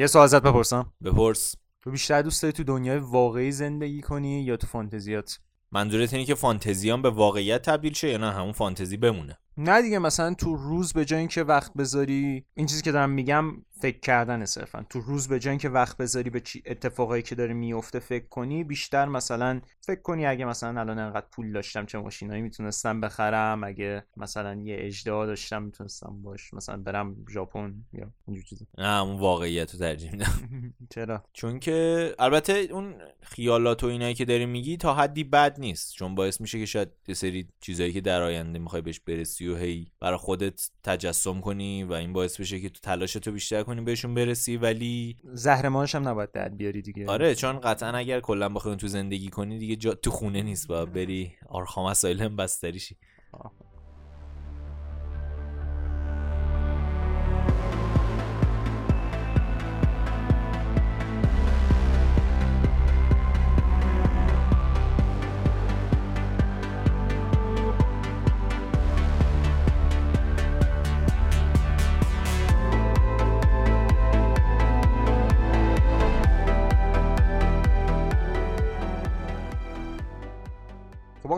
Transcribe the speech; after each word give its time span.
یه 0.00 0.06
سوال 0.06 0.24
ازت 0.24 0.42
بپرسم. 0.42 0.92
بپرس. 1.04 1.54
تو 1.80 1.90
بیشتر 1.90 2.22
دوست 2.22 2.42
داری 2.42 2.52
تو 2.52 2.64
دنیای 2.64 2.98
واقعی 2.98 3.52
زندگی 3.52 4.00
کنی 4.00 4.42
یا 4.42 4.56
تو 4.56 4.66
فانتزیات؟ 4.66 5.38
منظورت 5.72 6.12
اینه 6.12 6.24
که 6.24 6.34
فانتزیان 6.34 7.02
به 7.02 7.10
واقعیت 7.10 7.62
تبدیل 7.62 7.92
شه 7.92 8.08
یا 8.08 8.18
نه؟ 8.18 8.32
همون 8.32 8.52
فانتزی 8.52 8.96
بمونه. 8.96 9.38
نه 9.56 9.82
دیگه 9.82 9.98
مثلا 9.98 10.34
تو 10.34 10.56
روز 10.56 10.92
به 10.92 11.04
جای 11.04 11.18
اینکه 11.18 11.42
وقت 11.42 11.74
بذاری 11.74 12.44
این 12.54 12.66
چیزی 12.66 12.82
که 12.82 12.92
دارم 12.92 13.10
میگم 13.10 13.44
فکر 13.82 14.00
کردن 14.00 14.44
صرفا. 14.44 14.86
تو 14.90 15.00
روز 15.00 15.28
به 15.28 15.38
جای 15.38 15.50
اینکه 15.50 15.68
وقت 15.68 15.96
بذاری 15.96 16.30
به 16.30 16.40
چی 16.40 16.62
اتفاقایی 16.66 17.22
که 17.22 17.34
داره 17.34 17.54
میفته 17.54 17.98
فکر 17.98 18.26
کنی 18.26 18.64
بیشتر 18.64 19.06
مثلا 19.06 19.60
فکر 19.80 20.00
کنی 20.00 20.26
اگه 20.26 20.44
مثلا 20.44 20.80
الان 20.80 20.98
انقدر 20.98 21.26
پول 21.32 21.52
داشتم 21.52 21.86
چه 21.86 21.98
ماشینایی 21.98 22.42
می‌تونستم 22.42 23.00
بخرم 23.00 23.64
اگه 23.64 24.04
مثلا 24.16 24.54
یه 24.54 24.76
اجدا 24.78 25.26
داشتم 25.26 25.62
می‌تونستم 25.62 26.22
باش 26.22 26.54
مثلا 26.54 26.76
برم 26.76 27.16
ژاپن 27.30 27.74
یا 27.92 28.12
اینجور 28.26 28.44
چیزا. 28.44 28.66
نه 28.78 29.02
اون 29.02 29.20
واقعیت 29.20 29.72
رو 29.72 29.78
ترجیح 29.78 30.12
میدم. 30.12 30.32
چرا؟ 30.94 31.24
چون 31.32 31.60
که 31.60 32.14
البته 32.18 32.52
اون 32.52 32.94
خیالات 33.22 33.84
و 33.84 33.86
اینایی 33.86 34.14
که 34.14 34.24
داری 34.24 34.46
میگی 34.46 34.76
تا 34.76 34.94
حدی 34.94 35.24
بد 35.24 35.60
نیست. 35.60 35.94
چون 35.94 36.14
باعث 36.14 36.40
میشه 36.40 36.58
که 36.58 36.66
شاید 36.66 36.88
یه 37.08 37.14
سری 37.14 37.48
چیزایی 37.60 37.92
که 37.92 38.00
در 38.00 38.22
آینده 38.22 38.58
می‌خوای 38.58 38.82
بهش 38.82 39.00
برسی 39.00 39.48
و 39.48 39.56
هی 39.56 39.92
برای 40.00 40.18
خودت 40.18 40.70
تجسم 40.82 41.40
کنی 41.40 41.84
و 41.84 41.92
این 41.92 42.12
باعث 42.12 42.40
بشه 42.40 42.60
که 42.60 42.68
تو 42.68 42.80
تلاش 42.82 43.12
تو 43.12 43.32
بیشتر 43.32 43.62
کنی 43.70 43.80
بهشون 43.80 44.14
برسی 44.14 44.56
ولی 44.56 45.16
زهرمانش 45.32 45.94
هم 45.94 46.08
نباید 46.08 46.32
در 46.32 46.48
بیاری 46.48 46.82
دیگه. 46.82 47.06
آره 47.06 47.34
چون 47.34 47.60
قطعا 47.60 47.90
اگر 47.90 48.20
کلا 48.20 48.48
بخوای 48.48 48.76
تو 48.76 48.88
زندگی 48.88 49.30
کنی 49.30 49.58
دیگه 49.58 49.76
جا 49.76 49.94
تو 49.94 50.10
خونه 50.10 50.42
نیست 50.42 50.68
با 50.68 50.86
بری 50.86 51.32
آرخام 51.48 51.90
مسائل 51.90 52.20
هم 52.20 52.36
بستری 52.36 52.78
شی. 52.78 52.96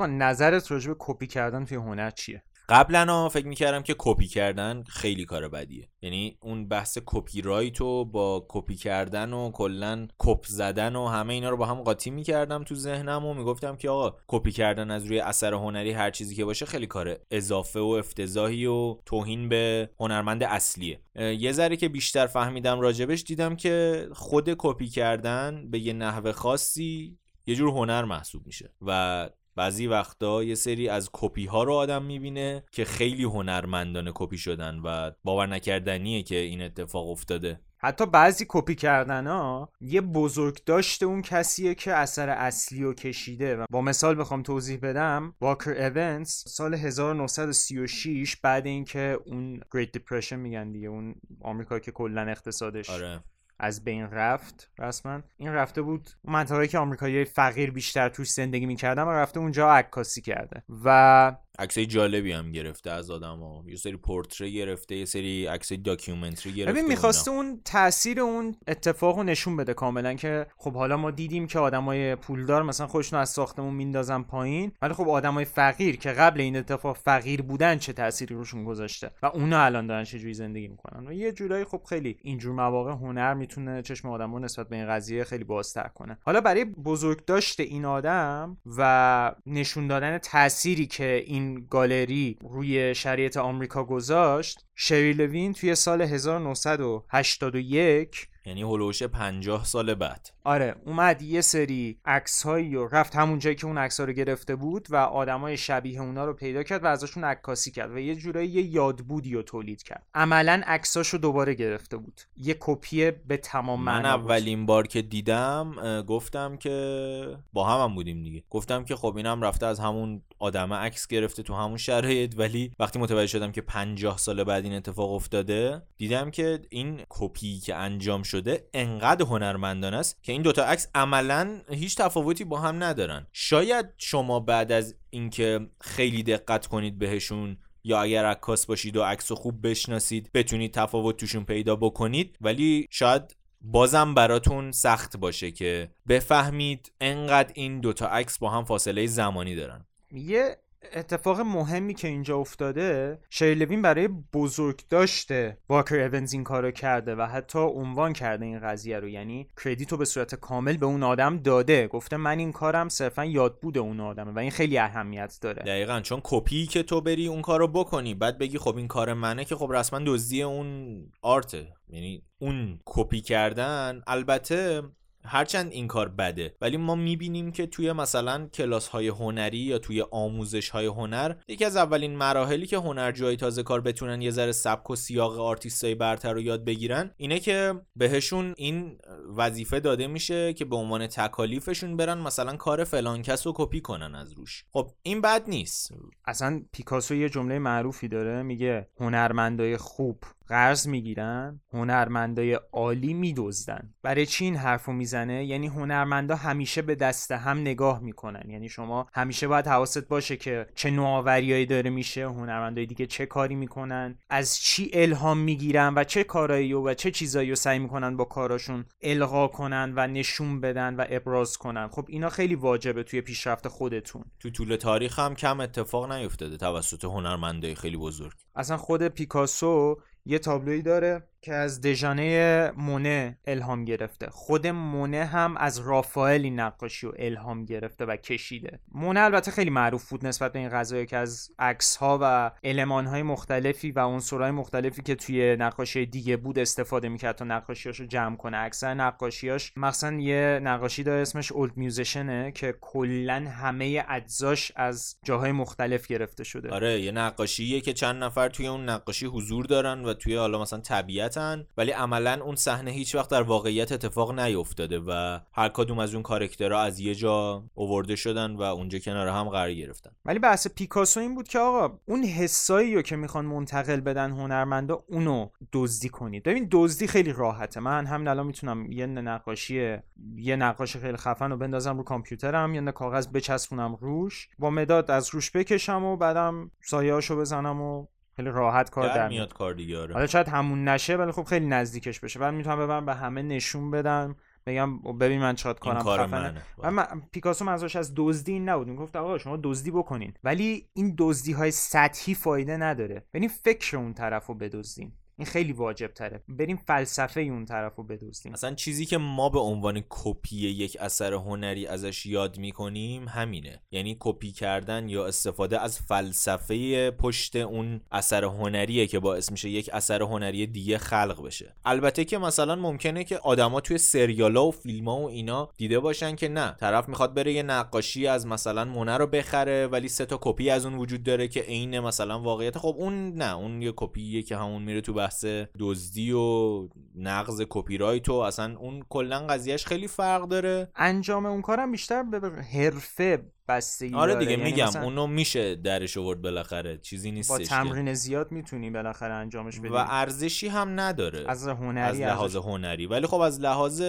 آقا 0.03 0.11
نظرت 0.11 0.71
راجع 0.71 0.89
به 0.89 0.97
کپی 0.99 1.27
کردن 1.27 1.65
توی 1.65 1.77
هنر 1.77 2.11
چیه؟ 2.11 2.43
قبلا 2.69 3.29
فکر 3.29 3.47
می‌کردم 3.47 3.83
که 3.83 3.95
کپی 3.99 4.27
کردن 4.27 4.85
خیلی 4.89 5.25
کار 5.25 5.49
بدیه. 5.49 5.89
یعنی 6.03 6.39
اون 6.41 6.69
بحث 6.69 6.99
کپی 7.07 7.43
رایت 7.43 7.81
و 7.81 8.05
با 8.05 8.47
کپی 8.49 8.77
کردن 8.77 9.33
و 9.33 9.51
کلا 9.51 10.09
کپ 10.19 10.45
زدن 10.47 10.97
و 10.97 11.07
همه 11.07 11.35
اینا 11.35 11.51
رو 11.51 11.57
با 11.57 11.67
هم 11.67 11.83
قاطی 11.83 12.11
می‌کردم 12.11 12.65
تو 12.65 12.75
ذهنم 12.75 13.25
و 13.25 13.35
می‌گفتم 13.35 13.77
که 13.77 13.91
آقا 13.91 14.17
کپی 14.29 14.53
کردن 14.53 14.91
از 14.91 15.07
روی 15.07 15.21
اثر 15.21 15.55
هنری 15.55 15.93
هر 15.93 16.11
چیزی 16.11 16.35
که 16.35 16.45
باشه 16.45 16.67
خیلی 16.67 16.87
کار 16.87 17.19
اضافه 17.31 17.81
و 17.81 17.97
افتضاحی 17.99 18.67
و 18.67 18.97
توهین 19.07 19.49
به 19.49 19.91
هنرمند 20.01 20.43
اصلیه. 20.43 21.01
یه 21.17 21.53
ذره 21.53 21.77
که 21.77 21.89
بیشتر 21.89 22.27
فهمیدم 22.27 22.81
راجبش 22.81 23.23
دیدم 23.23 23.57
که 23.57 24.09
خود 24.13 24.55
کپی 24.59 24.89
کردن 24.89 25.71
به 25.71 25.79
یه 25.79 25.93
نحوه 25.93 26.33
خاصی 26.33 27.19
یه 27.47 27.55
جور 27.55 27.69
هنر 27.69 28.05
محسوب 28.05 28.47
میشه 28.47 28.73
و 28.83 29.29
بعضی 29.57 29.87
وقتا 29.87 30.43
یه 30.43 30.55
سری 30.55 30.89
از 30.89 31.11
کپی 31.13 31.47
ها 31.47 31.63
رو 31.63 31.75
آدم 31.75 32.03
می‌بینه 32.03 32.65
که 32.73 32.85
خیلی 32.85 33.25
هنرمندانه 33.25 34.13
کپی 34.15 34.39
شدن 34.39 34.79
و 34.85 35.11
باور 35.25 35.47
نکردنیه 35.47 36.23
که 36.23 36.37
این 36.37 36.63
اتفاق 36.63 37.11
افتاده. 37.11 37.61
حتی 37.85 38.07
بعضی 38.07 38.45
کپی 38.49 38.75
کردن 38.75 39.27
ها 39.27 39.73
یه 39.81 40.01
بزرگ 40.01 40.65
داشته 40.65 41.07
اون 41.07 41.23
کسیه 41.23 41.75
که 41.75 41.95
اثر 41.95 42.29
اصلی 42.29 42.83
رو 42.83 42.95
کشیده 42.95 43.57
و 43.57 43.67
با 43.71 43.81
مثال 43.81 44.21
بخوام 44.21 44.43
توضیح 44.43 44.79
بدم 44.83 45.35
واکر 45.41 45.71
ایونز 45.71 46.29
سال 46.29 46.75
1936 46.75 48.37
بعد 48.37 48.67
اینکه 48.67 49.19
اون 49.27 49.61
Great 49.61 49.99
Depression 49.99 50.33
میگن 50.33 50.73
دیگه 50.73 50.89
اون 50.89 51.15
آمریکا 51.41 51.79
که 51.79 51.93
کلا 51.93 52.23
اقتصادش 52.23 52.91
آره. 52.91 53.21
از 53.63 53.85
بین 53.85 54.11
رفت 54.11 54.71
رسما. 54.79 55.21
این 55.37 55.53
رفته 55.53 55.83
بود 55.83 56.11
منطقه 56.25 56.69
که 56.69 56.79
آمریکایی 56.79 57.25
فقیر 57.25 57.71
بیشتر 57.71 58.09
توش 58.09 58.31
زندگی 58.31 58.67
می‌کردن 58.67 59.03
و 59.03 59.11
رفته 59.11 59.41
اونجا 59.41 59.71
عکاسی 59.71 60.21
کرده. 60.21 60.63
و 60.85 61.37
عکسای 61.59 61.87
جالبی 61.87 62.33
هم 62.33 62.53
گرفته 62.53 62.91
از 62.91 63.11
آدما 63.11 63.65
یه 63.67 63.77
سری 63.77 63.97
پرتره 63.97 64.53
گرفته 64.53 64.97
یه 64.97 65.05
سری 65.05 65.47
عکسای 65.47 65.79
documentary 65.79 66.53
گرفته 66.53 66.73
ببین 66.73 66.87
می‌خواسته 66.87 67.31
اون 67.31 67.61
تاثیر 67.65 68.21
اون 68.21 68.57
اتفاق 68.69 69.17
رو 69.17 69.23
نشون 69.23 69.57
بده 69.57 69.75
کاملا 69.75 70.15
که 70.15 70.47
خب 70.57 70.73
حالا 70.75 70.97
ما 70.97 71.11
دیدیم 71.11 71.47
که 71.47 71.59
آدمای 71.59 72.17
پولدار 72.17 72.63
مثلا 72.63 72.87
خودشون 72.87 73.19
از 73.19 73.29
ساختمون 73.31 73.75
میندازن 73.75 74.23
پایین 74.23 74.73
ولی 74.83 74.95
خب 74.95 75.09
آدمای 75.09 75.45
فقیر 75.45 75.97
که 75.97 76.11
قبل 76.11 76.41
این 76.41 76.57
اتفاق 76.57 76.97
فقیر 76.97 77.43
بودن 77.43 77.79
چه 77.79 77.93
تأثیری 77.93 78.35
روشون 78.35 78.65
گذاشته 78.65 79.11
و 79.23 79.27
اونا 79.27 79.65
الان 79.65 79.87
دارن 79.87 80.05
چه 80.05 80.19
جوری 80.19 80.35
زندگی 80.35 80.69
می‌کنن؟ 80.69 81.07
و 81.07 81.13
یه 81.13 81.33
جورایی 81.33 81.65
خب 81.65 81.83
خیلی 81.89 82.19
اینجور 82.23 82.53
مواقع 82.53 82.93
هنر 82.93 83.35
می‌تونه 83.35 83.83
چشم 83.83 84.09
آدمو 84.09 84.39
نسبت 84.39 84.69
به 84.69 84.77
این 84.77 84.89
قضیه 84.89 85.25
خیلی 85.25 85.45
بازتر 85.45 85.89
کنه. 85.95 86.19
حالا 86.25 86.41
برای 86.41 86.65
بزرگ 86.65 87.25
داشته 87.25 87.63
این 87.63 87.85
آدم 87.85 88.57
و 88.79 89.35
نشون 89.47 89.87
دادن 89.87 90.19
تأثیری 90.19 90.87
که 90.87 91.25
این 91.27 91.42
گالری 91.71 92.39
روی 92.41 92.95
شریعت 92.95 93.37
آمریکا 93.37 93.85
گذاشت 93.85 94.67
شری 94.75 95.13
لوین 95.13 95.53
توی 95.53 95.75
سال 95.75 96.03
1981 96.03 98.29
یعنی 98.47 98.63
هلوش 98.63 99.03
50 99.03 99.65
سال 99.65 99.95
بعد. 99.95 100.31
آره 100.45 100.77
اومد 100.87 101.23
یه 101.23 101.41
سری 101.41 101.99
عکس 102.05 102.43
هایی 102.43 102.77
و 102.77 102.89
رفت 102.89 103.17
همون 103.17 103.39
جایی 103.39 103.57
که 103.57 103.67
اون 103.67 103.79
عکس 103.79 104.01
رو 104.01 104.13
گرفته 104.13 104.57
بود 104.57 104.87
و 104.91 104.97
آدمای 104.97 105.57
شبیه 105.57 106.01
اونا 106.01 106.25
رو 106.25 106.33
پیدا 106.33 106.63
کرد 106.63 106.85
و 106.85 106.87
ازشون 106.87 107.25
عکاسی 107.25 107.71
کرد 107.71 107.93
و 107.93 107.99
یه 107.99 108.15
جورایی 108.15 108.49
یه 108.49 108.63
یادبودی 108.63 109.35
رو 109.35 109.43
تولید 109.43 109.83
کرد. 109.83 110.07
عملا 110.15 110.63
عکساشو 110.67 111.19
دوباره 111.19 111.55
گرفته 111.55 111.97
بود. 111.97 112.21
یه 112.37 112.57
کپی 112.61 113.11
به 113.11 113.37
تمام 113.37 113.83
من 113.83 114.07
اولین. 114.07 114.67
بار 114.67 114.87
که 114.87 115.03
دیدم 115.03 116.03
گفتم 116.09 116.57
که 116.57 117.37
با 117.53 117.65
هم, 117.65 117.89
هم 117.89 117.95
بودیم 117.95 118.23
دیگه. 118.23 118.43
گفتم 118.51 118.85
که 118.85 118.97
خب 118.97 119.17
اینم 119.17 119.43
رفته 119.43 119.67
از 119.67 119.81
همون 119.81 120.23
آدم 120.43 120.73
عکس 120.73 121.07
گرفته 121.07 121.43
تو 121.43 121.55
همون 121.55 121.77
شرایط 121.77 122.35
ولی 122.37 122.73
وقتی 122.79 122.99
متوجه 122.99 123.27
شدم 123.27 123.53
که 123.53 123.61
50 123.61 124.19
سال 124.19 124.45
بعد 124.45 124.65
این 124.65 124.75
اتفاق 124.75 125.13
افتاده 125.13 125.83
دیدم 125.97 126.31
که 126.31 126.61
این 126.71 127.03
کپی 127.09 127.59
که 127.59 127.75
انجام 127.75 128.23
شده 128.23 128.69
انقدر 128.75 129.25
هنرمندانه 129.25 129.97
است 129.97 130.19
که 130.23 130.33
این 130.33 130.43
دوتا 130.43 130.65
عکس 130.65 130.89
عملا 130.95 131.61
هیچ 131.71 131.97
تفاوتی 131.97 132.45
با 132.45 132.61
هم 132.61 132.85
ندارن. 132.85 133.27
شاید 133.33 133.87
شما 133.99 134.41
بعد 134.41 134.73
از 134.73 134.95
اینکه 135.11 135.61
خیلی 135.81 136.23
دقت 136.23 136.67
کنید 136.67 136.99
بهشون 136.99 137.57
یا 137.85 138.03
اگر 138.03 138.25
عکاس 138.25 138.67
باشید 138.67 138.97
و 138.97 139.03
عکس 139.03 139.33
خوب 139.33 139.69
بشناسید 139.69 140.31
بتونید 140.35 140.75
تفاوت 140.75 141.17
توشون 141.17 141.45
پیدا 141.45 141.77
بکنید 141.77 142.37
ولی 142.41 142.87
شاید 142.91 143.37
بازم 143.61 144.15
براتون 144.15 144.73
سخت 144.73 145.17
باشه 145.17 145.51
که 145.51 145.91
بفهمید 146.09 146.93
انقدر 147.01 147.53
این 147.55 147.81
دوتا 147.81 148.07
عکس 148.07 148.39
با 148.39 148.51
هم 148.51 148.65
فاصله 148.65 149.07
زمانی 149.07 149.55
دارن. 149.57 149.87
یه 150.13 150.57
اتفاق 150.95 151.41
مهمی 151.41 151.95
که 151.95 152.09
اینجا 152.09 152.39
افتاده 152.39 153.19
شیلوین 153.31 153.83
برای 153.83 154.09
بزرگ 154.09 154.81
داشته 154.89 155.59
واکر 155.69 155.95
ایونز 155.95 156.33
این 156.33 156.45
کارو 156.45 156.71
کرده 156.71 157.15
و 157.15 157.23
حتی 157.23 157.59
عنوان 157.59 158.13
کرده 158.13 158.45
این 158.45 158.61
قضیه 158.61 158.99
رو. 158.99 159.09
یعنی 159.09 159.49
کردیت 159.65 159.93
رو 159.93 159.99
به 159.99 160.05
صورت 160.05 160.35
کامل 160.35 160.77
به 160.77 160.87
اون 160.87 161.03
آدم 161.03 161.39
داده. 161.39 161.89
گفته 161.89 162.17
من 162.17 162.39
این 162.39 162.53
کارم 162.53 162.89
صرفا 162.89 163.25
یادبود 163.25 163.79
اون 163.79 164.01
آدمه 164.01 164.33
و 164.33 164.39
این 164.39 164.51
خیلی 164.51 164.79
اهمیت 164.79 165.39
داره. 165.41 165.63
دقیقا 165.63 166.01
چون 166.01 166.21
کپی 166.25 166.67
که 166.67 166.83
تو 166.83 167.01
بری 167.01 167.27
اون 167.27 167.43
کارو 167.43 167.69
بکنی 167.69 168.15
بعد 168.15 168.39
بگی 168.39 168.59
خب 168.59 168.77
این 168.77 168.89
کار 168.89 169.15
منه 169.15 169.45
که 169.45 169.57
خب 169.57 169.73
رسما 169.73 170.01
دزدی 170.07 170.43
اون 170.43 170.97
art 171.23 171.53
ه. 171.53 171.73
یعنی 171.89 172.23
اون 172.39 172.81
کپی 172.85 173.21
کردن 173.21 174.03
البته 174.07 174.83
هرچند 175.25 175.73
این 175.73 175.89
کار 175.89 176.09
بده 176.09 176.55
ولی 176.61 176.77
ما 176.77 176.95
می‌بینیم 176.95 177.53
که 177.53 177.67
توی 177.67 177.93
مثلا 177.93 178.47
کلاس 178.47 178.89
های 178.89 179.09
هنری 179.09 179.59
یا 179.59 179.79
توی 179.79 180.03
آموزش 180.11 180.71
های 180.71 180.87
هنر 180.87 181.35
یکی 181.49 181.65
از 181.65 181.77
اولین 181.77 182.17
مراحلی 182.17 182.67
که 182.67 182.79
هنرجوهای 182.79 183.37
تازه 183.37 183.63
کار 183.63 183.81
بتونن 183.81 184.23
یه 184.23 184.31
ذره 184.31 184.53
سبک 184.53 184.91
و 184.91 184.97
سیاق 184.97 185.41
آرتیستای 185.41 185.95
برتر 185.95 186.33
رو 186.33 186.41
یاد 186.41 186.65
بگیرن 186.65 187.11
اینه 187.17 187.39
که 187.39 187.75
بهشون 187.97 188.55
این 188.57 188.99
وظیفه 189.37 189.81
داده 189.81 190.07
میشه 190.07 190.53
که 190.53 190.65
به 190.65 190.77
عنوان 190.77 191.07
تکالیفشون 191.07 191.97
برن 191.97 192.19
مثلا 192.19 192.57
کار 192.57 192.85
فلان 192.85 193.23
کس 193.23 193.47
رو 193.47 193.53
کپی 193.57 193.81
کنن 193.81 194.15
از 194.15 194.33
روش. 194.33 194.65
خب 194.73 194.91
این 195.03 195.21
بد 195.21 195.49
نیست. 195.49 195.93
اصلا 196.25 196.63
پیکاسو 196.73 197.15
یه 197.15 197.29
جمله 197.29 197.59
معروفی 197.59 198.09
داره 198.09 198.43
میگه 198.43 198.89
هنرمندای 199.01 199.77
خوب 199.77 200.25
قرض 200.53 200.89
می‌گیرن 200.89 201.61
هنرمندای 201.73 202.59
عالی 202.73 203.15
میدزدن. 203.15 203.95
برای 204.03 204.27
چی 204.27 204.45
این 204.45 204.57
حرفو 204.57 204.93
می‌زنه؟ 204.93 205.45
یعنی 205.45 205.67
هنرمندا 205.67 206.37
همیشه 206.37 206.83
به 206.83 206.95
دست 206.95 207.33
هم 207.33 207.61
نگاه 207.61 208.01
می‌کنن. 208.01 208.51
یعنی 208.51 208.69
شما 208.69 209.07
همیشه 209.13 209.49
باید 209.49 209.67
حواست 209.67 210.09
باشه 210.09 210.37
که 210.37 210.67
چه 210.75 210.91
نوآوریایی 210.91 211.67
داره 211.67 211.91
میشه 211.91 212.25
هنرمندای 212.27 212.87
دیگه 212.87 213.07
چه 213.07 213.27
کاری 213.27 213.55
می‌کنن 213.55 214.19
از 214.31 214.59
چی 214.59 214.91
الهام 214.93 215.39
می‌گیرن 215.39 215.95
و 215.97 216.05
چه 216.05 216.25
کارایی 216.25 216.73
و 216.73 216.95
چه 216.95 217.11
چیزایی 217.11 217.51
رو 217.51 217.57
سعی 217.57 217.79
می‌کنن 217.79 218.17
با 218.17 218.25
کاراشون 218.25 218.85
القا 219.03 219.49
کنن 219.49 219.93
و 219.97 220.07
نشون 220.07 220.61
بدن 220.61 220.95
و 220.95 221.05
ابراز 221.11 221.57
کنن. 221.57 221.89
خب 221.89 222.05
اینا 222.09 222.29
خیلی 222.29 222.55
واجبه 222.55 223.03
توی 223.03 223.21
پیشرفت 223.21 223.69
خودتون. 223.69 224.25
تو 224.41 224.51
طول 224.51 224.77
تاریخ 224.77 225.19
هم 225.19 225.35
کم 225.35 225.61
اتفاق 225.61 226.13
نیفتاده 226.13 226.57
توسط 226.57 227.05
هنرمندای 227.05 227.75
خیلی 227.75 227.97
بزرگ. 227.97 228.33
اصلا 228.55 228.77
خود 228.77 229.09
پیکاسو 229.09 229.97
یه 230.27 230.39
تابلویی 230.39 230.83
داره. 230.83 231.32
که 231.43 231.55
از 231.55 231.81
دژانه 231.81 232.71
مونه 232.77 233.39
الهام 233.47 233.85
گرفته. 233.85 234.31
خود 234.31 234.67
مونه 234.67 235.25
هم 235.25 235.57
از 235.57 235.79
رافائل 235.79 236.45
این 236.45 236.61
نقاشی 236.61 237.07
رو 237.07 237.13
الهام 237.19 237.65
گرفته 237.65 238.05
و 238.05 238.17
کشیده. 238.17 238.79
مونه 238.93 239.21
البته 239.21 239.51
خیلی 239.51 239.71
معروف 239.71 240.11
بود 240.11 240.27
نسبت 240.27 240.53
به 240.53 240.59
این 240.59 240.69
غذایی 240.69 241.07
که 241.07 241.17
از 241.17 241.51
عکس 241.59 241.97
ها 241.97 242.19
و 242.23 242.51
علمان 242.65 243.07
های 243.07 243.23
مختلفی 243.23 243.91
و 243.91 244.01
عنصرهای 244.01 244.51
مختلفی 244.51 245.03
که 245.03 245.15
توی 245.15 245.57
نقاشی 245.57 246.07
دیگه 246.07 246.37
بود 246.37 246.59
استفاده 246.59 247.09
می‌کرد 247.09 247.37
تا 247.37 247.45
نقاشیاشو 247.45 248.05
جمع 248.05 248.37
کنه. 248.37 248.57
اکثر 248.57 248.95
نقاشیاش 248.95 249.73
مثلا 249.77 250.19
یه 250.21 250.61
نقاشی 250.63 251.03
داره 251.03 251.23
اسمش 251.23 251.53
اولد 251.53 251.77
میوزیشنه 251.77 252.53
که 252.53 252.75
کلا 252.81 253.47
همه 253.51 254.05
اجزاش 254.09 254.73
از 254.77 255.17
جاهای 255.25 255.53
مختلف 255.53 256.07
گرفته 256.07 256.45
شده. 256.45 256.71
آره 256.71 257.01
یه 257.01 257.13
نقاشیه 257.13 257.81
که 257.81 257.93
چند 257.93 258.25
نفر 258.25 258.49
توی 258.49 258.67
اون 258.67 258.89
نقاشی 258.89 259.27
حضور 259.27 259.65
دارن 259.65 260.05
و 260.05 260.15
توی 260.15 260.37
حالا 260.37 260.63
مثلا 260.63 260.81
طبیعت 260.81 261.32
ولی 261.77 261.91
عملا 261.91 262.45
اون 262.45 262.57
صحنه 262.57 262.91
هیچ 262.91 263.15
وقت 263.15 263.31
در 263.31 263.43
واقعیت 263.43 263.93
اتفاق 263.93 264.39
نیفتاده 264.41 264.99
و 264.99 265.39
هر 265.53 265.69
کدوم 265.69 265.99
از 265.99 266.15
اون 266.15 266.23
کارکترها 266.23 266.81
از 266.81 267.01
یه 267.01 267.15
جا 267.15 267.65
اوورده 267.75 268.17
شدن 268.17 268.57
و 268.57 268.63
اونجا 268.63 268.99
کنار 268.99 269.29
هم 269.29 269.49
قرار 269.49 269.75
گرفتن. 269.75 270.11
ولی 270.25 270.39
بحث 270.39 270.67
پیکاسو 270.67 271.21
این 271.21 271.35
بود 271.35 271.49
که 271.49 271.59
آقا 271.59 271.99
اون 272.07 272.25
حسایی 272.25 272.95
رو 272.95 273.03
که 273.03 273.17
می‌خوان 273.17 273.45
منتقل 273.45 274.01
بدن 274.01 274.31
هنرمندا 274.31 275.05
اونو 275.09 275.49
دزدی 275.73 276.09
کنید. 276.09 276.43
ببین 276.43 276.69
دزدی 276.71 277.07
خیلی 277.07 277.33
راحته. 277.33 277.81
من 277.81 278.07
همین 278.07 278.29
الان 278.29 278.47
می‌تونم 278.47 278.93
یه 278.93 279.07
نقاشی 279.07 279.97
یه 280.37 280.57
نقاشی 280.57 280.99
خیلی 280.99 281.17
خفن 281.17 281.51
رو 281.51 281.57
بندازم 281.57 281.97
رو 281.97 282.03
کامپیوترم 282.03 282.75
یه 282.75 282.93
کاغذ 282.93 283.29
بچسبونم 283.29 283.99
روش 284.01 284.49
با 284.59 284.71
مداد 284.71 285.11
از 285.11 285.29
روش 285.35 285.51
بکشم 285.51 286.05
و 286.05 286.17
بعدم 286.17 286.71
سایه‌اشو 286.83 287.37
بزنم 287.37 287.81
و 287.81 288.07
خیلی 288.43 288.55
راحت 288.55 288.91
کار 288.91 289.15
در 289.15 289.29
میاد 289.29 289.53
کار 289.53 289.75
دیگه 289.75 289.99
آره. 289.99 290.15
حالا 290.15 290.27
شاید 290.27 290.49
همون 290.49 290.89
نشه 290.89 291.17
ولی 291.17 291.33
خب 291.33 291.43
خیلی 291.43 291.67
نزدیکش 291.67 292.21
بشه. 292.21 292.39
بعد 292.39 292.55
می‌تونم 292.55 292.79
ببرم 292.79 293.07
به 293.07 293.15
همه 293.15 293.43
نشون 293.43 293.91
بدم 293.91 294.37
بگم 294.67 294.99
ببین 295.03 295.41
من 295.41 295.55
چات 295.55 295.79
کنم 295.79 295.99
خفنه. 295.99 296.63
من 296.91 297.05
پیکاسو 297.33 297.65
منظورش 297.65 297.97
از 297.97 298.13
دزدی 298.17 298.61
نبود. 298.61 298.89
می‌گفت 298.89 299.17
آقا 299.17 299.39
شما 299.39 299.59
دزدی 299.63 299.91
بکنین. 299.91 300.35
ولی 300.45 300.89
این 300.95 301.15
دزدی 301.19 301.53
های 301.53 301.71
سطحی 301.71 302.35
فایده 302.35 302.77
نداره. 302.77 303.25
یعنی 303.35 303.49
فکر 303.49 303.97
اون 303.97 304.15
طرف 304.15 304.47
رو 304.47 304.55
بدزدین 304.55 305.13
این 305.39 305.47
خیلی 305.47 305.73
واجب 305.73 306.13
تره 306.13 306.43
بریم 306.49 306.77
فلسفه 306.77 307.41
اون 307.41 307.65
طرف 307.65 307.97
رو 307.97 308.05
بدوزیم 308.05 308.53
اصلا 308.53 308.75
چیزی 308.75 309.07
که 309.07 309.19
ما 309.19 309.49
به 309.49 309.59
عنوان 309.59 310.03
کپی 310.09 310.57
یک 310.57 310.97
اثر 311.01 311.33
هنری 311.33 311.87
ازش 311.87 312.27
یاد 312.27 312.59
می‌کنیم 312.59 313.29
همینه. 313.29 313.83
یعنی 313.91 314.17
کپی 314.21 314.53
کردن 314.53 315.09
یا 315.09 315.27
استفاده 315.27 315.81
از 315.81 316.01
فلسفه 316.01 317.11
پشت 317.11 317.57
اون 317.57 318.01
اثر 318.13 318.45
هنریه 318.45 319.07
که 319.07 319.19
باعث 319.19 319.51
میشه 319.51 319.69
یک 319.69 319.91
اثر 319.93 320.23
هنری 320.23 320.67
دیگه 320.67 320.99
خلق 320.99 321.43
بشه. 321.47 321.75
البته 321.85 322.25
که 322.25 322.39
مثلا 322.39 322.77
ممکنه 322.77 323.25
که 323.25 323.39
آدما 323.39 323.81
توی 323.81 323.99
سریالا 323.99 324.67
و 324.67 324.71
فیلم 324.71 325.09
ها 325.09 325.17
و 325.17 325.29
اینا 325.29 325.71
دیده 325.77 325.99
باشن 325.99 326.37
که 326.37 326.49
نه 326.49 326.77
طرف 326.81 327.09
می‌خواد 327.09 327.35
بره 327.35 327.53
یه 327.53 327.63
نقاشی 327.63 328.27
از 328.27 328.47
مثلا 328.47 328.85
مونه 328.85 329.17
رو 329.17 329.27
بخره 329.27 329.87
ولی 329.87 330.09
سه 330.09 330.27
تا 330.27 330.39
کپی 330.41 330.71
از 330.71 330.87
اون 330.87 330.95
وجود 330.95 331.23
داره 331.23 331.49
که 331.49 331.61
عین 331.61 332.01
مثلا 332.01 332.41
واقعیت. 332.41 332.79
خب 332.79 332.95
اون 332.99 333.35
نه 333.35 333.57
اون 333.57 333.83
یه 333.83 333.93
کپیه 333.97 334.43
که 334.43 334.57
همون 334.57 334.83
میره 334.83 335.01
تو 335.01 335.13
بحث 335.23 335.45
دزدی 335.79 336.33
و 336.33 336.89
نقض 337.15 337.63
کپی 337.69 337.99
رایت 337.99 338.29
و 338.29 338.35
اصلا 338.35 338.79
اون 338.79 339.03
کلا 339.09 339.47
قضیهش 339.47 339.87
خیلی 339.87 340.09
فرق 340.09 340.49
داره. 340.49 340.89
انجام 340.97 341.47
اون 341.47 341.63
کارم 341.63 341.93
بیشتر 341.93 342.23
به 342.23 342.63
حرفه 342.63 343.43
بستگی 343.69 344.15
آره 344.15 344.35
دیگه 344.35 344.51
یعنی 344.51 344.63
میگم 344.63 344.97
اونو 345.03 345.27
میشه 345.27 345.75
درش 345.75 346.17
آورد 346.17 346.43
بالاخره 346.43 346.99
چیزی 346.99 347.31
نیستش 347.31 347.51
با 347.51 347.59
تمرین 347.59 348.15
زیاد 348.15 348.53
می‌تونی 348.53 348.91
بالاخره 348.91 349.33
انجامش 349.33 349.79
بدی. 349.79 349.89
و 349.89 350.05
ارزشی 350.09 350.69
هم 350.69 351.01
نداره. 351.01 351.45
از 351.49 351.69
هنری 351.69 352.01
از 352.01 352.21
لحاظ 352.21 352.57
هنری. 352.57 353.07
ولی 353.07 353.27
خب 353.27 353.41
از 353.41 353.61
لحاظ 353.61 354.03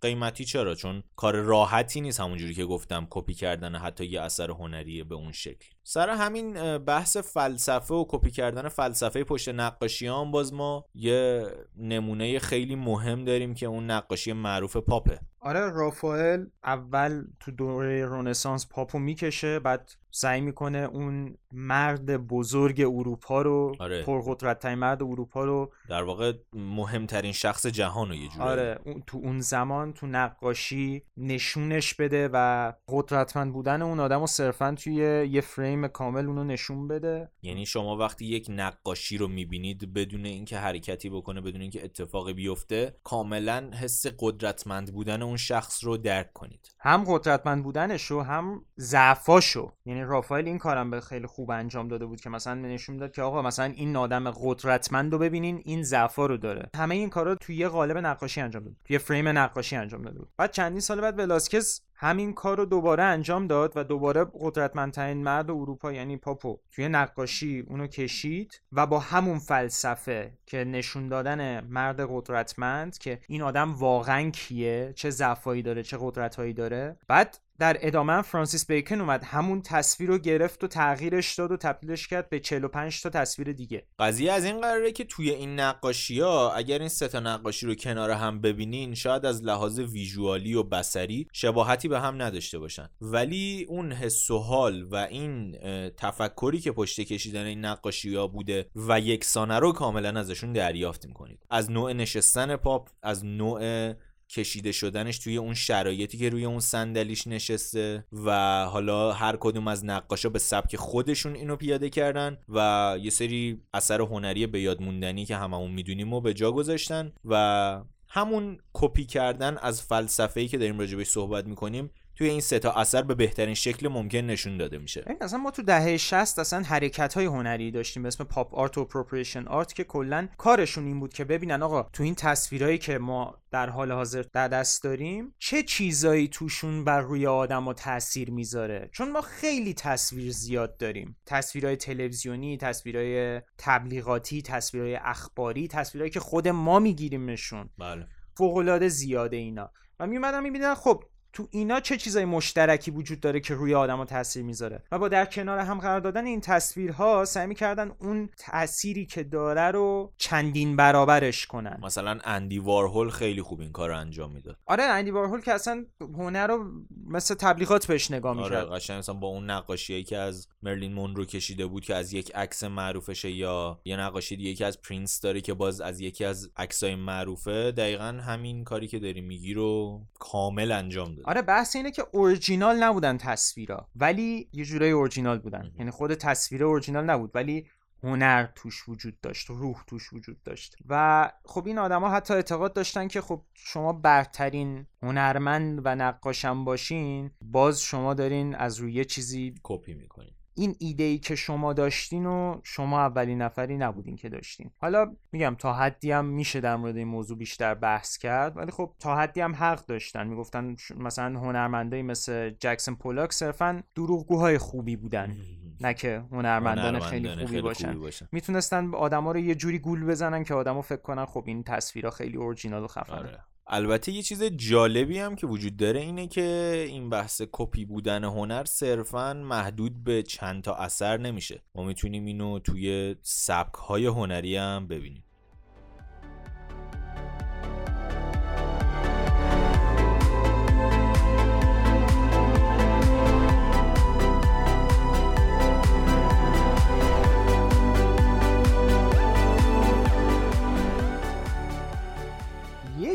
قیمتی 0.00 0.44
چرا؟ 0.44 0.74
چون 0.74 1.02
کار 1.16 1.36
راحتی 1.36 2.00
نیست 2.00 2.20
همونجوری 2.20 2.54
که 2.54 2.64
گفتم 2.64 3.06
کپی 3.10 3.34
کردن 3.34 3.76
حتی 3.76 4.06
یه 4.06 4.20
اثر 4.20 4.50
هنری 4.50 5.02
به 5.02 5.14
اون 5.14 5.32
شکل. 5.32 5.66
سر 5.82 6.08
همین 6.08 6.78
بحث 6.78 7.16
فلسفه 7.16 7.94
و 7.94 8.04
کپی 8.08 8.30
کردن 8.30 8.68
فلسفه 8.68 9.24
پشت 9.24 9.48
نقاشیان 9.48 10.30
باز 10.30 10.52
ما 10.52 10.84
یه 10.94 11.46
نمونه 11.76 12.38
خیلی 12.38 12.74
مهم 12.74 13.24
داریم 13.24 13.54
که 13.54 13.66
اون 13.66 13.90
نقاشی 13.90 14.32
معروف 14.32 14.76
پاپه. 14.76 15.20
آره 15.40 15.70
رافائل 15.70 16.46
اول 16.64 17.24
تو 17.40 17.50
دوره 17.50 18.04
رونسانس 18.04 18.66
پاپو 18.66 18.98
می‌کشه 18.98 19.58
بعد 19.58 19.92
سعی 20.10 20.40
می‌کنه 20.40 20.78
اون 20.78 21.36
مرد 21.52 22.16
بزرگ 22.26 22.80
اروپا 22.80 23.42
رو 23.42 23.76
آره. 23.78 24.02
پرقدرت 24.02 24.66
مرد 24.66 25.02
اروپا 25.02 25.44
رو 25.44 25.72
در 25.88 26.02
واقع 26.02 26.32
مهمترین 26.52 27.32
شخص 27.32 27.66
جهان 27.66 28.08
رو 28.08 28.14
یه 28.14 28.28
جوری 28.28 28.44
آره 28.44 28.80
تو 29.06 29.18
اون 29.18 29.40
زمان 29.40 29.92
تو 29.92 30.06
نقاشی 30.06 31.02
نشونش 31.16 31.94
بده 31.94 32.28
و 32.32 32.72
قدرتمند 32.88 33.52
بودن 33.52 33.82
اون 33.82 34.00
آدم 34.00 34.20
رو 34.20 34.26
صرفا 34.26 34.74
توی 34.78 34.94
یه 35.30 35.40
فریم 35.40 35.88
کامل 35.88 36.26
اونو 36.26 36.44
نشون 36.44 36.88
بده. 36.88 37.28
یعنی 37.42 37.66
شما 37.66 37.96
وقتی 37.96 38.26
یک 38.26 38.46
نقاشی 38.48 39.18
رو 39.18 39.28
می‌بینید 39.28 39.92
بدون 39.94 40.26
اینکه 40.26 40.58
حرکتی 40.58 41.10
بکنه 41.10 41.40
بدون 41.40 41.60
اینکه 41.60 41.84
اتفاقی 41.84 42.32
بیفته 42.32 42.96
کاملا 43.04 43.70
حس 43.80 44.06
قدرتمند 44.18 44.92
بودن 44.92 45.22
اون 45.22 45.36
شخص 45.36 45.84
رو 45.84 45.96
درک 45.96 46.32
کنید. 46.32 46.74
هم 46.80 47.04
قدرتمند 47.06 47.64
بودنش 47.64 48.04
رو 48.04 48.22
هم 48.22 48.64
ضعفاشو. 48.78 49.72
یعنی 49.84 49.99
رافائل 50.04 50.46
این 50.46 50.58
کارم 50.58 50.90
به 50.90 51.00
خیلی 51.00 51.26
خوب 51.26 51.50
انجام 51.50 51.88
داده 51.88 52.06
بود 52.06 52.20
که 52.20 52.30
مثلا 52.30 52.54
نشون 52.54 52.96
داد 52.96 53.12
که 53.12 53.22
آقا 53.22 53.42
مثلا 53.42 53.64
این 53.64 53.96
آدم 53.96 54.30
قدرتمند 54.30 55.12
رو 55.12 55.18
ببینین 55.18 55.62
این 55.64 55.82
ضعفا 55.82 56.26
رو 56.26 56.36
داره. 56.36 56.70
همه 56.76 56.94
این 56.94 57.10
کارا 57.10 57.34
توی 57.34 57.56
یه 57.56 57.68
قالب 57.68 57.98
نقاشی 57.98 58.40
انجام 58.40 58.64
داد 58.64 58.76
توی 58.84 58.98
فریم 58.98 59.28
نقاشی 59.28 59.76
انجام 59.76 60.02
داده 60.02 60.18
بود. 60.18 60.28
بعد 60.36 60.50
چندین 60.50 60.80
سال 60.80 61.00
بعد 61.00 61.18
ولاسکز 61.18 61.80
همین 62.02 62.34
کار 62.34 62.56
رو 62.56 62.64
دوباره 62.64 63.02
انجام 63.02 63.46
داد 63.46 63.72
و 63.76 63.84
دوباره 63.84 64.26
قدرتمندترین 64.40 65.22
مرد 65.22 65.50
اروپا 65.50 65.92
یعنی 65.92 66.16
پاپو 66.16 66.58
توی 66.72 66.88
نقاشی 66.88 67.64
اونو 67.68 67.86
کشید 67.86 68.60
و 68.72 68.86
با 68.86 68.98
همون 68.98 69.38
فلسفه 69.38 70.32
که 70.46 70.64
نشون 70.64 71.08
دادن 71.08 71.64
مرد 71.64 72.00
قدرتمند 72.10 72.98
که 72.98 73.20
این 73.28 73.42
آدم 73.42 73.74
واقعا 73.74 74.30
کیه 74.30 74.92
چه 74.96 75.10
ضعفایی 75.10 75.62
داره 75.62 75.82
چه 75.82 75.98
قدرتهایی 76.00 76.52
داره. 76.52 76.96
بعد 77.08 77.38
در 77.60 77.76
ادامه 77.80 78.22
فرانسیس 78.22 78.66
بیکن 78.66 79.00
اومد 79.00 79.24
همون 79.24 79.62
تصویر 79.62 80.10
رو 80.10 80.18
گرفت 80.18 80.64
و 80.64 80.66
تغییرش 80.66 81.34
داد 81.34 81.52
و 81.52 81.56
تبدیلش 81.56 82.08
کرد 82.08 82.28
به 82.28 82.40
45 82.40 83.02
تا 83.02 83.10
تصویر 83.10 83.52
دیگه. 83.52 83.86
قضیه 83.98 84.32
از 84.32 84.44
این 84.44 84.60
قراره 84.60 84.92
که 84.92 85.04
توی 85.04 85.30
این 85.30 85.60
نقاشی 85.60 86.20
ها 86.20 86.52
اگر 86.52 86.78
این 86.78 86.88
سه 86.88 87.08
تا 87.08 87.20
نقاشی 87.20 87.66
رو 87.66 87.74
کنار 87.74 88.10
هم 88.10 88.40
ببینین 88.40 88.94
شاید 88.94 89.26
از 89.26 89.42
لحاظ 89.42 89.78
ویژوالی 89.78 90.54
و 90.54 90.62
بسری 90.62 91.26
شباهتی 91.32 91.88
به 91.90 92.00
هم 92.00 92.22
نداشته 92.22 92.58
باشن. 92.58 92.88
ولی 93.00 93.66
اون 93.68 93.92
حس 93.92 94.30
و 94.30 94.38
حال 94.38 94.82
و 94.82 94.96
این 94.96 95.58
تفکری 95.96 96.60
که 96.60 96.72
پشت 96.72 97.00
کشیدن 97.00 97.44
این 97.44 97.64
نقاشی 97.64 98.14
ها 98.14 98.26
بوده 98.26 98.70
و 98.76 99.00
یکسانه 99.00 99.58
رو 99.58 99.72
کاملا 99.72 100.20
ازشون 100.20 100.52
دریافت 100.52 101.06
می‌کنید. 101.06 101.46
از 101.50 101.70
نوع 101.70 101.92
نشستن 101.92 102.56
پاپ 102.56 102.88
از 103.02 103.24
نوع 103.24 103.92
کشیده 104.30 104.72
شدنش 104.72 105.18
توی 105.18 105.36
اون 105.36 105.54
شرایطی 105.54 106.18
که 106.18 106.28
روی 106.28 106.44
اون 106.44 106.60
صندلیش 106.60 107.26
نشسته 107.26 108.04
و 108.12 108.64
حالا 108.64 109.12
هر 109.12 109.36
کدوم 109.40 109.68
از 109.68 109.84
نقاشا 109.84 110.28
به 110.28 110.38
سبک 110.38 110.76
خودشون 110.76 111.34
اینو 111.34 111.56
پیاده 111.56 111.90
کردن 111.90 112.38
و 112.48 112.96
یه 113.02 113.10
سری 113.10 113.62
اثر 113.74 114.00
هنری 114.00 114.46
به 114.46 114.60
یاد 114.60 114.82
موندنی 114.82 115.24
که 115.24 115.36
هممون 115.36 115.70
می‌دونیم 115.70 116.12
و 116.12 116.20
به 116.20 116.34
جا 116.34 116.52
گذاشتن 116.52 117.12
و 117.24 117.82
همون 118.12 118.58
کپی 118.72 119.04
کردن 119.04 119.58
از 119.58 119.82
فلسفه‌ای 119.82 120.48
که 120.48 120.58
داریم 120.58 120.78
راجبش 120.78 121.08
صحبت 121.08 121.46
می‌کنیم 121.46 121.90
توی 122.20 122.28
این 122.28 122.40
سه 122.40 122.58
تا 122.58 122.72
اثر 122.72 123.02
به 123.02 123.14
بهترین 123.14 123.54
شکل 123.54 123.88
ممکن 123.88 124.18
نشون 124.18 124.56
داده 124.56 124.78
میشه. 124.78 125.00
ببین 125.00 125.16
اصلا 125.20 125.38
ما 125.38 125.50
تو 125.50 125.62
دهه 125.62 125.96
60 125.96 126.38
اصلا 126.38 126.62
حرکت 126.62 127.14
های 127.14 127.24
هنری 127.26 127.70
داشتیم 127.70 128.02
به 128.02 128.06
اسم 128.06 128.24
pop 128.24 128.54
art 128.54 128.78
و 128.78 128.80
appropriation 128.80 129.46
art 129.46 129.72
که 129.72 129.84
کلا 129.84 130.28
کارشون 130.38 130.86
این 130.86 131.00
بود 131.00 131.12
که 131.12 131.24
ببینن 131.24 131.62
آقا 131.62 131.82
تو 131.82 132.02
این 132.02 132.14
تصویرهایی 132.14 132.78
که 132.78 132.98
ما 132.98 133.38
در 133.50 133.70
حال 133.70 133.92
حاضر 133.92 134.24
در 134.32 134.48
دست 134.48 134.82
داریم 134.82 135.34
چه 135.38 135.62
چیزایی 135.62 136.28
توشون 136.28 136.84
بر 136.84 137.00
روی 137.00 137.26
آدم 137.26 137.68
و 137.68 137.72
تاثیر 137.72 138.30
می‌ذاره؟ 138.30 138.90
چون 138.92 139.12
ما 139.12 139.20
خیلی 139.20 139.74
تصویر 139.74 140.32
زیاد 140.32 140.76
داریم. 140.76 141.16
تصویرهای 141.26 141.76
تلویزیونی 141.76 142.56
تصویرهای 142.56 143.40
تبلیغاتی 143.58 144.42
تصویرهای 144.42 144.94
اخباری 144.94 145.68
تصویرهایی 145.68 146.10
که 146.10 146.20
خود 146.20 146.48
ما 146.48 146.78
میگیریمشون. 146.78 147.70
بله. 147.78 148.06
فوق 148.36 148.86
زیاده 148.86 149.36
اینا. 149.36 149.70
و 150.00 150.06
میومدم 150.06 150.42
می‌بینن 150.42 150.74
خب 150.74 151.04
تو 151.32 151.48
اینا 151.50 151.80
چه 151.80 151.96
چیزای 151.96 152.24
مشترکی 152.24 152.90
وجود 152.90 153.20
داره 153.20 153.40
که 153.40 153.54
روی 153.54 153.74
آدم 153.74 154.04
تاثیر 154.04 154.42
می‌ذاره؟ 154.42 154.82
و 154.92 154.98
با 154.98 155.08
در 155.08 155.24
کنار 155.24 155.58
هم 155.58 155.78
قرار 155.78 156.00
دادن 156.00 156.26
این 156.26 156.40
تصویرها 156.40 157.24
سعی 157.24 157.46
می‌کردن 157.46 157.92
اون 157.98 158.28
تأثیری 158.36 159.06
که 159.06 159.22
داره 159.22 159.70
رو 159.70 160.12
چندین 160.18 160.76
برابرش 160.76 161.46
کنن. 161.46 161.80
مثلا 161.82 162.18
اندی 162.24 162.58
وارهول 162.58 163.10
خیلی 163.10 163.42
خوب 163.42 163.60
این 163.60 163.72
کار 163.72 163.88
رو 163.88 163.98
انجام 163.98 164.32
می‌داد. 164.32 164.56
آره 164.66 164.84
اندی 164.84 165.10
وارهول 165.10 165.40
که 165.40 165.52
اصلا 165.52 165.84
هنر 166.00 166.46
رو 166.46 166.70
مثل 167.06 167.34
تبلیغات 167.34 167.86
بهش 167.86 168.10
نگاه 168.10 168.36
می‌کرد. 168.36 168.52
آره 168.52 168.76
قشنگ 168.76 168.98
مثلا 168.98 169.14
با 169.14 169.28
اون 169.28 169.50
نقاشیایی 169.50 170.04
که 170.04 170.18
از 170.18 170.48
مرلین 170.62 170.92
مونرو 170.92 171.24
کشیده 171.24 171.66
بود 171.66 171.84
که 171.84 171.94
از 171.94 172.12
یک 172.12 172.32
عکس 172.34 172.64
معروفشه 172.64 173.30
یا 173.30 173.80
یه 173.84 173.96
نقاشی 173.96 174.36
دیگه 174.36 174.54
که 174.54 174.66
از 174.66 174.82
پرینس 174.82 175.20
داره 175.20 175.40
که 175.40 175.54
باز 175.54 175.80
از 175.80 176.00
یکی 176.00 176.24
از 176.24 176.50
عکسای 176.56 176.94
معروفه 176.94 177.72
دقیقا 177.72 178.20
همین 178.26 178.64
کاری 178.64 178.88
که 178.88 178.98
داری 178.98 179.20
میگی 179.20 179.54
رو 179.54 180.00
کامل 180.18 180.72
انجام 180.72 181.14
آره 181.24 181.42
بحث 181.42 181.76
اینه 181.76 181.90
که 181.90 182.04
اورجینال 182.12 182.82
نبودن 182.82 183.18
تصویرا 183.18 183.88
ولی 183.96 184.48
یه 184.52 184.64
جورای 184.64 184.90
اورجینال 184.90 185.38
بودن. 185.38 185.72
یعنی 185.78 185.90
خود 185.90 186.14
تصویر 186.14 186.64
اورجینال 186.64 187.04
نبود 187.04 187.30
ولی 187.34 187.66
هنر 188.02 188.46
توش 188.54 188.88
وجود 188.88 189.20
داشت 189.20 189.50
روح 189.50 189.84
توش 189.86 190.12
وجود 190.12 190.42
داشت. 190.42 190.76
و 190.88 191.32
خب 191.44 191.66
این 191.66 191.78
آدما 191.78 192.10
حتی 192.10 192.34
اعتقاد 192.34 192.72
داشتن 192.72 193.08
که 193.08 193.20
خب 193.20 193.42
شما 193.54 193.92
برترین 193.92 194.86
هنرمند 195.02 195.80
و 195.84 195.94
نقاشم 195.94 196.64
باشین 196.64 197.30
باز 197.42 197.82
شما 197.82 198.14
دارین 198.14 198.54
از 198.54 198.76
روی 198.76 198.92
یه 198.92 199.04
چیزی 199.04 199.54
کپی 199.62 199.94
می‌کنین. 199.94 200.34
این 200.54 200.76
ایده 200.78 201.04
ای 201.04 201.18
که 201.18 201.34
شما 201.34 201.72
داشتین 201.72 202.26
و 202.26 202.60
شما 202.62 203.00
اولین 203.00 203.42
نفری 203.42 203.76
نبودین 203.76 204.16
که 204.16 204.28
داشتین. 204.28 204.70
حالا 204.78 205.16
میگم 205.32 205.56
تا 205.58 205.72
حدی 205.72 206.12
هم 206.12 206.24
میشه 206.24 206.60
در 206.60 206.76
مورد 206.76 206.96
این 206.96 207.08
موضوع 207.08 207.38
بیشتر 207.38 207.74
بحث 207.74 208.18
کرد 208.18 208.56
ولی 208.56 208.70
خب 208.70 208.94
تا 208.98 209.16
حدی 209.16 209.40
هم 209.40 209.54
حق 209.54 209.86
داشتن. 209.86 210.26
می‌گفتن 210.26 210.76
مثلا 210.96 211.40
هنرمندایی 211.40 212.02
مثل 212.02 212.50
جکسون 212.50 212.94
پولاک 212.94 213.32
صرفا 213.32 213.82
دروغگوهای 213.94 214.58
خوبی 214.58 214.96
بودن. 214.96 215.36
نه 215.80 215.94
که 215.94 216.24
هنرمندان 216.32 217.00
خیلی 217.00 217.28
خوبی, 217.28 217.46
خیلی 217.46 217.62
باشن, 217.62 218.00
باشن. 218.00 218.28
می‌تونستن 218.32 218.94
آدما 218.94 219.32
رو 219.32 219.38
یه 219.38 219.54
جوری 219.54 219.78
گول 219.78 220.06
بزنن 220.06 220.44
که 220.44 220.54
آدما 220.54 220.82
فکر 220.82 221.02
کنن 221.02 221.24
خب 221.24 221.44
این 221.46 221.62
تصویرها 221.62 222.10
خیلی 222.10 222.36
اورجینال 222.36 222.82
و 222.82 222.86
خفنه. 222.86 223.16
آره. 223.16 223.38
البته 223.72 224.12
یه 224.12 224.22
چیز 224.22 224.42
جالبی 224.42 225.18
هم 225.18 225.36
که 225.36 225.46
وجود 225.46 225.76
داره 225.76 226.00
اینه 226.00 226.26
که 226.26 226.74
این 226.88 227.10
بحث 227.10 227.42
کپی 227.52 227.84
بودن 227.84 228.24
هنر 228.24 228.64
صرفا 228.64 229.34
محدود 229.34 230.04
به 230.04 230.22
چند 230.22 230.62
تا 230.62 230.74
اثر 230.74 231.16
نمیشه. 231.16 231.62
ما 231.74 231.84
می‌تونیم 231.84 232.24
اینو 232.24 232.58
توی 232.58 233.16
سبک 233.22 233.74
های 233.74 234.06
هنری 234.06 234.56
هم 234.56 234.88
ببینیم. 234.88 235.24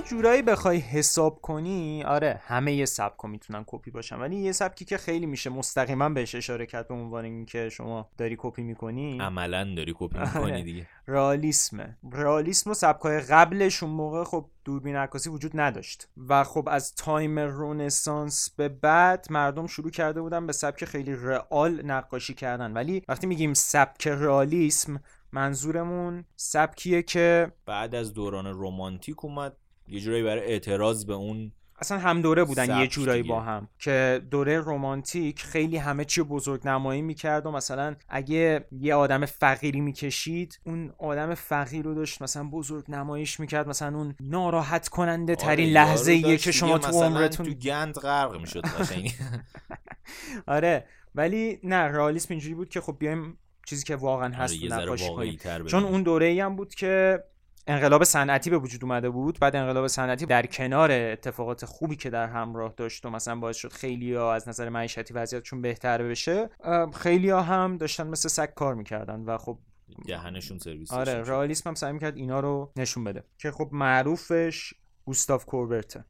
جورایی 0.05 0.41
بخوای 0.41 0.77
حساب 0.77 1.41
کنی 1.41 2.03
آره 2.03 2.41
همه 2.45 2.73
یه 2.73 2.85
سبک 2.85 3.25
می‌تونن 3.25 3.63
کپی 3.67 3.91
باشن 3.91 4.19
ولی 4.19 4.35
یه 4.35 4.51
سبکی 4.51 4.85
که 4.85 4.97
خیلی 4.97 5.25
میشه 5.25 5.49
مستقیما 5.49 6.09
بهش 6.09 6.35
اشاره 6.35 6.65
کرد 6.65 6.87
به 6.87 6.93
عنوان 6.93 7.25
اینکه 7.25 7.69
شما 7.69 8.09
داری 8.17 8.35
کپی 8.39 8.63
می‌کنی. 8.63 9.19
عملا 9.21 9.75
داری 9.75 9.93
کپی 9.97 10.19
می‌کنی 10.19 10.51
آره. 10.51 10.61
دیگه. 10.61 10.87
رئالیسمه 11.07 11.97
رئالیسم 12.11 12.71
و 12.71 12.73
سبکای 12.73 13.19
قبلش 13.19 13.83
اون 13.83 13.91
موقع 13.91 14.23
خب 14.23 14.45
دوربین 14.65 14.95
عکاسی 14.95 15.29
وجود 15.29 15.51
نداشت. 15.53 16.07
و 16.27 16.43
خب 16.43 16.69
از 16.71 16.95
time 16.95 17.39
رونسانس 17.39 18.49
به 18.49 18.69
بعد 18.69 19.27
مردم 19.29 19.67
شروع 19.67 19.91
کرده 19.91 20.21
بودن 20.21 20.47
به 20.47 20.53
سبک 20.53 20.85
خیلی 20.85 21.15
real 21.15 21.85
نقاشی 21.85 22.33
کردن. 22.33 22.73
ولی 22.73 23.03
وقتی 23.07 23.27
میگیم 23.27 23.53
سبک 23.53 24.07
رئالیسم 24.07 25.01
منظورمون 25.31 26.25
سبکیه 26.35 27.01
که 27.01 27.51
بعد 27.65 27.95
از 27.95 28.13
دوران 28.13 28.47
رومانتیک 28.47 29.25
اومد 29.25 29.57
یه 29.87 29.99
جورایی 29.99 30.23
برای 30.23 30.43
اعتراض 30.43 31.05
به 31.05 31.13
اون 31.13 31.51
اصلا 31.79 31.97
هم 31.97 32.21
دوره 32.21 32.43
بودن 32.43 32.79
یه 32.79 32.87
جورایی 32.87 33.23
با 33.23 33.41
هم. 33.41 33.67
که 33.79 34.21
دوره 34.31 34.59
رومانتیک 34.59 35.41
خیلی 35.41 35.77
همه 35.77 36.05
چی 36.05 36.21
بزرگ 36.21 36.67
نمایی 36.67 37.01
می‌کرد 37.01 37.45
و 37.45 37.51
مثلا 37.51 37.95
اگه 38.09 38.65
یه 38.71 38.95
آدم 38.95 39.25
فقیری 39.25 39.81
می‌کشید 39.81 40.59
اون 40.63 40.93
آدم 40.97 41.33
فقیر 41.33 41.85
رو 41.85 41.93
داشت 41.93 42.21
مثلا 42.21 42.43
بزرگ 42.43 42.85
نمایش 42.87 43.39
می‌کرد 43.39 43.67
مثلا 43.67 43.97
اون 43.97 44.15
ناراحت 44.19 44.87
کننده 44.87 45.33
آره، 45.33 45.41
ترین 45.41 45.69
لحظه 45.69 46.11
ایه 46.11 46.37
که 46.37 46.51
شما 46.51 46.77
تو 46.77 47.03
عمرتون 47.03 47.45
تو 47.45 47.53
گند 47.53 47.93
غرق 47.93 48.39
می‌شد 48.41 48.65
آره 50.47 50.85
ولی 51.15 51.59
نه 51.63 51.75
رئالیسم 51.75 52.27
اینجوری 52.29 52.55
بود 52.55 52.69
که 52.69 52.81
خب 52.81 52.95
بیایم 52.99 53.37
چیزی 53.65 53.83
که 53.83 53.95
واقعا 53.95 54.27
آره، 54.27 54.35
هست 54.35 54.63
نقاشی 54.63 55.09
کنیم. 55.15 55.65
چون 55.65 55.83
اون 55.83 56.03
دوره 56.03 56.25
ای 56.25 56.39
هم 56.39 56.55
بود 56.55 56.75
که 56.75 57.23
انقلاب 57.67 58.03
صنعتی 58.03 58.49
به 58.49 58.57
وجود 58.57 58.83
اومده 58.83 59.09
بود 59.09 59.39
بعد 59.41 59.55
انقلاب 59.55 59.87
صنعتی 59.87 60.25
در 60.25 60.45
کنار 60.45 60.91
اتفاقات 60.91 61.65
خوبی 61.65 61.95
که 61.95 62.09
در 62.09 62.27
همراه 62.27 62.73
داشت 62.77 63.05
و 63.05 63.09
مثلا 63.09 63.35
باعث 63.35 63.57
شد 63.57 63.73
خیلی 63.73 64.13
ها 64.13 64.33
از 64.33 64.49
نظر 64.49 64.69
معیشتی 64.69 65.13
وضعیتشون 65.13 65.61
بهتر 65.61 66.03
بشه 66.03 66.49
خیلی 66.93 67.29
ها 67.29 67.41
هم 67.41 67.77
داشتن 67.77 68.07
مثل 68.07 68.29
سگ 68.29 68.53
کار 68.53 68.75
می‌کردن 68.75 69.19
و 69.19 69.37
خب 69.37 69.57
دهنشون 70.07 70.57
سرویس 70.59 70.91
آره 70.91 71.13
رئالیسم 71.13 71.69
هم 71.69 71.75
سعی 71.75 71.93
می‌کرد 71.93 72.17
اینا 72.17 72.39
رو 72.39 72.71
نشون 72.75 73.03
بده 73.03 73.23
که 73.37 73.51
خب 73.51 73.69
معروفش 73.71 74.73
گوستاف 75.05 75.45
کوربرته. 75.45 76.05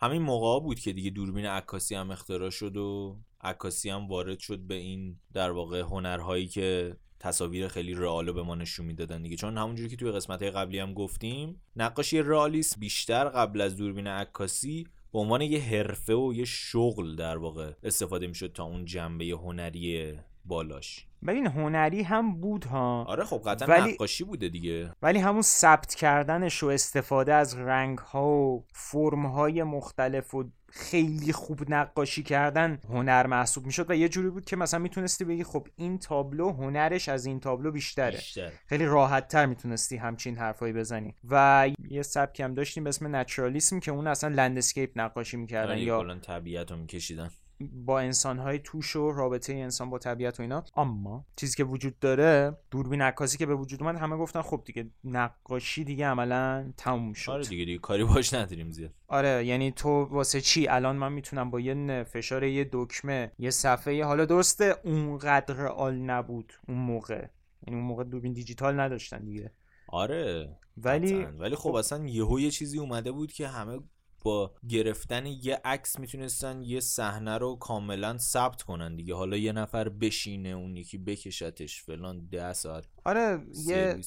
همین 0.00 0.22
موقع 0.22 0.64
بود 0.64 0.80
که 0.80 0.92
دیگه 0.92 1.10
دوربین 1.10 1.46
عکاسی 1.46 1.94
هم 1.94 2.10
اختراع 2.10 2.50
شد 2.50 2.76
و 2.76 3.16
عکاسی 3.40 3.90
هم 3.90 4.08
وارد 4.08 4.38
شد 4.38 4.58
به 4.58 4.74
این 4.74 5.16
در 5.32 5.50
واقع 5.50 5.80
هنرهایی 5.80 6.46
که 6.46 6.96
تصاویر 7.20 7.68
خیلی 7.68 7.94
رئال 7.94 8.32
به 8.32 8.42
ما 8.42 8.54
نشون 8.54 8.86
می‌دادن 8.86 9.22
دیگه. 9.22 9.36
چون 9.36 9.58
همونجوری 9.58 9.88
که 9.88 9.96
توی 9.96 10.10
قسمت 10.10 10.42
های 10.42 10.50
قبلی 10.50 10.78
هم 10.78 10.94
گفتیم 10.94 11.62
نقاشی 11.76 12.22
رئالیسم 12.22 12.80
بیشتر 12.80 13.24
قبل 13.24 13.60
از 13.60 13.76
دوربین 13.76 14.06
عکاسی 14.06 14.86
به 15.12 15.18
عنوان 15.18 15.40
یه 15.40 15.60
حرفه 15.60 16.14
و 16.14 16.32
یه 16.34 16.44
شغل 16.44 17.16
در 17.16 17.36
واقع 17.36 17.72
استفاده 17.82 18.26
می‌شد 18.26 18.52
تا 18.52 18.64
اون 18.64 18.84
جنبه 18.84 19.24
هنری 19.24 20.14
بالاش. 20.44 21.06
ولی 21.22 21.40
هنری 21.40 22.02
هم 22.02 22.40
بود 22.40 22.64
ها. 22.64 23.04
آره 23.04 23.24
خب 23.24 23.42
قطعا 23.46 23.68
ولی... 23.68 23.92
نقاشی 23.92 24.24
بوده 24.24 24.48
دیگه. 24.48 24.92
ولی 25.02 25.18
همون 25.18 25.42
ثبت 25.42 25.94
کردنش 25.94 26.62
و 26.62 26.66
استفاده 26.66 27.34
از 27.34 27.58
رنگ 27.58 27.98
ها 27.98 28.26
و 28.26 28.64
فرم 28.72 29.26
های 29.26 29.62
مختلف 29.62 30.34
و 30.34 30.44
خیلی 30.68 31.32
خوب 31.32 31.60
نقاشی 31.68 32.22
کردن 32.22 32.78
هنر 32.88 33.26
محسوب 33.26 33.66
می‌شد 33.66 33.90
و 33.90 33.94
یه 33.94 34.08
جوری 34.08 34.30
بود 34.30 34.44
که 34.44 34.56
مثلا 34.56 34.80
می‌تونستی 34.80 35.24
بگی 35.24 35.44
خب 35.44 35.68
این 35.76 35.98
تابلو 35.98 36.52
هنرش 36.52 37.08
از 37.08 37.26
این 37.26 37.40
تابلو 37.40 37.70
بیشتره. 37.70 38.16
بیشتر. 38.16 38.52
خیلی 38.66 38.84
راحت 38.84 39.28
تر 39.28 39.46
می‌تونستی 39.46 39.96
همچین 39.96 40.36
حرفایی 40.36 40.72
بزنی. 40.72 41.14
و 41.30 41.68
یه 41.90 42.02
سبکی 42.02 42.42
هم 42.42 42.54
داشتیم 42.54 42.84
به 42.84 42.88
اسم 42.88 43.16
naturalism 43.16 43.80
که 43.80 43.90
اون 43.90 44.06
اصلا 44.06 44.34
landscape 44.34 44.90
نقاشی 44.96 45.36
می‌کردن 45.36 45.70
آره، 45.70 45.82
یا 45.82 46.14
طبیعت 46.14 46.70
رو 46.70 46.76
میکشیدن. 46.76 47.30
با 47.60 48.00
انسانهای 48.00 48.58
توش 48.58 48.96
و 48.96 49.12
رابطه 49.12 49.52
انسان 49.52 49.90
با 49.90 49.98
طبیعت 49.98 50.40
و 50.40 50.42
اینا. 50.42 50.64
اما 50.76 51.26
چیزی 51.36 51.56
که 51.56 51.64
وجود 51.64 51.98
داره 51.98 52.56
دوربین 52.70 53.02
عکاسی 53.02 53.38
که 53.38 53.46
به 53.46 53.54
وجود 53.54 53.82
اومد 53.82 53.96
همه 53.96 54.16
گفتن 54.16 54.42
خب 54.42 54.62
دیگه 54.64 54.90
نقاشی 55.04 55.84
دیگه 55.84 56.06
عملا 56.06 56.72
تموم 56.76 57.12
شد. 57.12 57.30
آره 57.32 57.44
دیگه 57.44 57.64
دیگه 57.64 57.78
کاری 57.78 58.04
باش 58.04 58.34
نداریم 58.34 58.70
زیاد. 58.70 58.90
آره 59.08 59.46
یعنی 59.46 59.72
تو 59.72 60.04
واسه 60.04 60.40
چی؟ 60.40 60.68
الان 60.68 60.96
من 60.96 61.12
می‌تونم 61.12 61.50
با 61.50 61.60
یه 61.60 62.04
فشار 62.04 62.44
یه 62.44 62.68
دکمه 62.72 63.32
یه 63.38 63.50
صفحه 63.50 64.04
حالا 64.04 64.24
درسته 64.24 64.76
اونقدر 64.84 65.66
آل 65.66 65.94
نبود 65.94 66.52
اون 66.68 66.78
موقع. 66.78 67.26
یعنی 67.66 67.80
اون 67.80 67.88
موقع 67.88 68.04
دوربین 68.04 68.32
دیجیتال 68.32 68.80
نداشتن 68.80 69.24
دیگه. 69.24 69.52
آره 69.88 70.56
ولی 70.76 71.24
ولی 71.24 71.56
خب, 71.56 71.62
خب 71.62 71.74
اصلا 71.74 72.06
یهو 72.06 72.40
یه 72.40 72.50
چیزی 72.50 72.78
اومده 72.78 73.12
بود 73.12 73.32
که 73.32 73.48
همه 73.48 73.78
با 74.26 74.54
گرفتن 74.68 75.26
یه 75.26 75.60
عکس 75.64 75.98
می‌تونستن 75.98 76.62
یه 76.62 76.80
صحنه 76.80 77.38
رو 77.38 77.56
کاملا 77.56 78.18
ثبت 78.18 78.62
کنن 78.62 78.96
دیگه. 78.96 79.14
حالا 79.14 79.36
یه 79.36 79.52
نفر 79.52 79.88
بشینه 79.88 80.48
اون 80.48 80.76
یکی 80.76 80.98
بکشتش 80.98 81.82
فلان 81.82 82.28
ده 82.32 82.52
ساعت 82.52 82.84
آره 83.04 83.46
یه 83.66 84.00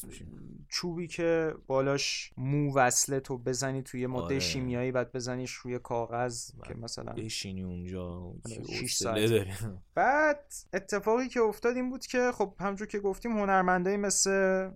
چوبی 0.70 1.08
که 1.08 1.54
بالاش 1.68 2.34
مو 2.38 2.76
وصله 2.76 3.20
تو 3.20 3.38
بزنی 3.38 3.82
توی 3.82 4.08
ماده 4.08 4.26
آره. 4.26 4.40
شیمیایی 4.40 4.92
بعد 4.92 5.12
بزنیش 5.12 5.52
روی 5.52 5.80
کاغذ 5.80 6.52
که 6.68 6.74
مثلا 6.74 7.14
بشینی 7.14 7.64
اونجا 7.64 8.34
6 8.70 9.06
آره، 9.06 9.48
بعد 9.96 10.54
اتفاقی 10.74 11.28
که 11.28 11.40
افتاد 11.40 11.76
این 11.76 11.90
بود 11.90 12.06
که 12.06 12.32
خب 12.32 12.56
همونجور 12.60 12.88
که 12.88 13.00
گفتیم 13.00 13.32
هنرمندایی 13.32 13.98
مثل 13.98 14.70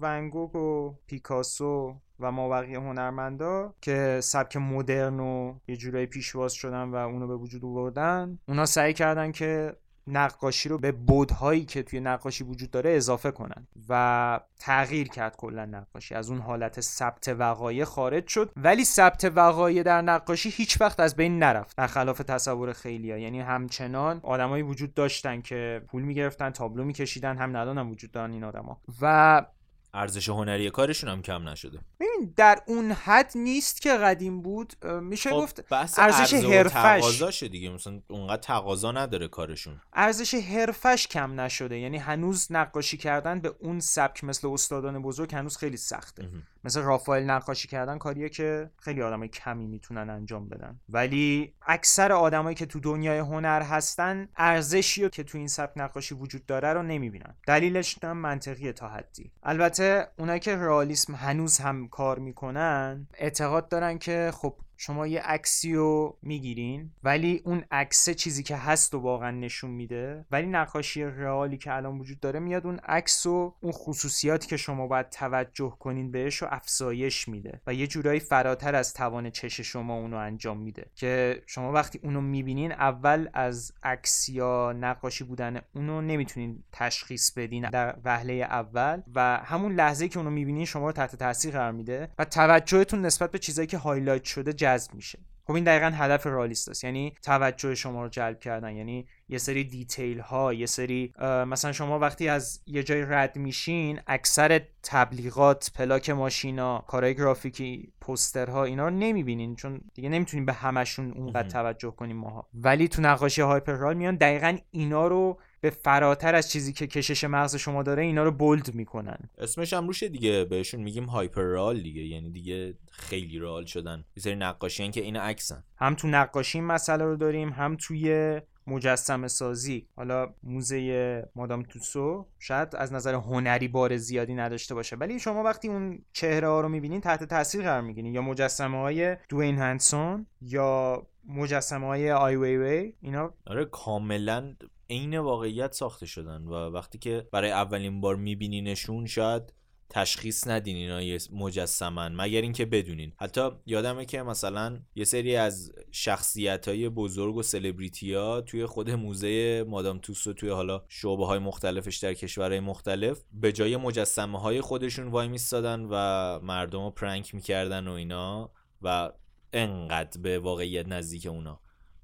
ونگوگ 0.00 0.56
و 0.56 0.94
پیکاسو 1.06 1.96
و 2.20 2.32
ما 2.32 2.48
بقیه 2.48 2.78
هنرمندا 2.78 3.74
که 3.80 4.20
سبک 4.22 4.56
مدرن 4.56 5.20
و 5.20 5.54
یه 5.68 5.76
جورایی 5.76 6.06
پیشواز 6.06 6.52
شدن 6.52 6.82
و 6.90 6.94
اونو 6.94 7.26
به 7.26 7.36
وجود 7.36 7.64
آوردن 7.64 8.38
اونا 8.48 8.66
سعی 8.66 8.94
کردن 8.94 9.32
که 9.32 9.76
نقاشی 10.06 10.68
رو 10.68 10.78
به 10.78 10.92
بودهایی 10.92 11.64
که 11.64 11.82
توی 11.82 12.00
نقاشی 12.00 12.44
وجود 12.44 12.70
داره 12.70 12.90
اضافه 12.90 13.30
کنن 13.30 13.66
و 13.88 14.40
تغییر 14.58 15.08
کرد 15.08 15.36
کلا 15.36 15.64
نقاشی. 15.64 16.14
از 16.14 16.30
اون 16.30 16.38
حالت 16.38 16.80
ثبت 16.80 17.28
وقایع 17.28 17.84
خارج 17.84 18.26
شد. 18.26 18.52
ولی 18.56 18.84
ثبت 18.84 19.24
وقایع 19.24 19.82
در 19.82 20.02
نقاشی 20.02 20.50
هیچ 20.50 20.80
وقت 20.80 21.00
از 21.00 21.16
بین 21.16 21.38
نرفت 21.38 21.76
برخلاف 21.76 22.18
تصور 22.18 22.72
خیلیا 22.72 23.18
یعنی 23.18 23.40
همچنان 23.40 24.20
آدمایی 24.22 24.62
وجود 24.62 24.94
داشتن 24.94 25.40
که 25.40 25.82
پول 25.88 26.02
می‌گرفتن 26.02 26.50
تابلو 26.50 26.84
میکشیدن 26.84 27.36
هم 27.36 27.56
ندانم 27.56 27.90
وجود 27.90 28.10
دارن 28.10 28.32
این 28.32 28.44
آدما. 28.44 28.80
و 29.02 29.44
ارزش 29.94 30.28
هنری 30.28 30.70
کارشون 30.70 31.10
هم 31.10 31.22
کم 31.22 31.48
نشده. 31.48 31.78
ببین 32.00 32.32
در 32.36 32.62
اون 32.66 32.92
حد 32.92 33.32
نیست 33.34 33.82
که 33.82 33.92
قدیم 33.92 34.42
بود. 34.42 34.84
میشه 34.86 35.30
خب 35.30 35.36
گفت 35.36 35.72
ارزش 35.72 36.34
حرفش 36.74 37.42
دیگه. 37.42 37.70
مثلا 37.70 38.00
اونقدر 38.08 38.42
تقاضا 38.42 38.92
نداره 38.92 39.28
کارشون. 39.28 39.80
ارزش 39.92 40.34
حرفش 40.34 41.06
کم 41.06 41.40
نشده. 41.40 41.78
یعنی 41.78 41.98
هنوز 41.98 42.46
نقاشی 42.50 42.96
کردن 42.96 43.40
به 43.40 43.54
اون 43.58 43.80
سبک 43.80 44.24
مثل 44.24 44.48
استادان 44.48 45.02
بزرگ 45.02 45.34
هنوز 45.34 45.56
خیلی 45.56 45.76
سخته. 45.76 46.28
مثل 46.64 46.82
رافائل 46.82 47.24
نقاشی 47.24 47.68
کردن 47.68 47.98
کاریه 47.98 48.28
که 48.28 48.70
خیلی 48.78 49.02
آدمای 49.02 49.28
کمی 49.28 49.66
می‌تونن 49.66 50.10
انجام 50.10 50.48
بدن. 50.48 50.80
ولی 50.88 51.54
اکثر 51.66 52.12
آدمایی 52.12 52.56
که 52.56 52.66
تو 52.66 52.80
دنیای 52.80 53.18
هنر 53.18 53.62
هستن 53.62 54.28
ارزشی 54.36 55.10
که 55.10 55.24
تو 55.24 55.38
این 55.38 55.48
سبک 55.48 55.72
نقاشی 55.76 56.14
وجود 56.14 56.46
داره 56.46 56.72
رو 56.72 56.82
نمی‌بینن. 56.82 57.34
دلیلش 57.46 57.96
هم 58.02 58.16
منطقیه 58.16 58.72
تا 58.72 58.88
حدی. 58.88 59.32
البته 59.42 59.79
اونایی 60.18 60.40
که 60.40 60.56
رئالیسم 60.56 61.14
هنوز 61.14 61.58
هم 61.58 61.88
کار 61.88 62.18
می‌کنن 62.18 63.06
اعتقاد 63.14 63.68
دارن 63.68 63.98
که 63.98 64.30
خب 64.34 64.54
شما 64.82 65.06
یه 65.06 65.20
عکسی 65.20 65.74
رو 65.74 66.18
می‌گیرین 66.22 66.90
ولی 67.02 67.42
اون 67.44 67.64
عکس 67.70 68.10
چیزی 68.10 68.42
که 68.42 68.56
هست 68.56 68.94
و 68.94 68.98
واقعا 68.98 69.30
نشون 69.30 69.70
میده 69.70 70.24
ولی 70.30 70.46
نقاشی 70.46 71.04
رئالی 71.04 71.58
که 71.58 71.74
الان 71.74 71.98
وجود 71.98 72.20
داره 72.20 72.40
میاد 72.40 72.66
اون 72.66 72.78
عکس 72.78 73.26
و 73.26 73.54
اون 73.60 73.72
خصوصیاتی 73.72 74.48
که 74.48 74.56
شما 74.56 74.86
باید 74.86 75.08
توجه 75.08 75.76
کنین 75.80 76.10
بهش 76.10 76.36
رو 76.36 76.48
افزایش 76.50 77.28
میده 77.28 77.60
و 77.66 77.74
یه 77.74 77.86
جورایی 77.86 78.20
فراتر 78.20 78.74
از 78.74 78.94
توان 78.94 79.30
چش 79.30 79.60
شما 79.60 79.94
اونو 79.94 80.16
انجام 80.16 80.58
میده. 80.58 80.86
که 80.94 81.42
شما 81.46 81.72
وقتی 81.72 82.00
اونو 82.02 82.20
می‌بینین 82.20 82.72
اول 82.72 83.28
از 83.34 83.72
عکس 83.82 84.28
یا 84.28 84.72
نقاشی 84.72 85.24
بودن 85.24 85.60
اونو 85.74 86.00
نمی‌تونین 86.00 86.64
تشخیص 86.72 87.30
بدین 87.30 87.70
در 87.70 87.96
وهله 88.04 88.32
اول 88.32 89.02
و 89.14 89.36
همون 89.44 89.74
لحظه 89.74 90.08
که 90.08 90.18
اونو 90.18 90.30
می‌بینین 90.30 90.64
شما 90.64 90.86
رو 90.86 90.92
تحت 90.92 91.16
تاثیر 91.16 91.52
قرار 91.52 91.72
میده 91.72 92.08
و 92.18 92.24
توجهتون 92.24 93.06
نسبت 93.06 93.30
به 93.30 93.38
چیزایی 93.38 93.68
که 93.68 93.78
هایلایت 93.78 94.24
شده 94.24 94.52
جذب 94.70 94.94
میشه. 94.94 95.18
خب 95.46 95.54
این 95.54 95.64
دقیقا 95.64 95.86
هدف 95.86 96.26
رئالیست 96.26 96.68
هاست. 96.68 96.84
یعنی 96.84 97.14
توجه 97.22 97.74
شما 97.74 98.02
رو 98.02 98.08
جلب 98.08 98.38
کردن. 98.38 98.76
یعنی 98.76 99.06
یه 99.28 99.38
سری 99.38 99.64
detail 99.64 100.20
ها 100.20 100.54
یه 100.54 100.66
سری 100.66 101.12
مثلا 101.46 101.72
شما 101.72 101.98
وقتی 101.98 102.28
از 102.28 102.60
یه 102.66 102.82
جای 102.82 103.02
رد 103.02 103.36
میشین 103.36 104.00
اکثر 104.06 104.60
تبلیغات 104.82 105.70
پلاک 105.74 106.10
ماشینا 106.10 106.78
کارهای 106.78 107.14
گرافیکی 107.14 107.92
پوسترها 108.00 108.64
اینا 108.64 108.88
رو 108.88 108.94
نمی‌بینین. 108.94 109.56
چون 109.56 109.80
دیگه 109.94 110.08
نمی‌تونیم 110.08 110.46
به 110.46 110.52
همشون 110.52 111.10
اونقدر 111.10 111.48
توجه 111.48 111.90
کنیم 111.90 112.16
ماها. 112.16 112.48
ولی 112.54 112.88
تو 112.88 113.02
نقاشی 113.02 113.42
hyperreal 113.42 113.96
میان 113.96 114.16
دقیقا 114.16 114.58
اینا 114.70 115.06
رو 115.06 115.40
به 115.60 115.70
فراتر 115.70 116.34
از 116.34 116.50
چیزی 116.50 116.72
که 116.72 116.86
کشش 116.86 117.24
مغز 117.24 117.56
شما 117.56 117.82
داره 117.82 118.02
اینا 118.02 118.24
رو 118.24 118.30
bold 118.30 118.74
می‌کنن. 118.74 119.18
اسمش 119.38 119.72
هم 119.72 119.86
روشه 119.86 120.08
دیگه 120.08 120.44
بهشون 120.44 120.80
میگیم 120.80 121.04
hyperreal 121.04 121.80
دیگه 121.80 122.02
یعنی 122.02 122.30
دیگه 122.30 122.74
خیلی 122.90 123.38
real 123.38 123.64
شدن. 123.64 124.04
یه 124.16 124.22
سری 124.22 124.36
نقاشی 124.36 124.90
که 124.90 125.00
این 125.00 125.16
عکسن. 125.16 125.64
هم 125.76 125.94
تو 125.94 126.08
نقاشی 126.08 126.58
این 126.58 126.66
مسئله 126.66 127.04
رو 127.04 127.16
داریم 127.16 127.48
هم 127.48 127.76
توی 127.80 128.40
مجسم 128.66 129.28
سازی. 129.28 129.86
حالا 129.96 130.34
موزه 130.42 131.28
مادام 131.34 131.62
توسو 131.62 132.26
شاید 132.38 132.76
از 132.76 132.92
نظر 132.92 133.14
هنری 133.14 133.68
بار 133.68 133.96
زیادی 133.96 134.34
نداشته 134.34 134.74
باشه 134.74 134.96
ولی 134.96 135.18
شما 135.18 135.42
وقتی 135.42 135.68
اون 135.68 136.04
چهره 136.12 136.48
ها 136.48 136.60
رو 136.60 136.68
می‌بینین 136.68 137.00
تحت 137.00 137.24
تاثیر 137.24 137.62
قرار 137.62 137.80
می‌گیرین. 137.80 138.14
یا 138.14 138.22
مجسمه 138.22 138.78
های 138.78 139.16
دوین 139.28 139.58
هنسون 139.58 140.26
یا 140.42 141.06
مجسمه 141.28 141.86
های 141.86 142.12
آی 142.12 142.36
وی 142.36 142.56
وی 142.56 142.92
اینا 143.00 143.34
آره 143.46 143.64
کاملا 143.64 144.54
عین 144.90 145.18
واقعیت 145.18 145.72
ساخته 145.72 146.06
شدن 146.06 146.44
و 146.44 146.54
وقتی 146.54 146.98
که 146.98 147.28
برای 147.32 147.50
اولین 147.50 148.00
بار 148.00 148.16
میبینینشون 148.16 149.06
شاید 149.06 149.52
تشخیص 149.90 150.46
ندین 150.46 150.76
اینا 150.76 151.18
مجسمن 151.32 152.14
مگر 152.14 152.40
اینکه 152.40 152.64
بدونین. 152.64 153.12
حتی 153.16 153.50
یادمه 153.66 154.04
که 154.04 154.22
مثلا 154.22 154.80
یه 154.94 155.04
سری 155.04 155.36
از 155.36 155.72
شخصیت 155.90 156.68
های 156.68 156.88
بزرگ 156.88 157.36
و 157.36 157.42
سلبریتی 157.42 158.14
ها 158.14 158.40
توی 158.40 158.66
خود 158.66 158.90
موزه 158.90 159.64
مادام 159.68 159.98
توسو 159.98 160.32
توی 160.32 160.48
حالا 160.48 160.84
شعبه 160.88 161.26
های 161.26 161.38
مختلفش 161.38 161.96
در 161.96 162.14
کشورهای 162.14 162.60
مختلف 162.60 163.22
به 163.32 163.52
جای 163.52 163.76
مجسمه 163.76 164.40
های 164.40 164.60
خودشون 164.60 165.08
وای 165.08 165.28
میستادن 165.28 165.86
و 165.90 165.94
مردم 166.42 166.84
رو 166.84 166.90
prank 166.90 167.34
می‌کردن 167.34 167.88
و 167.88 167.92
اینا 167.92 168.50
و 168.82 169.12
انقدر 169.52 170.20
به 170.20 170.38
واقعیت 170.38 170.88
نزدیک 170.88 171.26
اونا. 171.26 171.60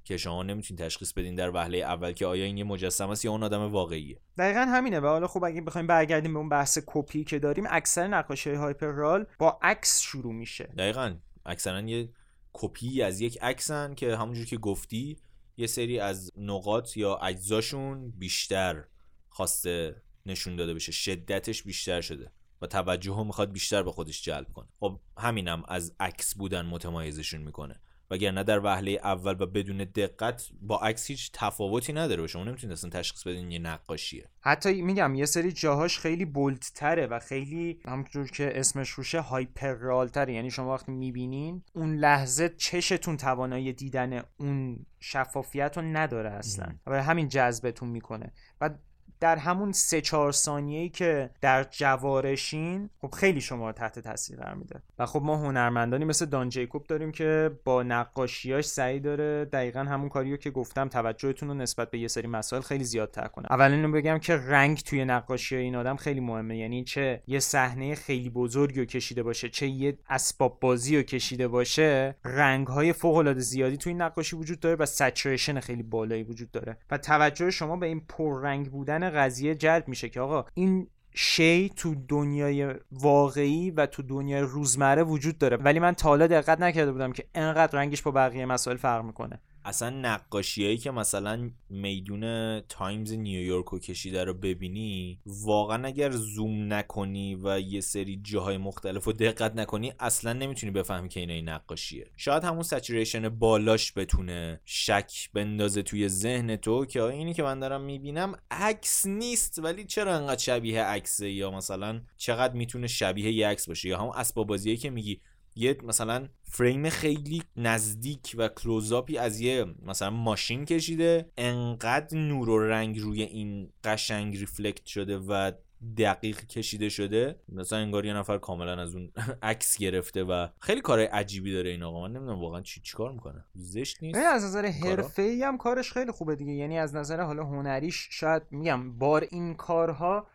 که 0.07 0.17
شما 0.17 0.43
نمی‌تونید 0.43 0.85
تشخیص 0.85 1.13
بدین 1.13 1.35
در 1.35 1.51
وهله 1.51 1.79
اول 1.79 2.13
که 2.13 2.27
آیا 2.27 2.45
این 2.45 2.57
یه 2.57 2.65
مجسمه 2.65 3.11
است 3.11 3.25
یا 3.25 3.31
اون 3.31 3.43
آدم 3.43 3.73
واقعیه. 3.73 4.21
دقیقا 4.39 4.61
همینه 4.61 5.01
و 5.01 5.07
حالا 5.07 5.27
خب 5.27 5.45
اگه 5.45 5.61
بخوایم 5.61 5.87
برگردیم 5.87 6.33
به 6.33 6.39
اون 6.39 6.49
بحث 6.49 6.79
کپی 6.87 7.25
که 7.25 7.39
داریم 7.39 7.65
اکثر 7.71 8.07
نقاشی 8.07 8.55
hyperreal 8.55 9.27
با 9.39 9.59
عکس 9.63 10.01
شروع 10.01 10.33
میشه. 10.33 10.65
دقیقا. 10.65 11.15
اکثرا 11.47 11.81
یه 11.81 12.09
کپی 12.53 13.03
از 13.03 13.21
یک 13.21 13.39
عکسن 13.43 13.95
که 13.95 14.17
همونجور 14.17 14.47
که 14.47 14.57
گفتی 14.57 15.19
یه 15.57 15.67
سری 15.67 16.01
از 16.01 16.33
نقاط 16.37 16.97
یا 16.97 17.17
اجزاشون 17.17 18.11
بیشتر 18.11 18.85
خواسته 19.29 20.03
نشون 20.27 20.57
داده 20.57 20.75
بشه. 20.75 20.93
شدتش 20.93 21.63
بیشتر 21.63 22.01
شده 22.01 22.33
و 22.63 22.67
توجه 22.67 23.25
می‌خواد 23.25 23.53
بیشتر 23.53 23.83
به 23.83 23.93
خودش 23.93 24.23
جلب 24.23 24.53
کنه. 24.53 24.69
خب 24.81 25.01
همینم 25.19 25.63
از 25.69 25.95
عکس 26.01 26.35
بودن 26.35 26.67
متمایزشون 26.67 27.43
می‌کنه. 27.43 27.81
وگرنه 28.11 28.43
در 28.45 28.65
وهله 28.65 28.91
اول 28.91 29.37
و 29.41 29.47
بدون 29.47 29.77
دقت 29.77 30.49
با 30.61 30.79
عکس 30.79 31.07
هیچ 31.07 31.31
تفاوتی 31.33 31.93
نداره 31.93 32.23
و 32.23 32.27
شما. 32.27 32.45
نمی‌تونید 32.45 32.73
اصلا 32.73 32.91
تشخیص 32.91 33.27
بدین 33.27 33.51
یه 33.51 33.59
نقاشیه. 33.59 34.29
حتی 34.41 34.83
میگم 34.83 35.15
یه 35.15 35.27
سری 35.27 35.53
جاهاش 35.53 35.99
خیلی 35.99 36.25
بولدتره 36.25 37.07
و 37.07 37.19
خیلی 37.19 37.81
همونجور 37.85 38.31
که 38.31 38.61
اسمش 38.61 38.91
روشه 38.91 39.21
هایپرالتره 39.21 40.33
یعنی 40.33 40.51
شما 40.51 40.75
وقتی 40.75 40.93
می‌بینین 40.93 41.63
اون 41.73 41.97
لحظه 41.97 42.49
چشتون 42.49 43.17
توانایی 43.17 43.73
دیدن 43.73 44.23
اون 44.37 44.87
شفافیت 45.01 45.77
رو 45.77 45.83
نداره 45.83 46.31
اصلا. 46.31 46.75
و 46.87 47.03
همین 47.03 47.29
جذبتون 47.29 47.89
می‌کنه. 47.89 48.33
و 48.61 48.71
در 49.21 49.37
همون 49.37 49.73
سه 49.73 50.01
چهار 50.01 50.33
ثانیه‌ای 50.33 50.89
که 50.89 51.31
در 51.41 51.65
جوارشین 51.71 52.91
خب 53.01 53.15
خیلی 53.15 53.41
شما 53.41 53.67
رو 53.67 53.73
تحت 53.73 53.99
تاثیر 53.99 54.37
قرار 54.37 54.55
میده. 54.55 54.83
و 54.99 55.07
خب 55.07 55.23
ما 55.23 55.37
هنرمندانی 55.37 56.05
مثل 56.05 56.27
دان 56.27 56.49
جیکوب 56.49 56.87
داریم 56.87 57.13
که 57.13 57.51
با 57.65 57.83
نقاشیاش 57.83 58.65
سعی 58.65 59.01
داره 59.01 59.45
دقیقا 59.45 59.81
همون 59.81 60.09
کاریو 60.09 60.37
که 60.37 60.51
گفتم 60.51 60.89
توجهتون 60.89 61.49
رو 61.49 61.55
نسبت 61.55 61.91
به 61.91 61.99
یه 61.99 62.09
سری 62.09 62.27
مسائل 62.27 62.63
خیلی 62.63 62.85
زیادتر 62.85 63.29
کنه. 63.29 63.47
اول 63.51 63.73
اینو 63.73 63.93
بگم 63.93 64.19
که 64.19 64.37
رنگ 64.37 64.79
توی 64.79 65.05
نقاشی 65.05 65.57
این 65.57 65.77
آدم 65.77 65.97
خیلی 65.97 66.21
مهمه. 66.21 66.59
یعنی 66.59 66.85
چه 66.85 67.23
یه 67.27 67.41
صحنه 67.41 67.95
خیلی 67.95 68.31
بزرگی 68.31 68.81
رو 68.81 68.87
کشیده 68.87 69.23
باشه 69.23 69.49
چه 69.49 69.67
یه 69.67 69.99
اسباب 70.09 70.61
بازی 70.61 70.97
رو 70.97 71.03
کشیده 71.03 71.49
باشه 71.49 72.17
رنگ 72.25 72.67
های 72.67 72.93
فوق 72.93 73.17
العاده 73.17 73.41
زیادی 73.41 73.77
توی 73.77 73.95
نقاشی 73.95 74.37
وجود 74.37 74.61
داره 74.61 74.77
و 74.77 74.87
سچوریشن 74.87 75.61
خیلی 75.61 75.83
بالایی 75.83 76.23
وجود 76.23 76.51
داره. 76.51 76.77
و 76.91 76.99
توجه 76.99 77.51
شما 77.51 77.77
به 77.77 77.87
این 77.87 78.01
پررنگ 78.09 78.71
بودن 78.71 79.03
قضیه 79.11 79.55
جلب 79.55 79.89
میشه 79.89 80.09
که 80.09 80.21
آقا 80.21 80.45
این 80.55 80.87
شی 81.19 81.69
تو 81.77 81.95
دنیای 82.09 82.75
واقعی 82.93 83.71
و 83.71 83.87
تو 83.87 84.03
دنیای 84.03 84.41
روزمره 84.41 85.03
وجود 85.03 85.39
داره. 85.39 85.57
ولی 85.57 85.79
من 85.79 85.93
تا 85.93 86.09
حالا 86.09 86.27
دقت 86.27 86.61
نکرده 86.61 86.93
بودم 86.93 87.13
که 87.13 87.25
انقدر 87.35 87.79
رنگش 87.79 88.03
با 88.03 88.11
بقیه 88.11 88.47
مسائل 88.47 88.77
فرق 88.77 89.05
می‌کنه. 89.05 89.41
اصلا 89.67 89.91
نقاشیایی 89.91 90.77
که 90.77 90.91
مثلا 90.91 91.51
میدون 91.71 92.61
تایمز 92.61 93.13
نیویورک 93.13 93.65
رو 93.65 93.79
کشیده 93.79 94.25
رو 94.25 94.35
ببینی 94.35 95.21
واقعا 95.27 95.87
اگر 95.87 96.11
زوم 96.11 96.73
نکنی 96.73 97.35
و 97.35 97.61
یه 97.61 97.81
سری 97.81 98.21
جاهای 98.23 98.57
مختلف 98.57 99.05
رو 99.05 99.13
دقت 99.13 99.57
نکنی 99.57 99.93
اصلا 100.01 100.33
نمی‌تونی 100.33 100.73
بفهمی 100.73 101.09
که 101.09 101.21
این 101.21 101.31
این 101.31 101.49
نقاشیه. 101.49 102.11
شاید 102.17 102.45
همون 102.45 102.63
saturation 102.63 103.29
بالاش 103.29 103.93
بتونه 103.97 104.61
شک 104.65 105.31
بندازه 105.35 105.83
توی 105.83 106.09
ذهن 106.09 106.57
تو 106.57 106.87
که 106.87 107.03
اینی 107.03 107.35
که 107.35 107.43
من 107.43 107.61
دارم 107.61 107.81
می‌بینم 107.81 108.35
عکس 108.51 109.07
نیست 109.07 109.59
ولی 109.59 109.85
چرا 109.85 110.15
انقدر 110.15 110.41
شبیه 110.41 110.83
عکسه؟ 110.83 111.31
یا 111.31 111.51
مثلا 111.51 112.01
چقدر 112.17 112.55
می‌تونه 112.55 112.87
شبیه 112.87 113.33
یه 113.33 113.49
عکس 113.49 113.69
باشه؟ 113.69 113.89
یا 113.89 113.99
همون 113.99 114.13
اسباب 114.17 114.47
بازیایی 114.47 114.79
که 114.79 114.91
میگی 114.91 115.21
یه 115.57 115.77
مثلا 115.85 116.29
فریم 116.43 116.89
خیلی 116.89 117.43
نزدیک 117.57 118.35
و 118.39 118.49
کلوزاپی 118.49 119.19
از 119.19 119.41
یه 119.41 119.65
مثلا 119.83 120.11
ماشین 120.11 120.65
کشیده 120.65 121.31
انقدر 121.37 122.19
نور 122.19 122.49
و 122.49 122.59
رنگ 122.59 123.01
روی 123.01 123.23
این 123.23 123.73
قشنگ 123.85 124.37
ریفلکت 124.37 124.87
شده 124.87 125.19
و 125.19 125.53
دقیق 125.99 126.47
کشیده 126.47 126.89
شده. 126.89 127.41
مثلا 127.49 127.79
انگار 127.79 128.07
یه 128.07 128.15
نفر 128.15 128.39
کاملا 128.39 128.83
از 128.83 128.95
اون 128.95 129.13
عکس 129.43 129.79
گرفته 129.79 130.25
و 130.25 130.47
خیلی 130.61 130.81
کار 130.81 131.01
عجیبی 131.01 131.53
داره 131.53 131.71
این 131.71 131.83
آقا. 131.83 132.09
من 132.09 132.13
نمی‌دونم 132.13 132.41
واقعا 132.41 132.61
چی 132.61 132.81
چیکار 132.81 133.13
می‌کنه. 133.13 133.45
زشت 133.55 134.03
نیست؟ 134.03 134.19
از 134.19 134.45
نظر 134.45 134.67
حرفه‌ای 134.67 135.43
هم 135.43 135.59
کارش 135.59 135.93
خیلی 135.93 136.13
خوبه 136.13 136.37
دیگه. 136.37 136.53
یعنی 136.53 136.79
از 136.79 136.95
نظر 136.95 137.21
حالا 137.21 137.45
هنریش 137.45 138.09
شاید 138.11 138.43
میگم 138.51 138.99
بار 138.99 139.27
این 139.31 139.55
کارها 139.55 140.27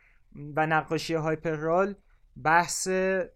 و 0.56 0.68
نقاشی 0.68 1.14
هایپرال 1.14 1.96
بحث 2.44 2.88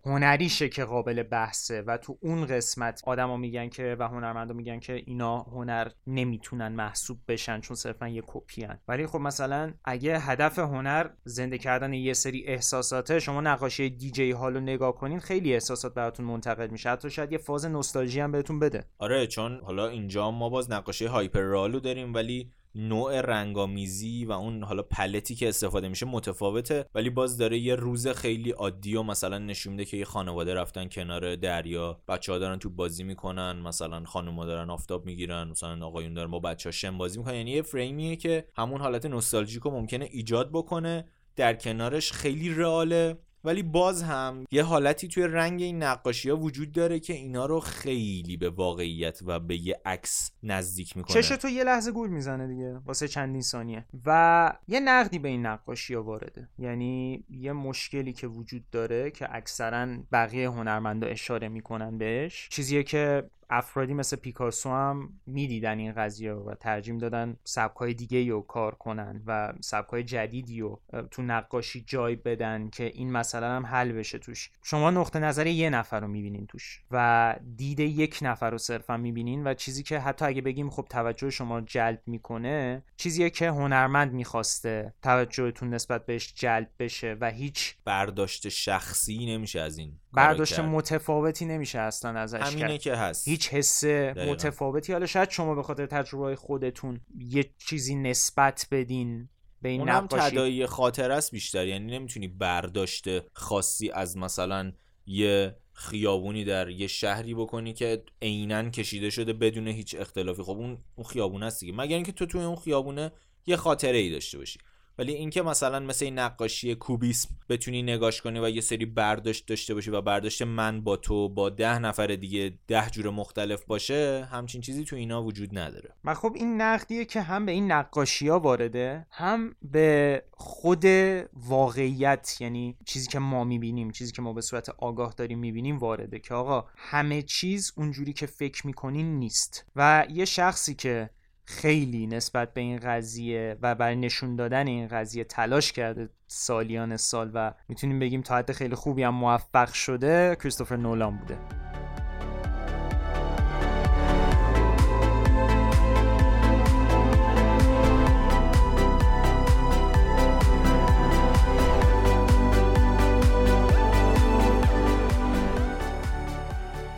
هنریشه 0.05 0.69
که 0.69 0.85
قابل 0.85 1.23
بحثه 1.23 1.81
و 1.81 1.97
تو 1.97 2.17
اون 2.21 2.45
قسمت 2.45 3.01
آدما 3.05 3.37
میگن 3.37 3.69
که 3.69 3.95
و 3.99 4.07
هنرمندا 4.07 4.53
میگن 4.53 4.79
که 4.79 4.93
اینا 4.93 5.37
هنر 5.37 5.91
نمی‌تونن 6.07 6.67
محسوب 6.67 7.17
بشن 7.27 7.59
چون 7.59 7.75
صرفا 7.75 8.07
یه 8.07 8.23
کپی 8.27 8.67
ولی 8.87 9.07
خب 9.07 9.19
مثلا 9.19 9.73
اگه 9.85 10.19
هدف 10.19 10.59
هنر 10.59 11.09
زنده 11.23 11.57
کردن 11.57 11.93
یه 11.93 12.13
سری 12.13 12.43
احساساته 12.47 13.19
شما 13.19 13.41
نقاشی 13.41 13.89
دیجی 13.89 14.31
هالو 14.31 14.59
نگاه 14.59 14.95
کنین 14.95 15.19
خیلی 15.19 15.53
احساسات 15.53 15.93
براتون 15.93 16.25
منتقل 16.25 16.67
میشه. 16.67 16.89
حتی 16.89 17.09
شاید 17.09 17.31
یه 17.31 17.37
فاز 17.37 17.65
نوستالژی 17.65 18.19
هم 18.19 18.31
بهتون 18.31 18.59
بده. 18.59 18.85
آره 18.97 19.27
چون 19.27 19.59
حالا 19.63 19.87
اینجا 19.87 20.31
ما 20.31 20.49
باز 20.49 20.71
نقاشی 20.71 21.05
هایپر 21.05 21.41
رالو 21.41 21.79
داریم 21.79 22.13
ولی 22.13 22.51
نوع 22.75 23.21
رنگامیزی 23.21 24.25
و 24.25 24.31
اون 24.31 24.63
حالا 24.63 24.81
پلتی 24.81 25.35
که 25.35 25.49
استفاده 25.49 25.87
میشه 25.87 26.05
متفاوته 26.05 26.85
ولی 26.95 27.09
باز 27.09 27.37
داره 27.37 27.57
یه 27.57 27.75
روز 27.75 28.07
خیلی 28.07 28.51
عادی 28.51 28.95
و 28.95 29.03
مثلا 29.03 29.37
نشون 29.37 29.73
میده 29.73 29.85
که 29.85 29.97
یه 29.97 30.05
خانواده 30.05 30.53
رفتن 30.53 30.89
کنار 30.89 31.35
دریا 31.35 32.01
بچه 32.07 32.31
ها 32.31 32.37
دارن 32.37 32.59
تو 32.59 32.69
بازی 32.69 33.03
می‌کنن 33.03 33.51
مثلا 33.51 34.03
خانوما 34.05 34.45
دارن 34.45 34.69
آفتاب 34.69 35.05
می‌گیرن 35.05 35.47
مثلا 35.47 35.85
آقایون 35.85 36.13
دارن 36.13 36.31
با 36.31 36.39
بچه 36.39 36.69
ها 36.69 36.71
شم 36.71 36.97
بازی 36.97 37.19
می‌کنن. 37.19 37.35
یعنی 37.35 37.51
یه 37.51 37.61
فریمیه 37.61 38.15
که 38.15 38.47
همون 38.55 38.81
حالت 38.81 39.05
نوستالژیکو 39.05 39.71
ممکنه 39.71 40.09
ایجاد 40.11 40.49
بکنه 40.51 41.05
در 41.35 41.53
کنارش 41.53 42.11
خیلی 42.11 42.53
رئاله. 42.53 43.17
ولی 43.45 43.63
باز 43.63 44.03
هم 44.03 44.45
یه 44.51 44.63
حالتی 44.63 45.07
توی 45.07 45.23
رنگ 45.23 45.61
این 45.61 45.83
نقاشی 45.83 46.29
ها 46.29 46.37
وجود 46.37 46.71
داره 46.71 46.99
که 46.99 47.13
اینا 47.13 47.45
رو 47.45 47.59
خیلی 47.59 48.37
به 48.37 48.49
واقعیت 48.49 49.19
و 49.25 49.39
به 49.39 49.67
یه 49.67 49.81
عکس 49.85 50.31
نزدیک 50.43 50.97
می‌کنه. 50.97 51.21
چش 51.21 51.27
تو 51.27 51.49
یه 51.49 51.63
لحظه 51.63 51.91
گول 51.91 52.09
می‌زنه 52.09 52.47
دیگه 52.47 52.77
واسه 52.85 53.07
چندین 53.07 53.41
ثانیه. 53.41 53.85
و 54.05 54.53
یه 54.67 54.79
نقدی 54.79 55.19
به 55.19 55.29
این 55.29 55.45
نقاشی 55.45 55.93
ها 55.93 56.03
وارده. 56.03 56.49
یعنی 56.59 57.23
یه 57.29 57.53
مشکلی 57.53 58.13
که 58.13 58.27
وجود 58.27 58.69
داره 58.71 59.11
که 59.11 59.35
اکثرا 59.35 59.87
بقیه 60.11 60.49
هنرمندا 60.49 61.07
اشاره 61.07 61.49
می‌کنن 61.49 61.97
بهش 61.97 62.49
چیزیه 62.49 62.83
که 62.83 63.29
افرادی 63.49 63.93
مثل 63.93 64.15
پیکاسو 64.15 64.69
هم 64.69 65.09
می‌دیدن 65.25 65.79
این 65.79 65.91
قضیه 65.91 66.33
و 66.33 66.55
ترجیم 66.55 66.97
دادن 66.97 67.37
سبکای 67.43 67.93
دیگه 67.93 68.31
رو 68.31 68.41
کار 68.41 68.75
کنن 68.75 69.21
و 69.27 69.53
سبکای 69.61 70.03
جدیدی 70.03 70.61
رو 70.61 70.81
تو 71.11 71.21
نقاشی 71.21 71.83
جای 71.87 72.15
بدن 72.15 72.69
که 72.69 72.83
این 72.83 73.11
مسئله 73.11 73.45
هم 73.45 73.65
حل 73.65 73.91
بشه 73.91 74.17
توش. 74.17 74.49
شما 74.63 74.91
نقطه 74.91 75.19
نظر 75.19 75.47
یه 75.47 75.69
نفر 75.69 75.99
رو 75.99 76.07
می‌بینین 76.07 76.47
توش 76.47 76.81
و 76.91 77.35
دید 77.55 77.79
یک 77.79 78.19
نفر 78.21 78.49
رو 78.49 78.57
صرفا 78.57 78.97
می‌بینین 78.97 79.47
و 79.47 79.53
چیزی 79.53 79.83
که 79.83 79.99
حتی 79.99 80.25
اگه 80.25 80.41
بگیم 80.41 80.69
خب 80.69 80.85
توجه 80.89 81.29
شما 81.29 81.61
جلب 81.61 82.01
می‌کنه 82.05 82.83
چیزیه 82.97 83.29
که 83.29 83.49
هنرمند 83.49 84.13
می‌خواسته 84.13 84.93
توجهتون 85.01 85.73
نسبت 85.73 86.05
بهش 86.05 86.33
جلب 86.33 86.69
بشه 86.79 87.17
و 87.21 87.31
هیچ 87.31 87.75
برداشت 87.85 88.49
شخصی 88.49 89.25
نمیشه 89.25 89.59
از 89.59 89.77
این. 89.77 89.99
برداشت 90.15 90.59
متفاوتی 90.59 91.45
نمیشه 91.45 91.79
اصلا 91.79 92.19
ازش 92.19 92.39
همینه 92.41 92.77
که 92.77 92.95
هست. 92.95 93.27
هیچ 93.27 93.49
حس 93.49 93.83
متفاوتی. 93.83 94.93
حالا 94.93 95.05
شاید 95.05 95.29
شما 95.29 95.55
به 95.55 95.63
خاطر 95.63 95.85
تجربه 95.85 96.35
خودتون 96.35 97.01
یه 97.17 97.53
چیزی 97.57 97.95
نسبت 97.95 98.67
بدین 98.71 99.29
به 99.61 99.69
این 99.69 99.81
اونم 99.81 100.07
تدایی 100.07 100.65
خاطر 100.65 101.11
است 101.11 101.31
بیشتر. 101.31 101.67
یعنی 101.67 101.97
نمی‌تونی 101.97 102.27
برداشت 102.27 103.05
خاصی 103.33 103.91
از 103.91 104.17
مثلا 104.17 104.71
یه 105.05 105.55
خیابونی 105.73 106.43
در 106.43 106.69
یه 106.69 106.87
شهری 106.87 107.33
بکنی 107.33 107.73
که 107.73 108.03
عینا 108.21 108.69
کشیده 108.69 109.09
شده 109.09 109.33
بدون 109.33 109.67
هیچ 109.67 109.95
اختلافی. 109.99 110.43
خب 110.43 110.49
اون 110.49 110.77
اون 110.95 111.07
خیابون 111.07 111.43
است 111.43 111.59
دیگه. 111.59 111.73
مگر 111.73 111.95
اینکه 111.95 112.11
تو 112.11 112.25
توی 112.25 112.43
اون 112.43 112.55
خیابونه 112.55 113.11
یه 113.45 113.55
خاطره 113.55 113.97
ای 113.97 114.11
داشته 114.11 114.37
باشی. 114.37 114.59
ولی 114.97 115.13
اینکه 115.13 115.41
مثلا 115.41 115.79
مثل 115.79 116.05
این 116.05 116.19
نقاشی 116.19 116.75
کوبیسم 116.75 117.29
بتونی 117.49 117.83
نگاش 117.83 118.21
کنی 118.21 118.39
و 118.39 118.49
یه 118.49 118.61
سری 118.61 118.85
برداشت 118.85 119.47
داشته 119.47 119.73
باشی 119.73 119.91
و 119.91 120.01
برداشت 120.01 120.41
من 120.41 120.81
با 120.81 120.97
تو 120.97 121.29
با 121.29 121.49
ده 121.49 121.79
نفر 121.79 122.07
دیگه 122.07 122.53
ده 122.67 122.89
جور 122.89 123.09
مختلف 123.09 123.65
باشه 123.65 124.27
همچین 124.31 124.61
چیزی 124.61 124.83
تو 124.83 124.95
اینا 124.95 125.23
وجود 125.23 125.57
نداره. 125.57 125.93
و 126.03 126.13
خب 126.13 126.33
این 126.35 126.61
نقدیه 126.61 127.05
که 127.05 127.21
هم 127.21 127.45
به 127.45 127.51
این 127.51 127.71
نقاشی 127.71 128.27
ها 128.27 128.39
وارده 128.39 129.07
هم 129.11 129.55
به 129.61 130.23
خود 130.31 130.85
واقعیت 131.33 132.37
یعنی 132.39 132.77
چیزی 132.85 133.07
که 133.07 133.19
ما 133.19 133.43
می‌بینیم 133.43 133.91
چیزی 133.91 134.11
که 134.11 134.21
ما 134.21 134.33
به 134.33 134.41
صورت 134.41 134.69
آگاه 134.69 135.13
داریم 135.17 135.39
می‌بینیم 135.39 135.77
وارده 135.77 136.19
که 136.19 136.33
آقا 136.33 136.65
همه 136.77 137.21
چیز 137.21 137.73
اونجوری 137.77 138.13
که 138.13 138.25
فکر 138.25 138.67
می‌کنین 138.67 139.19
نیست. 139.19 139.65
و 139.75 140.05
یه 140.09 140.25
شخصی 140.25 140.75
که 140.75 141.09
خیلی 141.45 142.07
نسبت 142.07 142.53
به 142.53 142.61
این 142.61 142.79
قضیه 142.79 143.57
و 143.61 143.75
برای 143.75 143.95
نشون 143.95 144.35
دادن 144.35 144.67
این 144.67 144.87
قضیه 144.87 145.23
تلاش 145.23 145.71
کرده 145.71 146.09
سالیان 146.27 146.97
سال 146.97 147.31
و 147.33 147.53
می‌تونیم 147.69 147.99
بگیم 147.99 148.21
تا 148.21 148.35
حد 148.35 148.51
خیلی 148.51 148.75
خوبی 148.75 149.03
هم 149.03 149.15
موفق 149.15 149.73
شده 149.73 150.35
کریستوفر 150.35 150.75
نولان 150.75 151.17
بوده. 151.17 151.64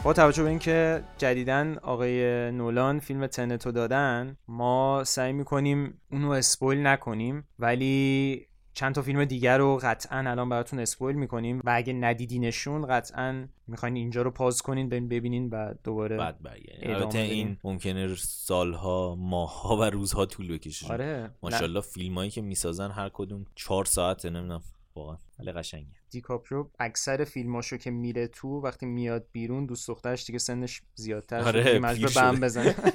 با 0.07 0.13
توجه 0.13 0.43
به 0.43 0.49
اینکه 0.49 1.03
جدیدا 1.17 1.75
آقای 1.81 2.51
نولان 2.51 2.99
فیلم 2.99 3.27
تنتو 3.27 3.71
دادن 3.71 4.37
ما 4.47 5.03
سعی 5.03 5.33
می‌کنیم 5.33 6.01
اونو 6.11 6.29
اسپویل 6.29 6.87
نکنیم 6.87 7.47
ولی 7.59 8.47
چند 8.73 8.95
تا 8.95 9.01
فیلم 9.01 9.25
دیگر 9.25 9.57
رو 9.57 9.79
قطعا 9.81 10.19
الان 10.19 10.49
براتون 10.49 10.79
اسپویل 10.79 11.15
می‌کنیم 11.15 11.61
و 11.63 11.73
اگه 11.75 11.93
ندیدینشون 11.93 12.85
قطعا 12.85 13.47
می‌خواین 13.67 13.95
اینجا 13.95 14.21
رو 14.21 14.31
پاز 14.31 14.61
کنین 14.61 14.89
ببینین 14.89 15.49
و 15.49 15.73
دوباره 15.83 16.17
بعد 16.17 16.37
البته 16.81 17.19
این 17.19 17.57
ممکنه 17.63 18.15
سالها 18.15 19.15
ماهها 19.15 19.77
و 19.77 19.83
روزها 19.83 20.25
طول 20.25 20.53
بکشه. 20.53 20.93
آره. 20.93 21.29
ماشاءالله 21.43 21.81
فیلمایی 21.81 22.29
که 22.29 22.41
می‌سازن 22.41 22.91
هر 22.91 23.09
کدوم 23.13 23.45
چهار 23.55 23.85
ساعته 23.85 24.29
نمی‌دونم 24.29 24.61
واقعا. 24.95 25.17
ولی 25.39 25.51
قشنگه. 25.51 25.87
دیکاپرو 26.09 26.71
اکثر 26.79 27.23
فیلماشو 27.23 27.77
که 27.77 27.91
میره 27.91 28.27
تو 28.27 28.47
وقتی 28.47 28.85
میاد 28.85 29.27
بیرون 29.31 29.65
دوست 29.65 29.87
دخترش 29.87 30.25
دیگه 30.25 30.39
سنش 30.39 30.81
زیادتر 30.95 31.39
آره 31.39 31.79
مجبور 31.79 32.11
بهم 32.15 32.39
بزنه. 32.39 32.75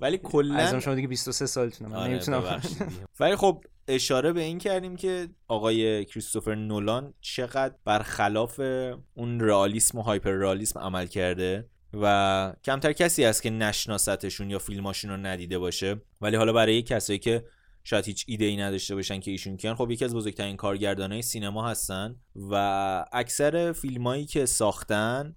ولی 0.00 0.18
کلا 0.18 0.54
از 0.54 0.74
شما 0.74 0.94
دیگه 0.94 1.08
23 1.08 1.46
سالتونه 1.46 1.90
من 1.90 1.96
آره 1.96 2.10
نمی‌تونم 2.10 2.60
ولی 3.20 3.36
خب 3.36 3.64
اشاره 3.88 4.32
به 4.32 4.40
این 4.40 4.58
کردیم 4.58 4.96
که 4.96 5.28
آقای 5.48 6.04
کریستوفر 6.04 6.54
نولان 6.54 7.14
چقدر 7.20 7.74
برخلاف 7.84 8.60
اون 9.14 9.40
رئالیسم 9.40 9.98
و 9.98 10.02
هایپر 10.02 10.30
رئالیسم 10.30 10.80
عمل 10.80 11.06
کرده 11.06 11.68
و 12.02 12.54
کمتر 12.64 12.92
کسی 12.92 13.24
هست 13.24 13.42
که 13.42 13.50
نشناستشون 13.50 14.50
یا 14.50 14.58
فیلماشون 14.58 15.10
رو 15.10 15.16
ندیده 15.16 15.58
باشه. 15.58 16.00
ولی 16.20 16.36
حالا 16.36 16.52
برای 16.52 16.82
کسایی 16.82 17.18
که 17.18 17.44
شاید 17.88 18.04
هیچ 18.04 18.24
ایده 18.28 18.44
ای 18.44 18.56
نداشته 18.56 18.94
باشن 18.94 19.20
که 19.20 19.30
ایشون 19.30 19.56
کیان. 19.56 19.74
خب 19.74 19.90
یکی 19.90 20.04
از 20.04 20.14
بزرگترین 20.14 20.56
کارگردانای 20.56 21.22
سینما 21.22 21.68
هستن 21.68 22.16
و 22.50 22.54
اکثر 23.12 23.72
فیلمایی 23.72 24.26
که 24.26 24.46
ساختن 24.46 25.36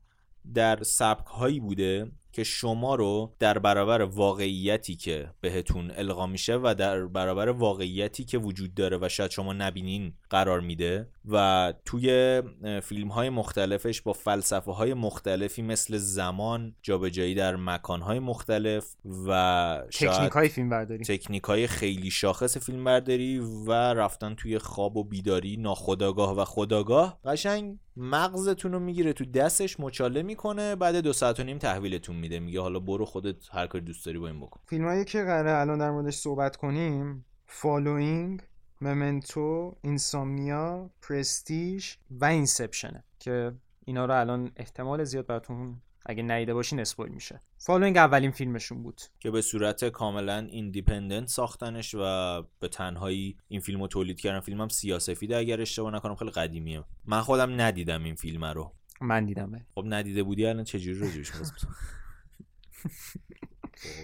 در 0.54 0.84
سبک 0.84 1.28
هایی 1.28 1.60
بوده. 1.60 2.12
که 2.40 2.44
شما 2.44 2.96
رو 2.96 3.36
در 3.40 3.60
برابر 3.60 4.02
واقعیتی 4.02 4.96
که 4.96 5.30
بهتون 5.42 5.92
القا 5.96 6.28
میشه 6.28 6.56
و 6.56 6.76
در 6.78 7.06
برابر 7.06 7.50
واقعیتی 7.50 8.24
که 8.24 8.38
وجود 8.38 8.74
داره 8.74 8.98
و 9.02 9.10
شاید 9.10 9.32
شما 9.32 9.54
نبینین 9.54 10.14
قرار 10.30 10.60
میده 10.60 11.08
و 11.26 11.74
توی 11.86 12.42
فیلم 12.84 13.08
های 13.08 13.30
مختلفش 13.30 14.02
با 14.02 14.14
فلسفه 14.14 14.72
های 14.72 14.94
مختلفی 14.94 15.62
مثل 15.62 15.98
زمان 15.98 16.76
جابجایی 16.82 17.36
در 17.36 17.56
مکان 17.56 18.02
های 18.02 18.20
مختلف 18.20 18.96
و 19.28 19.84
تکنیک 19.92 20.32
های 20.32 20.50
فیلم 20.50 20.70
برداری 20.70 21.04
تکنیک 21.04 21.44
های 21.44 21.68
خیلی 21.68 22.12
شاخص 22.12 22.58
فیلم 22.58 22.84
برداری 22.84 23.40
و 23.40 23.72
رفتن 23.72 24.36
توی 24.36 24.60
خواب 24.60 24.98
و 24.98 25.04
بیداری 25.04 25.58
ناخودآگاه 25.58 26.38
و 26.38 26.46
خودآگاه 26.46 27.20
قشنگ 27.26 27.78
مغزتون 28.00 28.72
رو 28.72 28.80
می‌گیره 28.80 29.14
تو 29.14 29.26
دستش 29.26 29.80
مچاله 29.80 30.22
می‌کنه 30.22 30.76
بعد 30.76 30.96
دو 30.96 31.14
ساعت 31.14 31.40
و 31.40 31.44
نیم 31.44 31.58
تحویلتون 31.58 32.16
میده. 32.16 32.29
میگه 32.38 32.62
حالا 32.62 32.80
برو 32.80 33.06
خودت 33.06 33.36
هر 33.52 33.68
کاری 33.68 33.86
دوست 33.86 34.06
داری 34.06 34.20
با 34.20 34.28
این 34.28 34.40
بکن. 34.40 34.60
فیلمایی 34.66 35.06
که 35.06 35.24
قراره 35.24 35.52
الان 35.52 35.80
در 35.80 35.92
موردش 35.92 36.16
صحبت 36.16 36.56
کنیم 36.56 37.26
Following 37.48 38.42
Memento 38.82 39.76
Insomnia 39.82 40.90
Prestige 41.02 41.96
و 42.12 42.26
Inception 42.26 42.96
ه 42.96 43.04
که 43.20 43.52
اینا 43.86 44.06
رو 44.06 44.20
الان 44.20 44.52
احتمال 44.58 45.04
زیاد 45.04 45.28
براتون 45.28 45.82
اگه 46.06 46.24
نیده 46.24 46.54
باشین 46.54 46.80
اسپویل 46.80 47.12
میشه. 47.12 47.40
Following 47.58 47.98
اولین 47.98 48.32
فیلمشون 48.32 48.84
بود. 48.84 49.02
که 49.20 49.32
به 49.32 49.42
صورت 49.42 49.86
کاملا 49.86 50.48
independent 50.52 51.28
ساختنش 51.28 51.96
و 52.00 52.42
به 52.60 52.68
تنهایی 52.68 53.38
این 53.48 53.60
فیلم 53.62 53.82
رو 53.82 53.88
تولید 53.88 54.20
کردن. 54.20 54.40
فیلمم 54.40 54.68
سیاه‌سفیده 54.68 55.38
اگر 55.38 55.62
اشتباه 55.62 55.94
نکنم 55.94 56.16
خیلی 56.16 56.32
قدیمیه. 56.32 56.84
من 57.06 57.22
خودم 57.22 57.62
ندیدم 57.62 58.04
این 58.04 58.16
فیلم 58.16 58.46
رو. 58.46 58.74
من 59.02 59.26
دیدم 59.26 59.66
خب 59.76 59.84
ندیده 59.86 60.24
بودی 60.24 60.46
الان 60.46 60.64
چجوری 60.64 61.24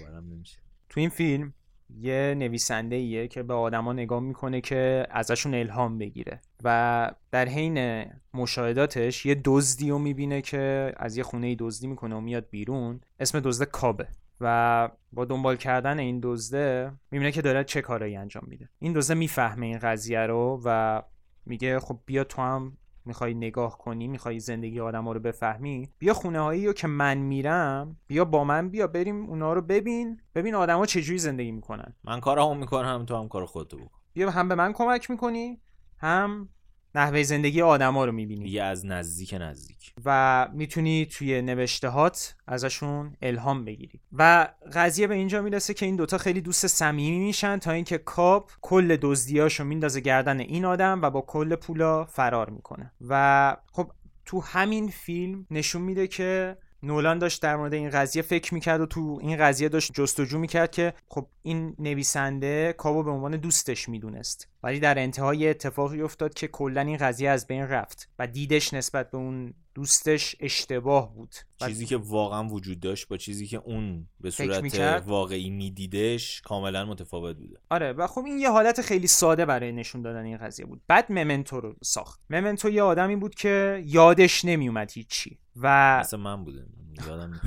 راجعش 0.04 0.58
تو 0.90 1.00
این 1.00 1.10
فیلم 1.10 1.54
یه 1.90 2.36
نویسنده 2.38 2.96
ایه 2.96 3.28
که 3.28 3.44
به 3.44 3.54
آدما 3.54 3.94
نگاه 3.94 4.20
می‌کنه 4.20 4.62
که 4.62 5.08
ازشون 5.10 5.54
الهام 5.54 5.98
بگیره 5.98 6.42
و 6.64 7.12
در 7.32 7.48
حین 7.48 8.06
مشاهداتش 8.34 9.26
یه 9.26 9.42
دزدی 9.46 9.90
رو 9.90 10.00
می‌بینه 10.00 10.42
که 10.42 10.94
از 10.98 11.18
یه 11.18 11.24
خونه 11.24 11.56
دزدی 11.60 11.88
می‌کنه 11.88 12.16
و 12.16 12.22
میاد 12.22 12.50
بیرون 12.50 13.02
اسم 13.20 13.40
دزده 13.40 13.66
کابه. 13.66 14.08
و 14.42 14.90
با 15.12 15.26
دنبال 15.26 15.56
کردن 15.56 16.00
این 16.00 16.20
دزده 16.24 16.92
می‌بینه 17.12 17.32
که 17.32 17.42
داره 17.42 17.64
چه 17.64 17.82
کارایی 17.82 18.16
انجام 18.16 18.44
میده. 18.48 18.70
این 18.80 18.94
دزده 18.94 19.14
می‌فهمه 19.14 19.66
این 19.66 19.80
قضیه 19.80 20.20
رو 20.20 20.62
و 20.66 21.02
میگه 21.46 21.80
خب 21.80 22.00
بیا 22.06 22.24
تو 22.24 22.42
هم 22.42 22.78
می‌خوای 23.06 23.34
نگاه 23.34 23.78
کنی 23.78 24.08
می‌خوای 24.08 24.40
زندگی 24.40 24.80
آدم 24.80 25.04
ها 25.04 25.12
رو 25.12 25.20
بفهمی 25.20 25.90
بیا 26.00 26.14
خونه 26.14 26.40
هایی 26.40 26.68
رو 26.68 26.74
که 26.74 26.88
من 26.88 27.18
میرم 27.18 27.98
بیا 28.08 28.26
با 28.26 28.44
من 28.44 28.70
بیا 28.70 28.88
بریم 28.88 29.26
اونا 29.26 29.54
رو 29.54 29.62
ببین 29.62 30.20
ببین 30.36 30.56
آدما 30.56 30.86
چجوری 30.86 31.20
زندگی 31.20 31.52
می‌کنن. 31.52 31.94
من 32.04 32.20
کارمو 32.20 32.54
می‌کنم 32.54 33.06
تو 33.06 33.16
هم 33.16 33.28
کار 33.28 33.46
خودتو 33.46 33.78
بکن. 33.78 34.00
بیا 34.14 34.32
هم 34.32 34.50
به 34.50 34.56
من 34.56 34.74
کمک 34.74 35.10
می‌کنی 35.12 35.62
هم 35.98 36.50
نحوه 36.96 37.24
زندگی 37.24 37.62
آدما 37.62 38.06
رو 38.06 38.12
می‌بینی. 38.12 38.50
یه 38.50 38.64
از 38.64 38.86
نزدیک 38.86 39.36
نزدیک. 39.40 39.94
و 40.06 40.48
می‌تونی 40.54 41.06
توی 41.06 41.42
نوشتهات 41.42 42.36
ازشون 42.48 43.16
الهام 43.22 43.66
بگیری. 43.66 44.00
و 44.14 44.48
قضیه 44.74 45.08
به 45.08 45.16
اینجا 45.16 45.42
می‌رسه 45.42 45.74
که 45.74 45.86
این 45.86 45.96
دوتا 45.96 46.18
خیلی 46.18 46.42
دوست 46.42 46.68
صمیمی 46.68 47.20
میشن 47.20 47.58
تا 47.58 47.72
اینکه 47.72 47.98
کاپ 47.98 48.52
کل 48.62 48.98
دزدیاشو 49.02 49.64
میندازه 49.64 50.00
گردن 50.00 50.40
این 50.40 50.66
آدم 50.66 51.02
و 51.02 51.10
با 51.10 51.22
کل 51.22 51.56
پولا 51.56 52.06
فرار 52.06 52.50
می‌کنه. 52.50 52.92
و 53.10 53.58
خب 53.72 53.92
تو 54.26 54.42
همین 54.42 54.88
فیلم 54.88 55.46
نشون 55.52 55.82
میده 55.82 56.08
که 56.08 56.58
نولان 56.84 57.20
داشت 57.20 57.42
در 57.42 57.56
مورد 57.56 57.74
این 57.74 57.90
قضیه 57.90 58.22
فکر 58.22 58.54
می‌کرد 58.54 58.82
و 58.82 58.86
تو 58.86 59.20
این 59.22 59.38
قضیه 59.38 59.70
داشت 59.70 59.94
جستجو 59.94 60.40
می‌کرد 60.40 60.72
که 60.72 60.94
خب 61.08 61.28
این 61.46 61.76
نویسنده 61.80 62.74
کابو 62.78 63.04
به 63.04 63.12
عنوان 63.12 63.38
دوستش 63.38 63.90
می‌دونست. 63.90 64.48
ولی 64.64 64.80
در 64.80 65.00
انتهای 65.00 65.50
اتفاقی 65.50 66.02
افتاد 66.02 66.34
که 66.34 66.48
کلا 66.48 66.82
این 66.82 66.98
قضیه 66.98 67.30
از 67.30 67.48
بین 67.48 67.62
رفت 67.62 68.10
و 68.20 68.28
دیدش 68.28 68.74
نسبت 68.74 69.12
به 69.12 69.18
اون 69.18 69.54
دوستش 69.74 70.36
اشتباه 70.40 71.14
بود. 71.14 71.36
چیزی 71.68 71.86
که 71.86 71.98
واقعا 71.98 72.48
وجود 72.48 72.80
داشت 72.80 73.08
با 73.08 73.18
چیزی 73.18 73.48
که 73.48 73.58
اون 73.58 74.08
به 74.20 74.32
صورت 74.32 75.04
واقعی 75.06 75.50
میدیدش 75.50 76.42
کاملا 76.42 76.86
متفاوت 76.86 77.38
بوده. 77.38 77.58
آره 77.70 77.94
و 77.94 78.08
خب 78.08 78.26
این 78.26 78.40
یه 78.40 78.52
حالت 78.52 78.82
خیلی 78.82 79.08
ساده 79.08 79.46
برای 79.46 79.72
نشون 79.72 80.02
دادن 80.02 80.24
این 80.24 80.38
قضیه 80.38 80.66
بود. 80.66 80.82
بعد 80.88 81.12
ممنتو 81.12 81.60
رو 81.60 81.76
ساخت. 81.84 82.20
ممنتو 82.30 82.70
یه 82.70 82.82
آدمی 82.82 83.16
بود 83.16 83.36
که 83.36 83.84
یادش 83.86 84.46
نمیومد 84.46 84.92
هیچی 84.92 85.40
و 85.56 86.00
مثل 86.00 86.18
من 86.18 86.44
بوده. 86.44 86.66
یادم 87.08 87.42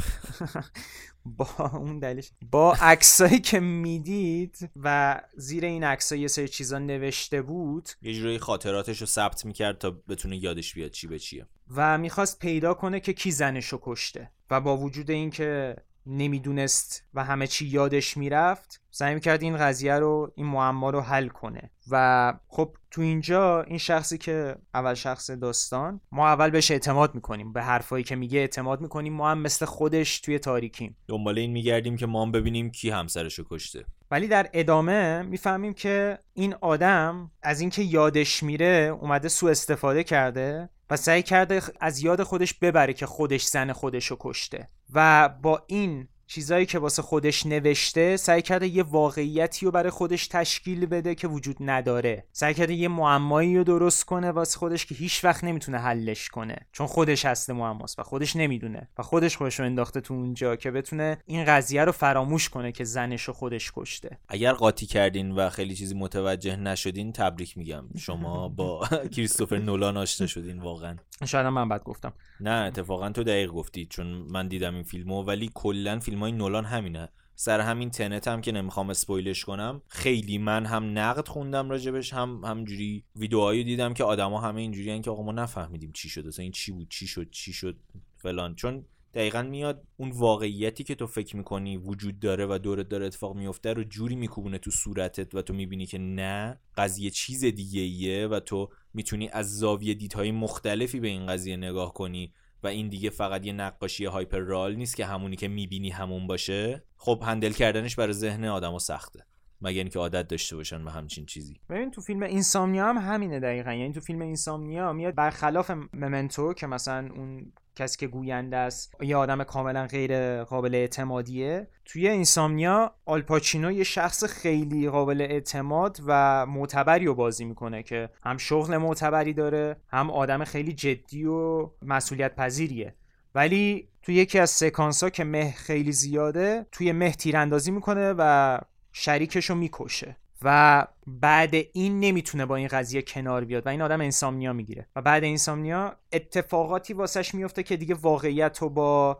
با 1.37 1.71
اون 1.73 1.99
دلیلش. 1.99 2.31
با 2.51 2.75
عکسایی 2.81 3.39
که 3.39 3.61
می‌دید 3.61 4.71
و 4.77 5.21
زیر 5.37 5.65
این 5.65 5.85
عکسای 5.85 6.21
یه 6.21 6.29
سری 6.29 6.49
چیزا 6.49 6.79
نوشته 6.79 7.43
بود. 7.43 7.89
یه 8.03 8.15
جوری 8.15 8.39
خاطراتش 8.39 9.01
رو 9.01 9.07
ثبت 9.07 9.45
می‌کرد 9.45 9.79
تا 9.79 9.91
بتونه 9.91 10.37
یادش 10.37 10.75
بیاد 10.75 10.91
چی 10.91 11.07
به 11.07 11.19
چیه. 11.19 11.47
و 11.77 11.99
می‌خواست 11.99 12.39
پیدا 12.39 12.75
کنه 12.75 13.01
که 13.01 13.13
کی 13.13 13.31
زنشو 13.31 13.79
کشته. 13.83 14.31
و 14.51 14.61
با 14.61 14.77
وجود 14.77 15.11
اینکه 15.11 15.77
نمی‌دونست 16.09 17.05
و 17.15 17.25
همه 17.25 17.47
چی 17.47 17.67
یادش 17.67 18.17
می‌رفت 18.17 18.81
سعی 18.91 19.15
می‌کرد 19.15 19.43
این 19.43 19.57
قضیه 19.57 19.95
رو 19.95 20.33
این 20.37 20.47
معما 20.47 20.91
رو 20.91 21.01
حل 21.01 21.29
کنه. 21.29 21.71
و 21.91 22.35
خب 22.49 22.77
تو 22.91 23.01
اینجا 23.01 23.63
این 23.63 23.79
شخصی 23.79 24.19
که 24.19 24.57
اول 24.75 24.95
شخص 24.95 25.31
داستان 25.31 26.01
ما 26.13 26.29
اول 26.29 26.51
بهش 26.51 26.71
اعتماد 26.71 27.15
می‌کنیم 27.15 27.53
به 27.53 27.63
حرفایی 27.63 28.05
که 28.05 28.17
میگه 28.17 28.39
اعتماد 28.39 28.81
می‌کنیم. 28.81 29.13
ما 29.13 29.31
هم 29.31 29.39
مثل 29.39 29.67
خودش 29.67 30.21
توی 30.21 30.39
تاریکیم. 30.39 30.97
دنبال 31.09 31.39
این 31.39 31.51
میگردیم 31.51 31.97
که 31.97 32.07
ما 32.07 32.23
هم 32.23 32.33
ببینیم 32.33 32.71
کی 32.71 32.91
همسرشو 32.91 33.45
کشته. 33.51 33.85
ولی 34.11 34.29
در 34.29 34.51
ادامه 34.53 35.23
می‌فهمیم 35.23 35.75
که 35.75 36.19
این 36.35 36.55
آدم 36.61 37.31
از 37.43 37.61
اینکه 37.61 37.83
یادش 37.83 38.43
میره 38.43 38.97
اومده 39.01 39.29
سوء 39.29 39.51
استفاده 39.51 40.05
کرده 40.05 40.69
و 40.91 40.97
سعی 40.97 41.23
کرده 41.23 41.63
از 41.81 42.03
یاد 42.03 42.23
خودش 42.23 42.55
ببره 42.55 42.93
که 42.93 43.07
خودش 43.07 43.45
زن 43.45 43.73
خودشو 43.73 44.17
کشته. 44.21 44.69
و 44.95 45.29
با 45.29 45.65
این 45.67 46.09
چیزایی 46.29 46.67
که 46.67 46.79
واسه 46.79 47.03
خودش 47.03 47.47
نوشته 47.47 48.17
سعی 48.17 48.43
کرده 48.43 48.69
یه 48.69 48.83
واقعیتی 48.83 49.67
رو 49.67 49.73
برای 49.73 49.91
خودش 49.91 50.27
تشکیل 50.27 50.87
بده 50.87 51.15
که 51.15 51.29
وجود 51.29 51.57
نداره. 51.61 52.25
سعی 52.33 52.55
کرده 52.55 52.75
یه 52.75 52.89
معمایی 52.89 53.57
رو 53.57 53.65
درست 53.65 54.05
کنه 54.05 54.31
واسه 54.31 54.59
خودش 54.59 54.87
که 54.87 54.95
هیچ 54.95 55.25
وقت 55.25 55.45
نمی‌تونه 55.45 55.79
حلش 55.79 56.29
کنه. 56.29 56.57
چون 56.73 56.87
خودش 56.87 57.25
هست 57.25 57.51
معماست 57.51 57.99
و 57.99 58.03
خودش 58.03 58.37
نمی‌دونه. 58.37 58.89
و 58.99 59.03
خودش 59.03 59.37
خودش 59.37 59.61
رو 59.61 59.67
انداخته 59.67 60.01
تو 60.01 60.15
اونجا 60.15 60.57
که 60.57 60.71
بتونه 60.71 61.19
این 61.27 61.45
قضیه 61.45 61.85
رو 61.85 61.93
فراموش 61.93 62.49
کنه 62.49 62.73
که 62.73 62.85
زنش 62.85 63.23
رو 63.23 63.35
خودش 63.35 63.73
کشته. 63.77 64.19
اگر 64.29 64.53
قاطی 64.53 64.87
کردین 64.87 65.31
و 65.31 65.51
خیلی 65.51 65.75
چیزی 65.75 65.95
متوجه 65.95 66.57
نشدین 66.57 67.13
تبریک 67.13 67.59
میگم. 67.59 67.85
شما 67.99 68.49
با 68.49 68.89
کریستوفر 69.17 69.59
نولان 69.59 69.97
آشنا 69.97 70.27
شدین 70.27 70.59
واقعا. 70.59 70.97
شاید 71.27 71.47
من 71.47 71.69
بعد 71.69 71.83
گفتم. 71.85 72.13
نه 72.41 72.51
اتفاقا 72.51 73.11
تو 73.11 73.25
دقیق 73.25 73.51
گفتی 73.51 73.87
چون 73.87 74.07
من 74.07 74.49
دیدم 74.49 74.75
این 74.75 74.83
فیلمو 74.83 75.23
ولی 75.23 75.51
کلا 75.55 75.99
فیلم 75.99 76.18
های 76.21 76.33
نولان 76.33 76.65
همینه. 76.65 77.09
سر 77.35 77.61
همین 77.61 77.91
تنت 77.91 78.29
هم 78.29 78.41
که 78.41 78.53
نمی‌خوام 78.53 78.91
اسپویلش 78.91 79.45
کنم 79.45 79.83
خیلی 79.89 80.39
من 80.39 80.67
هم 80.67 80.99
نقد 80.99 81.29
خوندم 81.29 81.71
راجبش 81.71 82.13
هم 82.13 82.41
همجوری 82.45 83.05
ویدیوهایی 83.17 83.65
دیدم 83.65 83.95
که 83.95 84.05
آدما 84.05 84.41
همه 84.41 84.61
اینجوری 84.61 85.01
که 85.01 85.11
آقا 85.11 85.23
ما 85.23 85.33
نفهمیدیم 85.33 85.93
چی 85.93 86.09
شد 86.09 86.41
این 86.41 86.53
چی 86.53 86.73
بود 86.73 86.89
چی 86.91 87.07
شد 87.07 87.31
چی 87.31 87.53
شد 87.53 87.77
فلان. 88.17 88.55
چون 88.55 88.85
دقیقا 89.15 89.43
میاد 89.43 89.87
اون 89.97 90.11
واقعیتی 90.11 90.85
که 90.85 90.95
تو 90.95 91.07
فکر 91.07 91.37
می‌کنی 91.37 91.77
وجود 91.77 92.21
داره 92.21 92.47
و 92.47 92.59
دورت 92.63 92.89
داره 92.89 93.07
اتفاق 93.07 93.37
میفته 93.37 93.73
رو 93.73 93.85
جوری 93.85 94.17
میکوبونه 94.17 94.59
تو 94.59 94.71
صورتت 94.71 95.35
و 95.35 95.43
تو 95.43 95.55
می‌بینی 95.55 95.87
که 95.87 95.99
نه 95.99 96.61
قضیه 96.77 97.11
چیز 97.11 97.45
دیگه 97.45 97.81
ایه 97.81 98.27
و 98.27 98.41
تو 98.41 98.71
می‌تونی 98.95 99.29
از 99.29 99.59
زاویه 99.59 99.95
دیدهای 99.95 100.31
مختلفی 100.31 101.01
به 101.01 101.09
این 101.09 101.27
قضیه 101.27 101.57
نگاه 101.57 101.95
کنی. 101.95 102.33
و 102.63 102.67
این 102.67 102.89
دیگه 102.89 103.11
فقط 103.11 103.47
یه 103.47 103.53
نقاشی 103.53 104.05
هایپر 104.05 104.39
رال 104.39 104.75
نیست 104.75 104.97
که 104.97 105.07
همونی 105.07 105.37
که 105.37 105.49
می‌بینی 105.49 105.91
همون 105.91 106.27
باشه. 106.27 106.85
خب 106.97 107.23
هندل 107.27 107.53
کردنش 107.53 107.97
برای 107.97 108.13
ذهن 108.13 108.45
آدمو 108.45 108.79
سخته. 108.79 109.27
مگر 109.61 109.79
اینکه 109.79 109.99
عادت 109.99 110.29
داشته 110.29 110.57
باشن 110.57 110.85
به 110.85 110.91
همچین 110.91 111.27
چیزی. 111.27 111.61
ببین 111.71 111.91
تو 111.91 112.01
فیلم 112.01 112.23
اینسامنیا 112.23 112.89
هم 112.89 112.99
همینه 112.99 113.41
دقیقا. 113.41 113.73
یعنی 113.73 113.93
تو 113.93 114.01
فیلم 114.01 114.21
اینسامنیا 114.21 114.93
میاد 114.93 115.15
برخلاف 115.15 115.71
ممنتو 115.93 116.55
که 116.55 116.67
مثلا 116.67 117.09
اون 117.17 117.53
کسی 117.79 117.99
که 117.99 118.07
گوینده 118.07 118.57
است 118.57 119.03
یه 119.03 119.17
آدم 119.17 119.45
کاملا 119.45 119.87
غیر 119.87 120.43
قابل 120.45 120.75
اعتمادیه. 120.75 121.69
توی 121.85 122.09
اینسامنیا 122.09 122.95
آلپاچینو 123.07 123.73
یه 123.73 123.85
شخص 123.85 124.25
خیلی 124.25 124.89
قابل 124.89 125.21
اعتماد 125.21 126.01
و 126.07 126.47
معتبری 126.47 127.05
رو 127.05 127.15
بازی 127.15 127.45
می‌کنه 127.45 127.83
که 127.83 128.09
هم 128.25 128.37
شغل 128.37 128.77
معتبری 128.77 129.33
داره 129.33 129.77
هم 129.89 130.11
آدم 130.11 130.45
خیلی 130.45 130.73
جدی 130.73 131.25
و 131.25 131.71
مسئولیت 131.83 132.37
پذیریه 132.37 132.95
ولی 133.35 133.89
توی 134.03 134.15
یکی 134.15 134.39
از 134.39 134.51
سکانس 134.51 135.03
ها 135.03 135.11
که 135.11 135.25
مه 135.25 135.53
خیلی 135.53 135.93
زیاده 135.93 136.67
توی 136.73 136.93
مه 136.93 137.13
تیراندازی 137.13 137.71
می‌کنه 137.71 138.15
و 138.19 138.59
شریکش 138.93 139.51
رو 139.51 139.57
می‌کشه. 139.57 140.17
و 140.43 140.87
بعد 141.07 141.55
این 141.73 142.01
نمی‌تونه 142.01 142.47
با 142.47 142.57
این 142.57 142.69
قضیه 142.69 143.03
کنار 143.03 143.45
بیاد 143.45 143.67
و 143.67 143.69
این 143.69 143.83
آدم 143.83 144.01
انسامنیا 144.01 144.53
می‌گیره. 144.53 144.87
و 144.97 145.03
بعد 145.03 145.25
انسامنیا 145.25 145.97
اتفاقاتی 146.13 146.93
واسش 146.95 147.35
میفته 147.35 147.63
که 147.63 147.77
دیگه 147.77 147.95
واقعیت 147.95 148.59
رو 148.59 148.69
با 148.71 149.19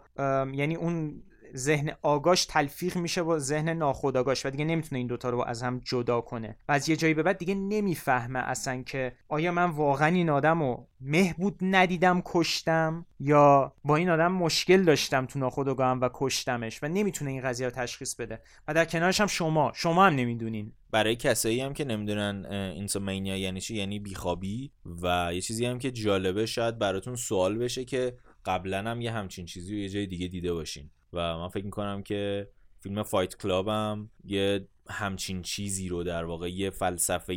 یعنی 0.53 0.75
اون 0.75 1.23
ذهن 1.57 1.93
آگاش 2.03 2.45
تلفیق 2.45 2.97
میشه 2.97 3.23
با 3.23 3.39
ذهن 3.39 3.69
ناخودآگاش 3.69 4.47
و 4.47 4.51
دیگه 4.51 4.65
نمی‌تونه 4.65 4.99
این 4.99 5.07
دوتا 5.07 5.31
رو 5.31 5.45
از 5.47 5.63
هم 5.63 5.81
جدا 5.85 6.21
کنه. 6.21 6.57
و 6.69 6.73
از 6.73 6.89
یه 6.89 6.97
جایی 6.97 7.15
به 7.15 7.23
بعد 7.23 7.39
دیگه 7.39 7.55
نمی‌فهمه 7.55 8.39
اصلا 8.39 8.83
که 8.83 9.13
آیا 9.29 9.53
من 9.53 9.71
واقعا 9.71 10.09
این 10.09 10.31
آدم 10.31 10.63
رو 10.63 10.87
مهبود 11.01 11.59
ندیدم 11.63 12.23
کشتم 12.25 13.07
یا 13.21 13.73
با 13.85 13.97
این 13.97 14.11
آدم 14.11 14.33
مشکل 14.33 14.83
داشتم 14.83 15.27
تو 15.27 15.39
ناخودآگاهم 15.39 16.01
و 16.01 16.09
کشتمش 16.15 16.83
و 16.83 16.89
نمی‌تونه 16.89 17.31
این 17.31 17.43
قضیه 17.43 17.67
رو 17.67 17.73
تشخیص 17.73 18.15
بده. 18.15 18.41
و 18.69 18.75
در 18.75 18.85
کنارش 18.85 19.21
هم 19.21 19.27
شما 19.27 19.73
شما 19.75 20.07
هم 20.07 20.15
نمی‌دونین. 20.15 20.73
برای 20.91 21.17
کسایی 21.17 21.61
هم 21.61 21.75
که 21.75 21.85
نمی‌دونن 21.85 22.47
insomnia 22.77 23.37
یعنی 23.37 23.61
چی؟ 23.61 23.77
یعنی 23.77 23.99
بیخوابی. 23.99 24.71
و 25.03 25.31
یه 25.35 25.41
چیزی 25.41 25.67
هم 25.67 25.79
که 25.79 25.91
جالبه 25.91 26.47
شاید 26.47 26.79
براتون 26.79 27.17
سوال 27.17 27.59
بشه 27.59 27.85
که 27.85 28.17
قبلا 28.45 28.91
هم 28.91 29.01
یه 29.01 29.13
همچین 29.13 29.47
چیزی 29.47 29.75
رو 29.75 29.81
یه 29.81 29.89
جای 29.89 30.07
دیگه 30.07 30.29
دیده 30.29 30.53
باشین. 30.53 30.91
و 31.13 31.39
من 31.39 31.49
فکر 31.49 31.65
می‌کنم 31.65 32.03
که 32.03 32.51
فیلم 32.81 33.03
Fight 33.03 33.37
Club 33.37 33.69
هم 33.69 34.11
یه 34.25 34.69
همچین 34.91 35.43
چیزی 35.43 35.89
رو 35.89 36.05
در 36.05 36.25
واقع 36.25 36.51
یه 36.51 36.71
فلسفه 36.71 37.33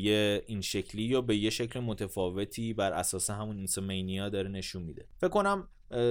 این 0.48 0.62
شکلی 0.62 1.04
یا 1.04 1.22
به 1.22 1.36
یه 1.36 1.50
شکل 1.50 1.80
متفاوتی 1.80 2.74
بر 2.74 2.94
اساس 2.94 3.30
همون 3.30 3.58
insomnia 3.58 4.30
داره 4.30 4.50
نشون 4.50 4.84
میده. 4.84 5.08
فکر 5.18 5.30
کنم 5.30 5.68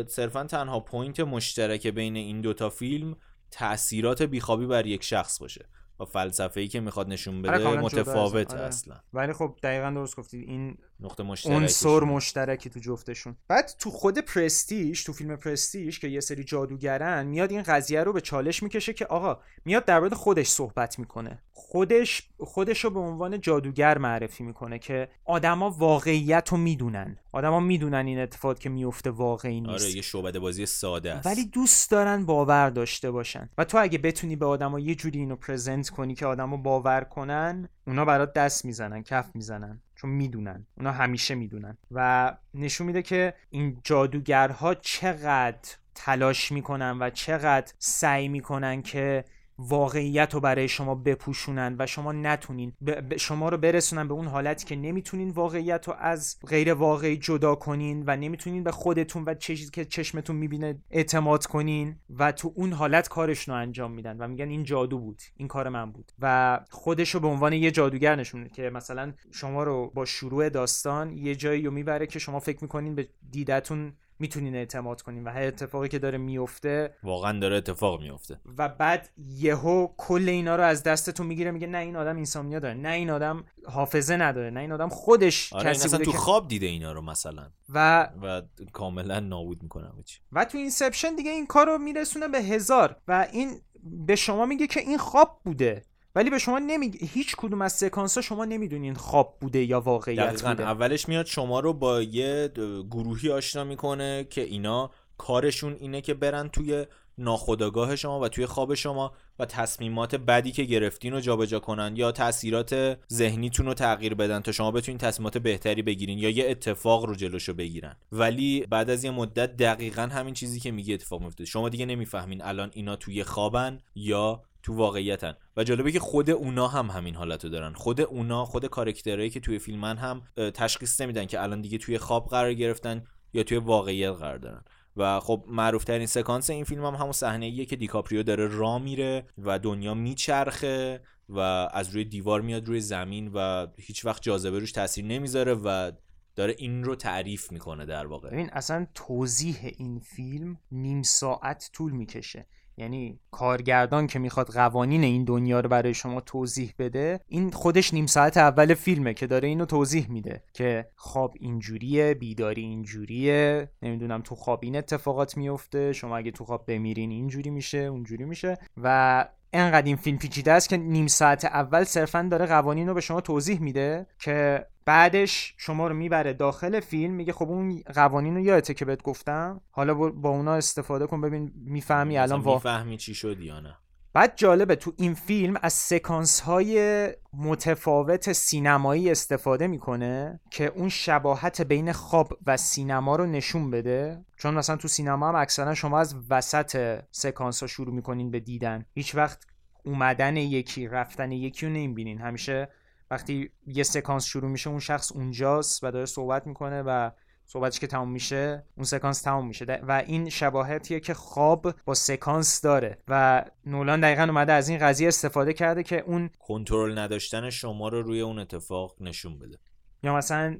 صرفا 0.07 0.45
تنها 0.45 0.81
point 0.81 1.21
مشترک 1.21 1.87
بین 1.87 2.17
این 2.17 2.41
دوتا 2.41 2.71
فیلم 2.71 3.17
تاثیرات 3.51 4.23
بیخوابی 4.23 4.67
بر 4.67 4.87
یک 4.87 5.05
شخص 5.05 5.39
باشه 5.39 5.69
و 6.01 6.05
فلسفه 6.05 6.61
ای 6.61 6.69
که 6.69 6.81
می‌خواد 6.81 7.09
نشون 7.09 7.47
آره، 7.47 7.59
بده 7.59 7.81
متفاوت 7.81 8.55
آره. 8.55 8.63
اصلا. 8.63 9.01
ولی 9.13 9.33
خب 9.33 9.59
دقیقا 9.63 9.91
درست 9.91 10.17
گفتید 10.17 10.49
این 10.49 10.79
نقطه 11.03 11.23
مشترکی 11.23 11.55
عنصر 11.55 12.01
مشترکی 12.01 12.71
تو 12.71 12.81
جفتشون. 12.81 13.37
بعد 13.49 13.75
تو 13.79 13.91
خود 13.91 14.19
پرستیش 14.19 15.05
تو 15.05 15.13
فیلم 15.13 15.37
پرستیش 15.37 15.99
که 15.99 16.09
یه 16.09 16.21
سری 16.21 16.45
جادوگرن 16.45 17.27
میاد 17.27 17.51
این 17.51 17.63
قضیه 17.63 18.03
رو 18.03 18.13
به 18.13 18.21
چالش 18.21 18.63
می‌کشه 18.63 18.93
که 18.93 19.07
آقا 19.07 19.41
میاد 19.65 19.85
در 19.85 20.01
مورد 20.01 20.15
خودش 20.15 20.49
صحبت 20.49 20.99
می‌کنه. 20.99 21.43
خودش 21.53 22.29
خودش 22.39 22.85
رو 22.85 22.91
به 22.91 23.01
عنوان 23.01 23.41
جادوگر 23.41 23.99
معرفی 23.99 24.45
می‌کنه 24.45 24.79
که 24.79 25.09
آدما 25.25 25.71
واقعیت 25.71 26.49
رو 26.49 26.57
می‌دونن. 26.57 27.19
آدما 27.33 27.61
می‌دونن 27.61 28.07
این 28.07 28.19
اتفاق 28.19 28.59
که 28.59 28.69
میفته 28.69 29.11
واقعی 29.11 29.61
نیست. 29.61 29.85
آره 29.85 29.97
یه 29.97 30.03
شعبده 30.03 30.39
بازی 30.39 30.67
ساده 30.67 31.13
است. 31.13 31.27
ولی 31.27 31.45
دوست 31.45 31.91
دارن 31.91 32.27
باور 32.27 32.71
داشته 32.71 33.11
باشن. 33.11 33.51
و 33.59 33.65
تو 33.65 33.79
اگه 33.79 33.99
بتونی 33.99 34.37
به 34.37 34.47
آدما 34.47 34.81
یه 34.81 34.95
جوری 34.95 35.19
اینو 35.19 35.37
پرزنت 35.37 35.91
کنی 35.91 36.15
که 36.15 36.27
آدما 36.27 36.57
باور 36.57 37.01
کنن 37.05 37.69
اونا 37.87 38.05
برات 38.05 38.33
دست 38.33 38.65
می‌زنن 38.65 39.03
کف 39.03 39.31
می‌زنن. 39.35 39.83
چون 40.01 40.11
می‌دونن. 40.11 40.67
اونا 40.79 40.93
همیشه 40.93 41.35
می‌دونن. 41.35 41.79
و 41.91 42.33
نشون 42.55 42.87
میده 42.87 43.03
که 43.03 43.35
این 43.51 43.81
جادوگرها 43.85 44.75
چقدر 44.75 45.69
تلاش 45.95 46.53
می‌کنن 46.53 46.99
و 47.01 47.11
چقدر 47.11 47.73
سعی 47.79 48.29
می‌کنن 48.29 48.83
که 48.83 49.25
واقعیت 49.69 50.35
رو 50.35 50.41
برای 50.41 50.69
شما 50.69 50.95
بپوشونن 50.95 51.77
و 51.79 51.87
شما 51.87 52.13
نتونین 52.13 52.73
شما 53.17 53.49
رو 53.49 53.57
برسونن 53.57 54.09
به 54.09 54.15
اون 54.15 54.27
حالتی 54.27 54.67
که 54.67 54.77
نمی‌تونین 54.77 55.31
واقعیت 55.31 55.89
رو 55.89 55.95
از 55.99 56.37
غیر 56.47 56.75
واقعی 56.75 57.17
جدا 57.17 57.55
کنین 57.55 58.05
و 58.07 58.17
نمی‌تونین 58.17 58.65
به 58.65 58.71
خودتون 58.71 59.25
و 59.27 59.35
چیزی 59.35 59.71
که 59.71 59.85
چشمتون 59.85 60.37
می‌بینه 60.37 60.79
اعتماد 60.91 61.47
کنین 61.47 61.97
و 62.19 62.33
تو 62.33 62.53
اون 62.57 62.73
حالت 62.73 63.09
کارشون 63.09 63.55
رو 63.55 63.61
انجام 63.61 63.93
میدن 63.93 64.17
و 64.17 64.29
میگن 64.29 64.49
این 64.49 64.65
جادو 64.65 64.99
بود 64.99 65.23
این 65.37 65.49
کار 65.49 65.69
من 65.69 65.93
بود. 65.93 66.13
و 66.19 66.61
خودش 66.71 67.15
رو 67.15 67.21
به 67.21 67.29
عنوان 67.29 67.53
یه 67.53 67.71
جادوگر 67.71 68.17
نشون 68.17 68.49
که 68.49 68.71
مثلا 68.71 69.13
شما 69.31 69.63
رو 69.63 69.91
با 69.95 70.05
شروع 70.05 70.49
داستان 70.49 71.13
یه 71.13 71.35
جایی 71.35 71.63
رو 71.63 71.71
می‌بره 71.71 72.07
که 72.07 72.19
شما 72.19 72.41
فکر 72.41 72.59
می‌کنین 72.63 72.95
به 72.95 73.09
دیدتون 73.31 73.93
می‌تونین 74.21 74.55
اعتماد 74.55 75.03
کنین 75.03 75.25
و 75.25 75.31
هر 75.31 75.43
اتفاقی 75.43 75.89
که 75.89 75.99
داره 75.99 76.19
میفته 76.19 76.95
واقعا 77.03 77.39
داره 77.39 77.57
اتفاق 77.57 78.01
میفته. 78.01 78.41
و 78.59 78.69
بعد 78.69 79.09
یهو 79.17 79.89
کل 79.97 80.29
اینا 80.29 80.57
رو 80.57 80.63
از 80.63 80.83
دستتون 80.83 81.27
می‌گیره 81.27 81.51
میگه 81.51 81.67
نه 81.67 81.79
این 81.79 81.97
آدم 81.97 82.17
اینسامنیا 82.17 82.59
داره 82.59 82.75
نه 82.75 82.89
این 82.89 83.11
آدم 83.11 83.45
حافظه 83.67 84.17
نداره 84.17 84.51
نه 84.51 84.61
این 84.61 84.73
آدم 84.73 84.89
خودش 84.89 85.53
آره 85.53 85.71
کسی 85.71 85.89
بوده 85.89 86.05
تو 86.05 86.13
خواب 86.13 86.49
دیده 86.49 86.67
اینا 86.67 86.93
رو 86.93 87.03
مثلا. 87.03 87.51
و 87.69 88.09
و 88.23 88.43
کاملا 88.73 89.21
نابود 89.21 89.63
می‌کنه 89.63 89.93
و 90.33 90.45
تو 90.45 90.59
اینسپشن 90.59 91.15
دیگه 91.15 91.31
این 91.31 91.47
کار 91.47 91.67
رو 91.67 91.79
میرسونه 91.79 92.29
به 92.29 92.39
هزار 92.39 92.97
و 93.09 93.27
این 93.33 93.61
به 93.83 94.17
شما 94.17 94.47
میگه 94.47 94.67
که 94.67 94.81
این 94.81 94.99
خواب 94.99 95.41
بوده. 95.45 95.83
ولی 96.15 96.31
به 96.31 96.39
شما 96.39 96.59
نمیگه 96.59 97.07
هیچ 97.07 97.37
کدوم 97.37 97.63
از 97.63 97.73
سکانس 97.73 98.15
ها 98.15 98.23
شما 98.23 98.45
نمی‌دونین 98.45 98.95
خواب 98.95 99.37
بوده 99.41 99.65
یا 99.65 99.81
واقعیت 99.81 100.43
بوده. 100.43 100.63
اولش 100.63 101.09
میاد 101.09 101.27
شما 101.27 101.61
رو 101.61 101.73
با 101.73 102.03
یه 102.03 102.53
گروهی 102.91 103.31
آشنا 103.31 103.65
می‌کنه 103.65 104.27
که 104.31 104.41
اینا 104.41 104.91
کارشون 105.19 105.77
اینه 105.81 106.01
که 106.01 106.15
برن 106.15 106.49
توی 106.49 106.87
ناخودآگاه 107.19 107.97
شما 107.97 108.21
و 108.21 108.29
توی 108.29 108.47
خواب 108.47 108.75
شما 108.75 109.13
و 109.39 109.45
تصمیمات 109.45 110.15
بدی 110.15 110.53
که 110.53 110.63
گرفتین 110.65 111.13
رو 111.13 111.21
جابجا 111.21 111.59
کنن 111.59 111.97
یا 111.97 112.13
تاثیرات 112.13 112.99
ذهنیتون 113.13 113.67
رو 113.67 113.75
تغییر 113.75 114.15
بدن 114.15 114.41
تا 114.41 114.53
شما 114.53 114.71
بتونین 114.71 114.99
تصمیمات 114.99 115.39
بهتری 115.39 115.83
بگیرین 115.83 116.19
یا 116.19 116.31
یه 116.31 116.51
اتفاق 116.51 117.05
رو 117.05 117.15
جلوشو 117.15 117.55
بگیرن. 117.55 117.97
ولی 118.13 118.67
بعد 118.71 118.91
از 118.91 119.05
یه 119.05 119.11
مدت 119.11 119.57
دقیقا 119.57 120.03
همین 120.03 120.35
چیزی 120.35 120.61
که 120.61 120.71
میگه 120.71 120.95
اتفاق 120.95 121.23
میفته. 121.23 121.45
شما 121.45 121.69
دیگه 121.69 121.87
نمی‌فهمین 121.87 122.43
الان 122.43 122.71
اینا 122.75 122.97
توی 122.97 123.25
خوابن 123.25 123.79
یا 123.95 124.43
تو 124.63 124.75
واقعیتن. 124.75 125.35
و 125.57 125.65
جالبه 125.65 125.93
که 125.93 126.01
خود 126.01 126.31
اونا 126.31 126.69
هم 126.69 126.87
همین 126.87 127.15
حالتو 127.15 127.49
دارن. 127.49 127.73
خود 127.73 128.01
اونا 128.01 128.45
خود 128.45 128.67
کارکترهایی 128.67 129.31
که 129.31 129.41
توی 129.41 129.59
فیلمن 129.59 129.97
هم 129.97 130.23
تشخیص 130.37 131.01
نمیدن 131.01 131.27
که 131.27 131.43
الان 131.43 131.61
دیگه 131.61 131.79
توی 131.79 131.99
خواب 131.99 132.29
قرار 132.29 132.55
گرفتن 132.55 133.05
یا 133.33 133.43
توی 133.43 133.59
واقعیت 133.59 134.13
قرار 134.13 134.39
دارن. 134.39 134.63
و 134.97 135.21
خب 135.21 135.45
معروف 135.49 135.85
ترین 135.85 136.07
سکانس 136.07 136.51
این 136.51 136.65
فیلم 136.65 136.85
هم 136.85 136.95
همون 136.95 137.13
صحنه 137.13 137.47
ایه 137.47 137.65
که 137.65 137.77
دیکاپریو 137.77 138.23
داره 138.23 138.47
را 138.47 138.79
میره 138.79 139.27
و 139.39 139.59
دنیا 139.59 139.95
میچرخه 139.95 141.01
و 141.29 141.39
از 141.73 141.91
روی 141.95 142.05
دیوار 142.05 142.41
میاد 142.41 142.69
روی 142.69 142.81
زمین 142.81 143.31
و 143.35 143.67
هیچ 143.79 144.05
وقت 144.05 144.23
جاذبه 144.23 144.59
روش 144.59 144.73
تاثیر 144.73 145.05
نمی‌ذاره 145.05 145.55
و 145.55 145.93
داره 146.37 146.55
این 146.59 146.85
رو 146.85 146.95
تعریف 146.95 147.53
می‌کنه 147.53 147.87
در 147.87 148.07
واقع. 148.07 148.31
ببین 148.31 148.51
اصلا 148.53 148.87
توضیح 148.95 149.57
این 149.63 150.01
فیلم 150.01 150.59
نیم 150.73 151.03
ساعت 151.03 151.71
طول 151.73 151.93
می‌کشه. 151.93 152.47
یعنی 152.81 153.21
کارگردان 153.31 154.07
که 154.07 154.19
می‌خواد 154.19 154.47
قوانین 154.47 155.05
این 155.05 155.25
دنیا 155.25 155.61
رو 155.61 155.69
برای 155.69 155.95
شما 155.95 156.21
توضیح 156.21 156.75
بده 156.79 157.21
این 157.29 157.51
خودش 157.51 157.95
نیم 157.95 158.07
ساعت 158.07 158.37
اول 158.37 158.75
فیلمه 158.75 159.15
که 159.15 159.27
داره 159.27 159.49
اینو 159.49 159.65
توضیح 159.65 160.11
میده 160.11 160.43
که 160.53 160.87
خواب 160.97 161.35
اینجوریه 161.41 162.15
بیداری 162.15 162.63
اینجوریه 162.63 163.71
نمی‌دونم 163.83 164.23
تو 164.23 164.35
خواب 164.35 164.61
این 164.63 164.77
اتفاقات 164.77 165.37
میفته 165.37 165.93
شما 165.93 166.17
اگه 166.17 166.31
تو 166.31 166.45
خواب 166.45 166.67
بمیرین 166.67 167.11
اینجوری 167.11 167.51
میشه 167.51 167.79
اونجوری 167.79 168.25
میشه 168.25 168.59
و 168.83 169.29
انقدر 169.53 169.87
این 169.87 169.97
فیلم 169.97 170.19
پیچیده 170.19 170.53
است 170.53 170.69
که 170.69 170.77
نیم 170.77 171.07
ساعت 171.07 171.45
اول 171.45 171.85
صرفا 171.85 172.29
داره 172.31 172.47
قوانین 172.47 172.89
رو 172.89 172.95
به 172.95 173.01
شما 173.01 173.21
توضیح 173.21 173.61
میده 173.61 174.07
که 174.19 174.67
بعدش 174.85 175.55
شما 175.57 175.89
رو 175.89 175.95
می‌بره 175.95 176.33
داخل 176.33 176.81
فیلم 176.81 177.15
میگه 177.15 177.33
خب 177.33 177.49
اون 177.49 177.83
قوانین 177.95 178.35
رو 178.35 178.41
یادته 178.41 178.75
که 178.75 178.85
بهت 178.85 179.03
گفتم. 179.03 179.61
حالا 179.71 179.95
با 179.95 180.29
اونا 180.31 180.55
استفاده 180.55 181.07
کن 181.07 181.21
ببین 181.21 181.53
می‌فهمی 181.55 182.19
الان 182.19 182.41
وا 182.41 182.55
می‌فهمی 182.55 182.97
چی 182.97 183.15
شد 183.15 183.41
یا 183.41 183.61
نه. 183.61 183.77
بعد 184.13 184.33
جالبه 184.37 184.77
تو 184.77 184.93
این 184.97 185.15
فیلم 185.15 185.57
از 185.63 185.73
سکانس 185.73 186.41
های 186.41 187.09
متفاوت 187.33 188.33
سینمایی 188.33 189.11
استفاده 189.11 189.67
می‌کنه 189.67 190.41
که 190.51 190.67
اون 190.67 190.89
شباهت 190.89 191.61
بین 191.61 191.93
خواب 191.93 192.39
و 192.47 192.57
سینما 192.57 193.17
رو 193.17 193.27
نشون 193.27 193.71
بده. 193.71 194.25
چون 194.37 194.55
مثلا 194.55 194.77
تو 194.77 194.89
سینما 194.89 195.29
هم 195.29 195.35
اکثرا 195.35 195.75
شما 195.75 196.01
از 196.01 196.15
وسط 196.31 197.01
سکانس 197.11 197.61
ها 197.61 197.67
شروع 197.67 197.95
می‌کنین 197.95 198.31
به 198.31 198.41
دیدن. 198.41 198.85
هیچ 198.95 199.15
وقت 199.15 199.47
اومدن 199.85 200.37
یکی 200.37 200.89
رفتن 200.89 201.33
یکی 201.33 201.67
رو 201.67 201.73
نمی‌بینین. 201.73 202.19
همیشه 202.19 202.69
وقتی 203.11 203.51
یه 203.67 203.83
سکانس 203.83 204.25
شروع 204.25 204.51
میشه 204.51 204.71
اون 204.71 204.81
شخص 204.81 205.13
اونجاست 205.13 205.85
و 205.85 205.91
داره 205.91 206.07
صحبت 206.07 206.47
می‌کنه 206.47 206.83
و 206.83 207.11
صحبتش 207.53 207.81
که 207.81 207.87
تموم 207.87 208.11
میشه 208.11 208.65
اون 208.77 208.85
سکانس 208.85 209.23
تموم 209.23 209.47
میشه. 209.47 209.65
و 209.65 210.03
این 210.07 210.29
شباهتیه 210.29 211.01
که 211.01 211.15
خواب 211.15 211.75
با 211.85 211.95
سکانس 211.95 212.61
داره. 212.61 212.99
و 213.09 213.45
نولان 213.67 214.01
دقیقا 214.01 214.23
اومده 214.23 214.53
از 214.53 214.69
این 214.69 214.79
قضیه 214.79 215.09
استفاده 215.09 215.53
کرده 215.53 215.83
که 215.83 216.01
اون 216.01 216.31
کنترل 216.39 216.99
نداشتن 216.99 217.51
شما 217.51 217.89
رو 217.89 218.03
روی 218.03 218.21
اون 218.21 218.39
اتفاق 218.39 218.97
نشون 219.01 219.39
بده. 219.39 219.59
یا 220.03 220.17
مثلا 220.17 220.59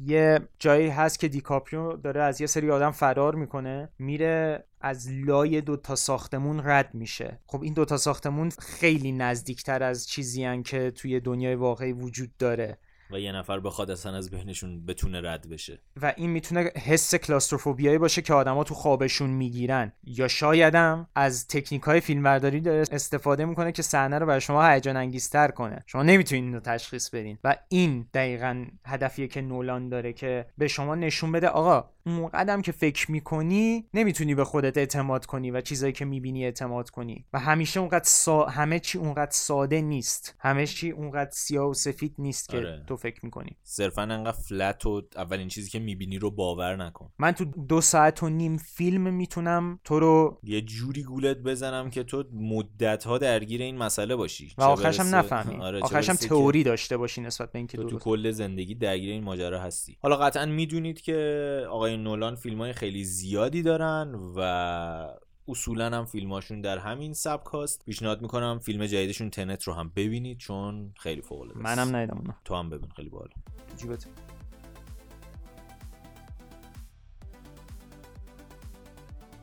یه 0.00 0.40
جایی 0.58 0.88
هست 0.88 1.18
که 1.18 1.28
دیکاپریو 1.28 1.92
داره 1.92 2.22
از 2.22 2.40
یه 2.40 2.46
سری 2.46 2.70
آدم 2.70 2.90
فرار 2.90 3.34
می‌کنه 3.34 3.88
میره 3.98 4.66
از 4.80 5.10
لای 5.10 5.60
دو 5.60 5.76
تا 5.76 5.96
ساختمون 5.96 6.60
رد 6.64 6.94
میشه. 6.94 7.40
خب 7.46 7.62
این 7.62 7.74
دو 7.74 7.84
تا 7.84 7.96
ساختمون 7.96 8.50
خیلی 8.50 9.12
نزدیکتر 9.12 9.82
از 9.82 10.08
چیزی 10.08 10.44
هن 10.44 10.62
که 10.62 10.90
توی 10.90 11.20
دنیای 11.20 11.54
واقعی 11.54 11.92
وجود 11.92 12.36
داره. 12.38 12.78
و 13.10 13.20
یه 13.20 13.32
نفر 13.32 13.60
بخواد 13.60 13.90
اصلا 13.90 14.16
از 14.16 14.30
بینشون 14.30 14.86
بتونه 14.86 15.20
رد 15.30 15.48
بشه. 15.48 15.78
و 16.02 16.14
این 16.16 16.30
می‌تونه 16.30 16.60
حس 16.60 17.14
کلاستروفوبیایی 17.14 17.98
باشه 17.98 18.22
که 18.22 18.34
آدما 18.34 18.64
تو 18.64 18.74
خوابشون 18.74 19.30
می‌گیرن. 19.30 19.92
یا 20.04 20.28
شایدم 20.28 21.08
از 21.14 21.46
تکنیک 21.46 21.82
های 21.82 22.00
فیلمبرداری 22.00 22.60
داره 22.60 22.84
استفاده 22.92 23.44
می‌کنه 23.44 23.72
که 23.72 23.82
صحنه 23.82 24.18
رو 24.18 24.26
برای 24.26 24.40
شما 24.40 24.68
هیجان 24.68 24.96
انگیزتر 24.96 25.48
کنه. 25.48 25.84
شما 25.86 26.02
نمی‌تونید 26.02 26.44
اینو 26.44 26.60
تشخیص 26.60 27.10
بدین. 27.10 27.38
و 27.44 27.56
این 27.68 28.06
دقیقا 28.14 28.66
هدفیه 28.86 29.28
که 29.28 29.40
نولان 29.40 29.88
داره 29.88 30.12
که 30.12 30.46
به 30.58 30.68
شما 30.68 30.94
نشون 30.94 31.32
بده 31.32 31.48
آقا 31.48 31.90
اون 32.06 32.28
قدم 32.28 32.62
که 32.62 32.72
فکر 32.72 33.10
می‌کنی 33.10 33.88
نمی‌تونی 33.94 34.34
به 34.34 34.44
خودت 34.44 34.78
اعتماد 34.78 35.26
کنی 35.26 35.50
و 35.50 35.60
چیزایی 35.60 35.92
که 35.92 36.04
می‌بینی 36.04 36.44
اعتماد 36.44 36.90
کنی. 36.90 37.26
و 37.32 37.38
همیشه 37.38 37.80
اونقدر 37.80 38.04
سا... 38.04 38.44
همه 38.44 38.78
چی 38.78 38.98
اونقدر 38.98 39.30
ساده 39.30 39.80
نیست. 39.80 40.34
همه 40.38 40.66
چی 40.66 40.90
اونقدر 40.90 41.30
سیاه 41.30 41.70
و 41.70 41.74
سفید 41.74 42.14
نیست 42.18 42.48
که 42.48 42.56
آره. 42.56 42.82
فکر 42.96 43.24
می‌کنی؟ 43.24 43.56
صرفا 43.62 44.02
انقدر 44.02 44.32
فلت 44.32 44.86
و 44.86 45.02
اولین 45.16 45.48
چیزی 45.48 45.70
که 45.70 45.78
می‌بینی 45.78 46.18
رو 46.18 46.30
باور 46.30 46.76
نکن. 46.76 47.12
من 47.18 47.32
تو 47.32 47.44
دو 47.44 47.80
ساعت 47.80 48.22
و 48.22 48.28
نیم 48.28 48.56
فیلم 48.56 49.14
می‌تونم 49.14 49.80
تو 49.84 50.00
رو 50.00 50.40
یه 50.42 50.60
جوری 50.60 51.02
گولت 51.02 51.36
بزنم 51.36 51.90
که 51.90 52.02
تو 52.02 52.24
مدت 52.32 53.04
ها 53.04 53.18
درگیر 53.18 53.62
این 53.62 53.78
مسئله 53.78 54.16
باشی. 54.16 54.52
و 54.58 54.62
آخرش 54.62 55.00
هم 55.00 55.14
نفهمی. 55.14 55.56
آره، 55.66 55.80
آخرش 55.80 56.08
هم 56.08 56.16
تئوری 56.16 56.62
داشته 56.62 56.96
باشی 56.96 57.20
نسبت 57.20 57.52
به 57.52 57.58
اینکه 57.58 57.78
تو 57.78 57.84
تو 57.84 57.98
کل 57.98 58.30
زندگی 58.30 58.74
درگیر 58.74 59.10
این 59.10 59.24
ماجرا 59.24 59.60
هستی. 59.60 59.98
حالا 60.02 60.16
قطعا 60.16 60.46
می‌دونید 60.46 61.00
که 61.00 61.66
آقای 61.70 61.96
نولان 61.96 62.34
فیلم 62.34 62.58
های 62.58 62.72
خیلی 62.72 63.04
زیادی 63.04 63.62
دارن 63.62 64.14
و 64.36 65.25
اصولا 65.48 65.96
هم 65.96 66.04
فیلماشون 66.04 66.60
در 66.60 66.78
همین 66.78 67.12
سبک 67.12 67.46
هست 67.54 67.84
پیشنهاد 67.84 68.22
می‌کنم 68.22 68.58
فیلم 68.58 68.86
جدیدشون 68.86 69.30
تنت 69.30 69.62
رو 69.64 69.72
هم 69.72 69.92
ببینید 69.96 70.38
چون 70.38 70.92
خیلی 70.98 71.22
فوق 71.22 71.40
العاده. 71.40 71.60
منم 71.60 71.96
ندیدم 71.96 72.18
اونو. 72.18 72.32
تو 72.44 72.54
هم 72.54 72.70
ببین 72.70 72.88
خیلی 72.96 73.08
باحال 73.08 73.28
جیبت 73.76 74.06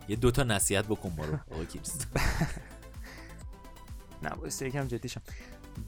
یه 0.07 0.15
دوتا 0.15 0.43
نصیحت 0.43 0.87
بکن 0.87 1.13
ما 1.17 1.25
رو 1.25 1.39
آقای 1.51 1.65
کیپس. 1.65 1.97
نه 4.23 4.29
واسه 4.29 4.67
یکم 4.67 4.87
جدی 4.87 5.09
شم. 5.09 5.21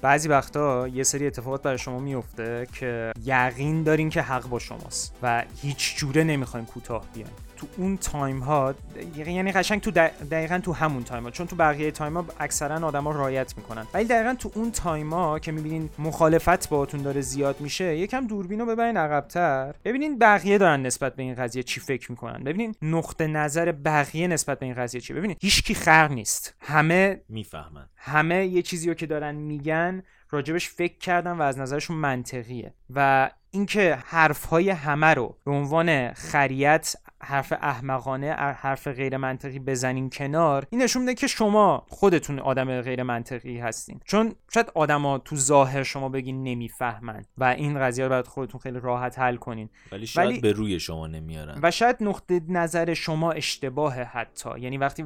بعضی 0.02 0.30
وقتا 0.30 0.88
یه 0.88 1.04
سری 1.04 1.28
اتفاقات 1.28 1.62
برای 1.62 1.78
شما 1.78 2.00
میفته 2.00 2.68
که 2.74 3.14
یقین 3.24 3.84
دارین 3.84 4.10
که 4.10 4.22
حق 4.22 4.48
با 4.48 4.60
شماست 4.60 5.16
و 5.22 5.46
هیچ 5.62 5.96
جوره 5.98 6.24
نمی‌خواین 6.24 6.66
کوتاه 6.66 7.06
بیاین. 7.14 7.32
تو 7.58 7.68
اون 7.78 7.98
time 7.98 8.40
ها 8.40 8.76
یعنی 9.16 9.52
قشنگ 9.52 9.82
تو 9.82 9.92
دق- 9.92 10.24
دقیقا 10.32 10.60
تو 10.64 10.74
همون 10.74 11.04
time 11.04 11.24
ها 11.24 11.32
چون 11.32 11.48
تو 11.48 11.56
بقیه 11.56 11.92
time 11.92 12.18
ها 12.18 12.26
اکثرا 12.40 12.88
آدما 12.88 13.12
right 13.12 13.58
می‌کنن. 13.58 13.88
ولی 13.94 14.06
دقیقا 14.06 14.36
تو 14.40 14.52
اون 14.56 14.72
time 14.72 15.14
ها 15.14 15.40
که 15.40 15.52
می‌بینین 15.52 15.90
مخالفت 16.00 16.70
باهاتون 16.70 17.02
داره 17.02 17.22
زیاد 17.22 17.62
میشه 17.62 17.98
یکم 17.98 18.28
دوربین 18.28 18.60
رو 18.60 18.66
ببرین 18.66 18.98
عقبتر. 18.98 19.74
ببینین 19.86 20.20
بقیه 20.20 20.58
دارن 20.58 20.82
نسبت 20.82 21.16
به 21.16 21.24
این 21.24 21.36
قضیه 21.36 21.64
چی 21.64 21.80
فکر 21.80 22.12
می‌کنن. 22.12 22.44
ببینین 22.44 22.76
نقطه 22.82 23.28
نظر 23.28 23.72
بقیه 23.72 24.28
نسبت 24.28 24.60
به 24.60 24.66
این 24.66 24.76
قضیه 24.76 25.02
چی 25.02 25.14
ببینین 25.14 25.38
هیچکی 25.42 25.74
خر 25.74 26.08
نیست. 26.08 26.56
همه 26.60 27.22
می‌فهمن. 27.30 27.90
همه 27.96 28.46
یه 28.46 28.62
چیزی 28.62 28.88
رو 28.88 28.94
که 28.94 29.06
دارن 29.06 29.36
میگن 29.36 30.04
راجبش 30.30 30.70
فکر 30.70 30.98
کردن 30.98 31.32
و 31.32 31.42
از 31.42 31.60
نظرشون 31.60 31.98
منطقیه. 31.98 32.74
و 32.96 33.30
اینکه 33.52 33.98
حرفهای 34.06 34.70
همه 34.70 35.14
رو 35.14 35.38
به 35.46 35.52
عنوان 35.52 36.14
خریت 36.14 36.96
حرف 37.26 37.54
احمقانه 37.62 38.32
حرف 38.34 38.88
غیر 38.88 39.18
منطقی 39.18 39.60
بزنین 39.60 40.10
کنار 40.10 40.68
این 40.70 40.82
نشون 40.82 41.02
میده 41.02 41.14
که 41.14 41.28
شما 41.28 41.86
خودتون 41.90 42.40
آدم 42.40 42.82
غیر 42.82 43.04
منطقی 43.04 43.60
هستین. 43.60 44.00
چون 44.06 44.36
شاید 44.54 44.72
آدما 44.76 45.18
تو 45.18 45.36
ظاهر 45.36 45.84
شما 45.84 46.10
بگین 46.10 46.44
نمی‌فهمن 46.44 47.26
و 47.38 47.44
این 47.44 47.80
قضیه 47.80 48.04
رو 48.04 48.10
برات 48.10 48.28
خودتون 48.28 48.60
خیلی 48.60 48.80
راحت 48.80 49.20
حل 49.20 49.36
کنین. 49.36 49.70
ولی 49.92 50.08
شاید 50.08 50.30
ولی- 50.30 50.40
به 50.40 50.52
روی 50.52 50.80
شما 50.80 51.08
نمیارن. 51.08 51.60
و 51.64 51.72
شاید 51.72 51.96
نقطه 52.02 52.42
نظر 52.50 52.94
شما 52.94 53.32
اشتباهه 53.32 54.04
حتی. 54.04 54.50
یعنی 54.60 54.78
وقتی 54.78 55.06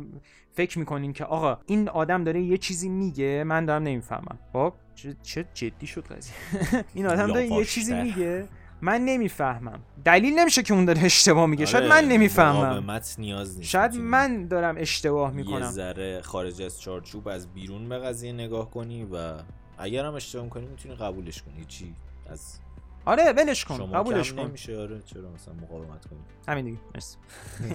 فکر 0.52 0.80
می‌کنین 0.80 1.14
که 1.14 1.26
آقا 1.26 1.58
این 1.66 1.90
آدم 1.90 2.24
داره 2.24 2.42
یه 2.42 2.58
چیزی 2.58 2.90
میگه 2.90 3.44
من 3.48 3.66
دارم 3.66 3.84
نمی‌فهمم. 3.84 4.40
خب 4.54 4.74
چه, 5.24 5.46
جدی 5.54 5.88
شد 5.88 6.06
قضیه. 6.08 6.34
این 6.94 7.06
آدم 7.06 7.28
داره 7.28 7.48
یه. 7.48 7.66
چیزی 7.66 7.94
میگه. 7.94 8.48
من 8.82 9.02
نمی‌فهمم. 9.06 9.80
دلیل 10.06 10.40
نمیشه 10.40 10.64
که 10.64 10.74
اون 10.74 10.86
داره 10.86 11.04
اشتباه 11.04 11.46
میگه. 11.46 11.66
شاید 11.66 11.84
آره، 11.84 12.02
من 12.02 12.08
نمی‌فهمم 12.08 12.66
مقاومت 12.66 13.16
نیاز 13.20 13.58
نیست. 13.58 13.70
شاید 13.70 13.96
من 13.96 14.48
دارم 14.48 14.76
اشتباه 14.78 15.30
یه 15.30 15.36
می‌کنم. 15.36 15.72
ذره 15.72 16.22
خارج 16.22 16.62
از 16.62 16.82
چارچوب 16.82 17.28
از 17.28 17.54
بیرون 17.54 17.90
به 17.90 17.98
قضیه 18.00 18.34
نگاه 18.34 18.72
کنی 18.72 19.08
و 19.14 19.34
اگر 19.78 20.06
هم 20.06 20.14
اشتباه 20.14 20.50
کنی 20.50 20.68
می‌تونی 20.68 20.96
قبولش 20.96 21.42
کنی. 21.42 21.66
چی؟ 21.68 21.96
از 22.30 22.60
آره 23.10 23.32
ولش 23.38 23.66
کن 23.66 23.92
قبولش 23.92 24.34
کن. 24.34 24.40
نمیشه 24.46 24.78
آره 24.78 25.02
چرا 25.02 25.32
مثلا 25.32 25.54
مقاومت 25.54 26.06
کنی؟ 26.06 26.20
همین 26.48 26.66
دیگه 26.66 26.78
مرسی. 26.96 27.18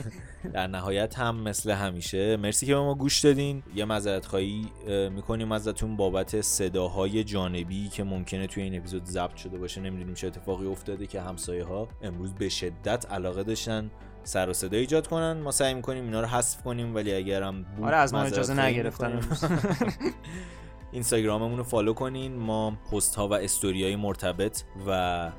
در 0.55 0.66
نهایت 0.66 1.18
هم 1.18 1.37
مثل 1.37 1.70
همیشه. 1.70 2.37
مرسی 2.37 2.66
که 2.66 2.74
به 2.74 2.80
ما 2.80 2.95
گوش 2.95 3.20
دادین. 3.20 3.62
یه 3.74 3.85
معذرت 3.85 4.26
خواهی 4.26 4.68
می‌کنیم 5.11 5.53
ازتون 5.53 5.97
بابت 5.97 6.41
صداهای 6.41 7.24
جانبی 7.24 7.89
که 7.89 8.05
ممکنه 8.05 8.47
توی 8.47 8.62
این 8.62 8.76
اپیزود 8.78 9.05
ضبط 9.05 9.37
شده 9.37 9.59
باشه. 9.59 9.80
نمی‌دونیم 9.80 10.14
چه 10.14 10.26
اتفاقی 10.26 10.66
افتاده 10.66 11.07
که 11.07 11.20
همسایه 11.20 11.64
ها 11.64 11.89
امروز 12.03 12.35
به 12.35 12.49
شدت 12.49 13.12
علاقه 13.12 13.43
داشتن 13.43 13.91
سر 14.24 14.49
و 14.49 14.53
صدا 14.53 14.76
ایجاد 14.76 15.07
کنن. 15.07 15.32
ما 15.32 15.51
سعی 15.51 15.74
می‌کنیم 15.74 16.05
اینا 16.05 16.20
رو 16.20 16.26
حذف 16.26 16.62
کنیم 16.62 16.95
ولی 16.95 17.14
اگرم 17.14 17.62
بود 17.62 17.85
آره 17.85 17.97
از 17.97 18.14
ما 18.14 18.22
اجازه 18.22 18.61
نگرفتن. 18.61 19.20
اینستاگراممون 20.95 21.59
رو 21.59 21.64
فالو 21.64 21.92
کنین. 21.92 22.36
ما 22.36 22.70
پست 22.92 23.14
ها 23.14 23.28
و 23.28 23.32
استوری 23.32 23.84
های 23.84 23.97
مرتبط 23.97 24.62
و 24.86 25.30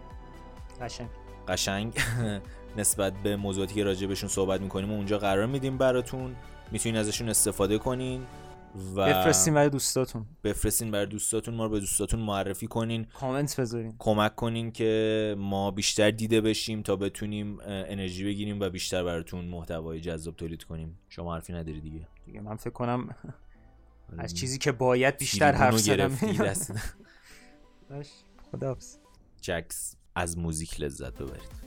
قشنگ. 0.81 1.09
قشنگ 1.47 1.93
نسبت 2.77 3.13
به 3.23 3.35
موضوعاتی 3.35 3.75
که 3.75 3.83
راجع 3.83 4.07
بهشون 4.07 4.29
صحبت 4.29 4.61
می‌کنیم 4.61 4.91
و 4.91 4.95
اونجا 4.95 5.17
قرار 5.17 5.45
میدیم 5.45 5.77
براتون. 5.77 6.35
می‌تونین 6.71 6.97
ازشون 6.97 7.29
استفاده 7.29 7.77
کنین 7.77 8.21
و 8.95 9.05
بفرستین 9.05 9.53
برای 9.53 9.69
دوستاتون. 9.69 10.25
بفرستین 10.43 10.91
برای 10.91 11.05
دوستاتون. 11.05 11.53
ما 11.53 11.63
رو 11.63 11.69
به 11.69 11.79
دوستاتون 11.79 12.19
معرفی 12.19 12.67
کنین. 12.67 13.03
کامنت 13.03 13.59
بذارین. 13.59 13.95
کمک 13.99 14.35
کنین 14.35 14.71
که 14.71 15.35
ما 15.37 15.71
بیشتر 15.71 16.11
دیده 16.11 16.41
بشیم 16.41 16.81
تا 16.81 16.95
بتونیم 16.95 17.57
انرژی 17.65 18.25
بگیریم 18.25 18.59
و 18.59 18.69
بیشتر 18.69 19.03
براتون 19.03 19.45
محتوای 19.45 19.99
جذاب 19.99 20.35
تولید 20.35 20.63
کنیم. 20.63 20.99
شما 21.09 21.33
حرفی 21.33 21.53
نداری 21.53 21.81
دیگه. 21.81 22.07
دیگه 22.25 22.41
من 22.41 22.55
فکر 22.55 22.69
کنم 22.69 23.15
از 24.17 24.33
چیزی 24.33 24.57
که 24.57 24.71
باید 24.71 25.17
بیشتر 25.17 25.51
حرف 25.51 25.77
زدم. 25.77 26.15
خداحافظ. 28.51 28.97
جکس 29.41 29.95
از 30.15 30.37
موزیک 30.37 30.81
لذت 30.81 31.13
ببرید. 31.13 31.64